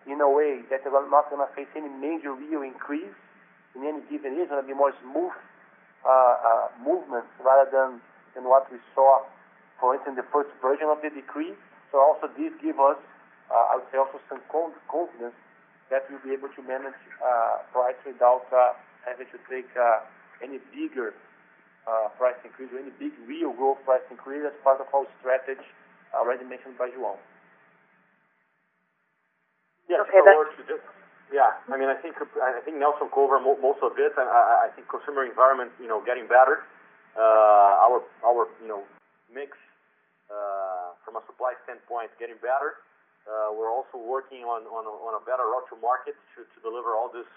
in 0.06 0.22
a 0.22 0.30
way 0.30 0.62
that 0.70 0.84
we're 0.86 1.10
not 1.10 1.32
going 1.32 1.42
to 1.42 1.52
face 1.56 1.72
any 1.76 1.90
major 1.90 2.36
real 2.36 2.62
increase 2.62 3.16
in 3.76 3.86
any 3.86 4.02
given 4.10 4.34
year. 4.38 4.46
It's 4.46 4.52
going 4.52 4.62
to 4.62 4.68
be 4.68 4.78
more 4.78 4.94
smooth 5.02 5.34
uh, 6.06 6.10
uh, 6.10 6.68
movements 6.82 7.30
rather 7.42 7.70
than, 7.70 8.02
than 8.36 8.46
what 8.46 8.70
we 8.72 8.78
saw, 8.94 9.24
for 9.80 9.96
instance, 9.96 10.18
the 10.18 10.28
first 10.32 10.50
version 10.62 10.88
of 10.88 11.02
the 11.02 11.10
decree. 11.10 11.54
So 11.92 12.02
also 12.02 12.28
this 12.34 12.54
gives 12.62 12.78
us, 12.78 13.00
uh, 13.50 13.72
I 13.74 13.82
would 13.82 13.88
say, 13.92 13.98
also 13.98 14.18
some 14.30 14.42
confidence 14.50 15.36
that 15.92 16.10
we'll 16.10 16.24
be 16.26 16.34
able 16.34 16.50
to 16.54 16.62
manage 16.66 16.98
uh, 17.22 17.66
price 17.72 18.00
without 18.06 18.50
uh, 18.50 18.74
having 19.06 19.28
to 19.30 19.40
take 19.46 19.70
uh, 19.78 20.02
any 20.42 20.58
bigger 20.74 21.14
uh, 21.86 22.10
price 22.18 22.40
increase 22.44 22.72
or 22.74 22.80
any 22.80 22.94
big 22.98 23.14
real 23.28 23.52
growth 23.54 23.78
price 23.86 24.04
increase 24.10 24.42
as 24.48 24.56
part 24.64 24.80
of 24.80 24.88
our 24.96 25.06
strategy 25.20 25.68
already 26.16 26.46
mentioned 26.46 26.78
by 26.78 26.90
João. 26.90 27.18
Yes, 29.90 30.00
Okay, 30.08 30.24
so 30.24 30.80
yeah, 31.34 31.58
I 31.66 31.76
mean, 31.82 31.90
I 31.90 31.98
think 31.98 32.14
I 32.22 32.62
think 32.62 32.78
Nelson 32.78 33.10
covered 33.10 33.42
mo- 33.42 33.58
most 33.58 33.82
of 33.82 33.98
it, 33.98 34.14
and 34.14 34.30
I, 34.30 34.70
I 34.70 34.74
think 34.78 34.86
consumer 34.86 35.26
environment, 35.26 35.74
you 35.82 35.90
know, 35.90 35.98
getting 36.06 36.30
better. 36.30 36.62
Uh, 37.18 37.86
our 37.90 38.06
our 38.22 38.46
you 38.62 38.70
know 38.70 38.86
mix 39.34 39.58
uh, 40.30 40.94
from 41.02 41.18
a 41.18 41.26
supply 41.26 41.58
standpoint 41.66 42.14
getting 42.22 42.38
better. 42.38 42.78
Uh, 43.26 43.50
we're 43.50 43.74
also 43.74 43.98
working 43.98 44.46
on 44.46 44.70
on 44.70 44.86
a, 44.86 44.94
on 44.94 45.18
a 45.18 45.22
better 45.26 45.50
route 45.50 45.66
to 45.74 45.78
market 45.82 46.14
to, 46.38 46.46
to 46.46 46.58
deliver 46.62 46.94
all 46.94 47.10
this 47.10 47.28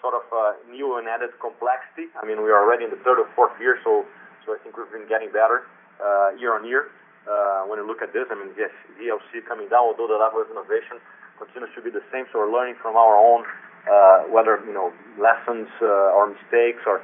sort 0.00 0.16
of 0.16 0.24
uh, 0.32 0.56
new 0.72 0.96
and 0.96 1.04
added 1.04 1.36
complexity. 1.36 2.08
I 2.16 2.24
mean, 2.24 2.40
we 2.40 2.48
are 2.48 2.64
already 2.64 2.88
in 2.88 2.92
the 2.96 3.00
third 3.04 3.20
or 3.20 3.28
fourth 3.36 3.52
year, 3.60 3.76
so 3.84 4.08
so 4.48 4.56
I 4.56 4.58
think 4.64 4.80
we've 4.80 4.88
been 4.88 5.08
getting 5.08 5.28
better 5.28 5.68
uh, 6.00 6.32
year 6.40 6.56
on 6.56 6.64
year. 6.64 6.88
Uh, 7.24 7.64
when 7.68 7.80
you 7.80 7.84
look 7.88 8.04
at 8.04 8.12
this, 8.12 8.28
I 8.28 8.36
mean, 8.36 8.52
yes, 8.56 8.72
DLC 9.00 9.40
coming 9.48 9.68
down, 9.72 9.92
although 9.92 10.08
the 10.08 10.20
level 10.20 10.44
of 10.44 10.48
innovation 10.52 11.00
continues 11.38 11.70
to 11.74 11.82
be 11.82 11.90
the 11.90 12.02
same. 12.12 12.26
So 12.32 12.38
we're 12.38 12.52
learning 12.52 12.76
from 12.80 12.96
our 12.96 13.16
own, 13.16 13.44
uh, 13.90 14.30
whether 14.30 14.60
you 14.66 14.72
know 14.72 14.92
lessons 15.18 15.68
uh, 15.82 16.16
or 16.16 16.30
mistakes, 16.30 16.82
or 16.86 17.02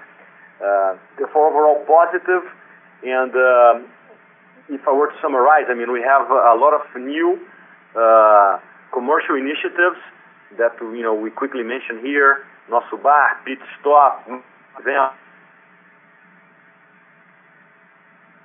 uh, 0.62 0.96
therefore 1.18 1.50
overall 1.50 1.84
positive. 1.86 2.44
And 3.02 3.32
um, 3.34 3.88
if 4.68 4.86
I 4.86 4.92
were 4.92 5.08
to 5.08 5.18
summarize, 5.22 5.66
I 5.68 5.74
mean, 5.74 5.92
we 5.92 6.02
have 6.02 6.30
a 6.30 6.54
lot 6.54 6.74
of 6.74 6.84
new 7.00 7.40
uh, 7.96 8.60
commercial 8.92 9.34
initiatives 9.34 9.98
that 10.58 10.76
you 10.80 11.02
know 11.02 11.14
we 11.14 11.30
quickly 11.30 11.62
mentioned 11.62 12.04
here. 12.04 12.44
Nosso 12.70 13.02
bar, 13.02 13.34
pit 13.44 13.58
stop, 13.80 14.28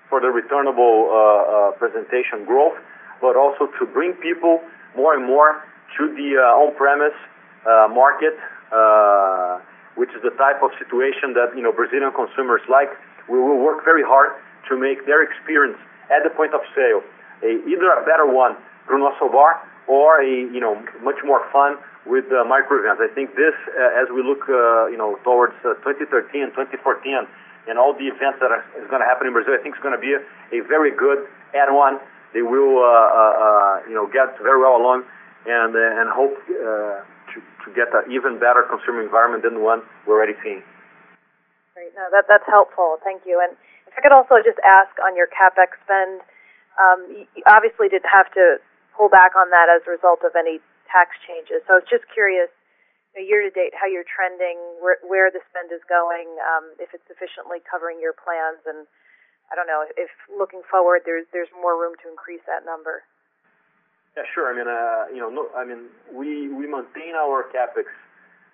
for 0.10 0.22
the 0.22 0.28
returnable 0.28 1.10
uh, 1.12 1.14
uh, 1.14 1.72
presentation 1.78 2.46
growth, 2.46 2.74
but 3.22 3.36
also 3.36 3.68
to 3.78 3.86
bring 3.86 4.14
people 4.14 4.62
more 4.96 5.14
and 5.14 5.26
more 5.26 5.62
to 5.98 6.10
the 6.16 6.38
uh, 6.38 6.62
on-premise 6.62 7.16
uh, 7.66 7.88
market, 7.90 8.38
uh, 8.72 9.58
which 9.96 10.10
is 10.14 10.22
the 10.22 10.34
type 10.38 10.62
of 10.62 10.70
situation 10.78 11.34
that 11.34 11.50
you 11.56 11.64
know 11.64 11.72
Brazilian 11.72 12.12
consumers 12.14 12.62
like. 12.70 12.92
We 13.26 13.42
will 13.42 13.58
work 13.58 13.82
very 13.84 14.06
hard 14.06 14.38
to 14.70 14.78
make 14.78 15.06
their 15.10 15.26
experience 15.26 15.78
at 16.14 16.22
the 16.22 16.30
point 16.30 16.54
of 16.54 16.62
sale 16.78 17.02
either 17.44 17.90
a 17.94 18.06
better 18.06 18.26
one 18.26 18.56
through 18.86 19.02
Nosso 19.02 19.30
Bar 19.32 19.62
or 19.88 20.22
a 20.22 20.30
you 20.30 20.62
know 20.62 20.78
much 21.02 21.18
more 21.26 21.42
fun 21.52 21.78
with 22.06 22.26
micro 22.46 22.86
events. 22.86 23.02
I 23.02 23.10
think 23.14 23.34
this, 23.34 23.58
as 23.98 24.08
we 24.14 24.22
look 24.22 24.46
you 24.46 24.98
know 24.98 25.18
towards 25.26 25.58
uh, 25.66 25.74
2013 25.82 26.42
and 26.42 26.52
2014 26.54 27.26
and 27.66 27.82
all 27.82 27.98
the 27.98 28.06
events 28.06 28.38
that 28.46 28.54
are, 28.54 28.62
is 28.78 28.86
going 28.94 29.02
to 29.02 29.10
happen 29.10 29.26
in 29.26 29.34
Brazil, 29.34 29.58
I 29.58 29.62
think 29.62 29.74
it's 29.74 29.82
going 29.82 29.98
to 29.98 30.02
be 30.02 30.14
a, 30.14 30.62
very 30.70 30.94
good 30.94 31.26
add-on. 31.58 31.98
They 32.34 32.46
will 32.46 32.78
you 33.90 33.98
know 33.98 34.06
get 34.06 34.38
very 34.42 34.62
well 34.62 34.78
along 34.78 35.06
and 35.46 35.72
uh, 35.74 36.00
and 36.02 36.08
hope 36.10 36.36
uh, 36.50 37.06
to 37.34 37.38
to 37.66 37.68
get 37.74 37.94
an 37.94 38.10
even 38.12 38.38
better 38.42 38.66
consumer 38.66 39.02
environment 39.02 39.46
than 39.46 39.56
the 39.56 39.64
one 39.64 39.82
we're 40.06 40.18
already 40.18 40.38
seeing. 40.42 40.62
Great. 41.74 41.94
No, 41.94 42.08
that 42.12 42.26
that's 42.28 42.48
helpful. 42.50 42.98
Thank 43.04 43.24
you. 43.26 43.42
And 43.42 43.54
if 43.86 43.94
I 43.98 44.02
could 44.02 44.16
also 44.16 44.42
just 44.42 44.58
ask 44.66 44.92
on 45.04 45.16
your 45.16 45.28
capex 45.28 45.78
spend, 45.84 46.22
um, 46.80 47.28
you 47.36 47.44
obviously 47.48 47.88
didn't 47.88 48.10
have 48.10 48.32
to 48.34 48.58
pull 48.96 49.12
back 49.12 49.36
on 49.36 49.52
that 49.52 49.68
as 49.68 49.84
a 49.88 49.92
result 49.92 50.24
of 50.24 50.34
any 50.40 50.64
tax 50.88 51.16
changes. 51.28 51.62
So 51.68 51.76
I 51.76 51.84
was 51.84 51.90
just 51.92 52.08
curious, 52.16 52.48
you 53.12 53.20
know, 53.20 53.24
year 53.28 53.44
to 53.44 53.52
date, 53.52 53.76
how 53.76 53.88
you're 53.88 54.08
trending, 54.08 54.56
where, 54.80 55.00
where 55.04 55.28
the 55.28 55.44
spend 55.52 55.76
is 55.76 55.84
going, 55.92 56.32
um, 56.48 56.72
if 56.80 56.96
it's 56.96 57.04
sufficiently 57.12 57.60
covering 57.68 58.00
your 58.00 58.16
plans, 58.16 58.64
and 58.64 58.88
I 59.52 59.60
don't 59.60 59.68
know 59.68 59.84
if 60.00 60.10
looking 60.32 60.64
forward, 60.66 61.04
there's 61.06 61.28
there's 61.36 61.52
more 61.54 61.76
room 61.78 61.94
to 62.02 62.10
increase 62.10 62.42
that 62.48 62.66
number. 62.66 63.04
Yeah, 64.16 64.24
sure. 64.34 64.48
I 64.48 64.56
mean, 64.56 64.68
uh, 64.68 65.12
you 65.12 65.20
know, 65.20 65.28
no, 65.30 65.52
I 65.56 65.66
mean, 65.66 65.92
we 66.08 66.48
we 66.48 66.68
maintain 66.68 67.16
our 67.20 67.44
capex. 67.52 67.92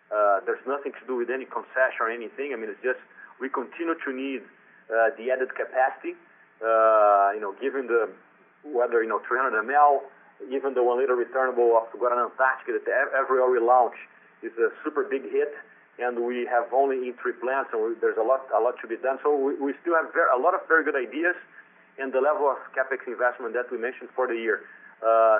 Uh, 0.09 0.41
there's 0.45 0.65
nothing 0.67 0.91
to 0.97 1.03
do 1.05 1.15
with 1.15 1.29
any 1.29 1.45
concession 1.45 2.01
or 2.01 2.09
anything. 2.09 2.51
I 2.53 2.57
mean, 2.57 2.69
it's 2.73 2.81
just 2.81 2.97
we 3.39 3.47
continue 3.47 3.93
to 3.93 4.09
need 4.11 4.41
uh, 4.89 5.13
the 5.21 5.29
added 5.29 5.53
capacity. 5.53 6.17
Uh, 6.65 7.29
you 7.37 7.41
know, 7.41 7.53
given 7.61 7.85
the 7.85 8.09
whether 8.65 9.03
you 9.05 9.09
know 9.09 9.21
300 9.29 9.53
ml, 9.61 10.01
even 10.49 10.73
the 10.73 10.81
one 10.81 10.97
liter 10.97 11.13
returnable 11.13 11.77
of 11.77 11.85
Guaraná 11.93 12.25
Antarctica 12.33 12.81
that 12.81 12.89
ev- 12.89 13.13
every 13.13 13.37
year 13.37 13.49
we 13.49 13.61
launch 13.61 13.97
is 14.41 14.53
a 14.57 14.73
super 14.83 15.05
big 15.05 15.29
hit, 15.29 15.53
and 16.01 16.25
we 16.25 16.45
have 16.49 16.73
only 16.73 17.05
in 17.05 17.13
three 17.21 17.37
plants, 17.37 17.69
and 17.69 17.85
we, 17.85 17.93
there's 18.01 18.17
a 18.17 18.25
lot 18.25 18.49
a 18.49 18.57
lot 18.57 18.81
to 18.81 18.89
be 18.89 18.97
done. 18.97 19.21
So 19.21 19.29
we, 19.37 19.53
we 19.61 19.77
still 19.85 19.93
have 19.93 20.09
ver- 20.09 20.33
a 20.33 20.41
lot 20.41 20.57
of 20.57 20.65
very 20.65 20.81
good 20.81 20.97
ideas, 20.97 21.37
and 22.01 22.09
the 22.09 22.21
level 22.21 22.49
of 22.49 22.57
capex 22.73 23.05
investment 23.05 23.53
that 23.53 23.69
we 23.69 23.77
mentioned 23.77 24.09
for 24.17 24.25
the 24.25 24.33
year 24.33 24.65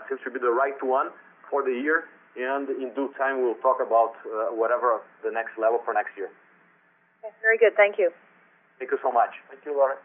seems 0.10 0.22
to 0.24 0.32
be 0.32 0.40
the 0.40 0.52
right 0.52 0.78
one 0.82 1.10
for 1.50 1.64
the 1.64 1.72
year, 1.72 2.06
and 2.38 2.70
in 2.70 2.94
due 2.96 3.14
time 3.18 3.42
we'll 3.44 3.60
talk 3.62 3.78
about 3.82 4.16
uh, 4.26 4.54
whatever 4.56 5.02
the 5.24 5.32
next 5.32 5.58
level 5.60 5.80
for 5.84 5.94
next 5.94 6.16
year. 6.18 6.30
Okay, 7.22 7.34
very 7.42 7.58
good. 7.58 7.76
Thank 7.76 8.00
you. 8.00 8.12
Thank 8.80 8.92
you 8.92 9.00
so 9.04 9.12
much. 9.12 9.30
Thank 9.50 9.62
you, 9.66 9.78
Laura. 9.78 9.96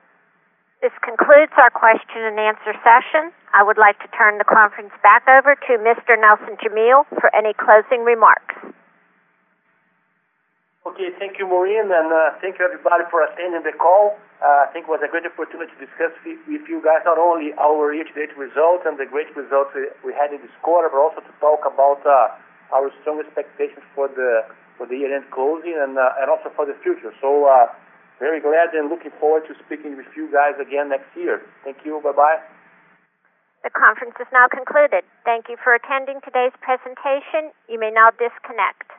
This 0.83 0.93
concludes 1.01 1.53
our 1.57 1.73
question 1.73 2.21
and 2.21 2.39
answer 2.39 2.77
session. 2.85 3.33
I 3.55 3.65
would 3.65 3.79
like 3.79 3.97
to 4.05 4.09
turn 4.13 4.37
the 4.37 4.45
conference 4.45 4.93
back 5.03 5.25
over 5.25 5.57
to 5.57 5.73
Mr. 5.81 6.21
Nelson 6.21 6.61
Jamel 6.61 7.09
for 7.17 7.33
any 7.35 7.55
closing 7.57 8.05
remarks. 8.05 8.55
Okay, 10.87 11.11
thank 11.19 11.35
you, 11.43 11.51
Maureen, 11.51 11.91
and 11.91 12.15
uh, 12.15 12.39
thank 12.39 12.63
you 12.63 12.65
everybody 12.65 13.03
for 13.11 13.19
attending 13.27 13.67
the 13.67 13.75
call. 13.75 14.15
Uh, 14.39 14.63
I 14.63 14.71
think 14.71 14.87
it 14.87 14.93
was 14.95 15.03
a 15.03 15.11
great 15.11 15.27
opportunity 15.27 15.75
to 15.75 15.83
discuss 15.83 16.15
with, 16.23 16.39
you 16.47 16.79
guys 16.79 17.03
not 17.03 17.19
only 17.19 17.51
our 17.59 17.91
year-to-date 17.91 18.39
results 18.39 18.87
and 18.87 18.95
the 18.95 19.03
great 19.03 19.27
results 19.35 19.75
we, 19.75 20.15
had 20.15 20.31
in 20.31 20.39
this 20.47 20.55
quarter, 20.63 20.87
but 20.87 21.03
also 21.03 21.27
to 21.27 21.35
talk 21.43 21.67
about 21.67 22.07
uh, 22.07 22.39
our 22.71 22.95
strong 23.03 23.19
expectations 23.19 23.83
for 23.99 24.07
the 24.07 24.47
for 24.79 24.87
the 24.87 24.95
year-end 24.95 25.27
closing 25.35 25.75
and 25.75 25.99
uh, 25.99 26.23
and 26.23 26.31
also 26.31 26.55
for 26.55 26.63
the 26.63 26.79
future. 26.87 27.11
So 27.19 27.51
uh, 27.51 27.67
very 28.23 28.39
glad 28.39 28.71
and 28.71 28.87
looking 28.87 29.11
forward 29.19 29.43
to 29.51 29.59
speaking 29.67 29.99
with 29.99 30.07
you 30.15 30.31
guys 30.31 30.55
again 30.63 30.95
next 30.95 31.11
year. 31.19 31.43
Thank 31.67 31.83
you. 31.83 31.99
Bye 31.99 32.15
bye. 32.15 32.39
The 33.67 33.75
conference 33.75 34.15
is 34.23 34.31
now 34.31 34.47
concluded. 34.47 35.03
Thank 35.27 35.51
you 35.51 35.59
for 35.59 35.75
attending 35.75 36.23
today's 36.23 36.55
presentation. 36.63 37.51
You 37.67 37.83
may 37.83 37.91
now 37.91 38.15
disconnect. 38.15 38.96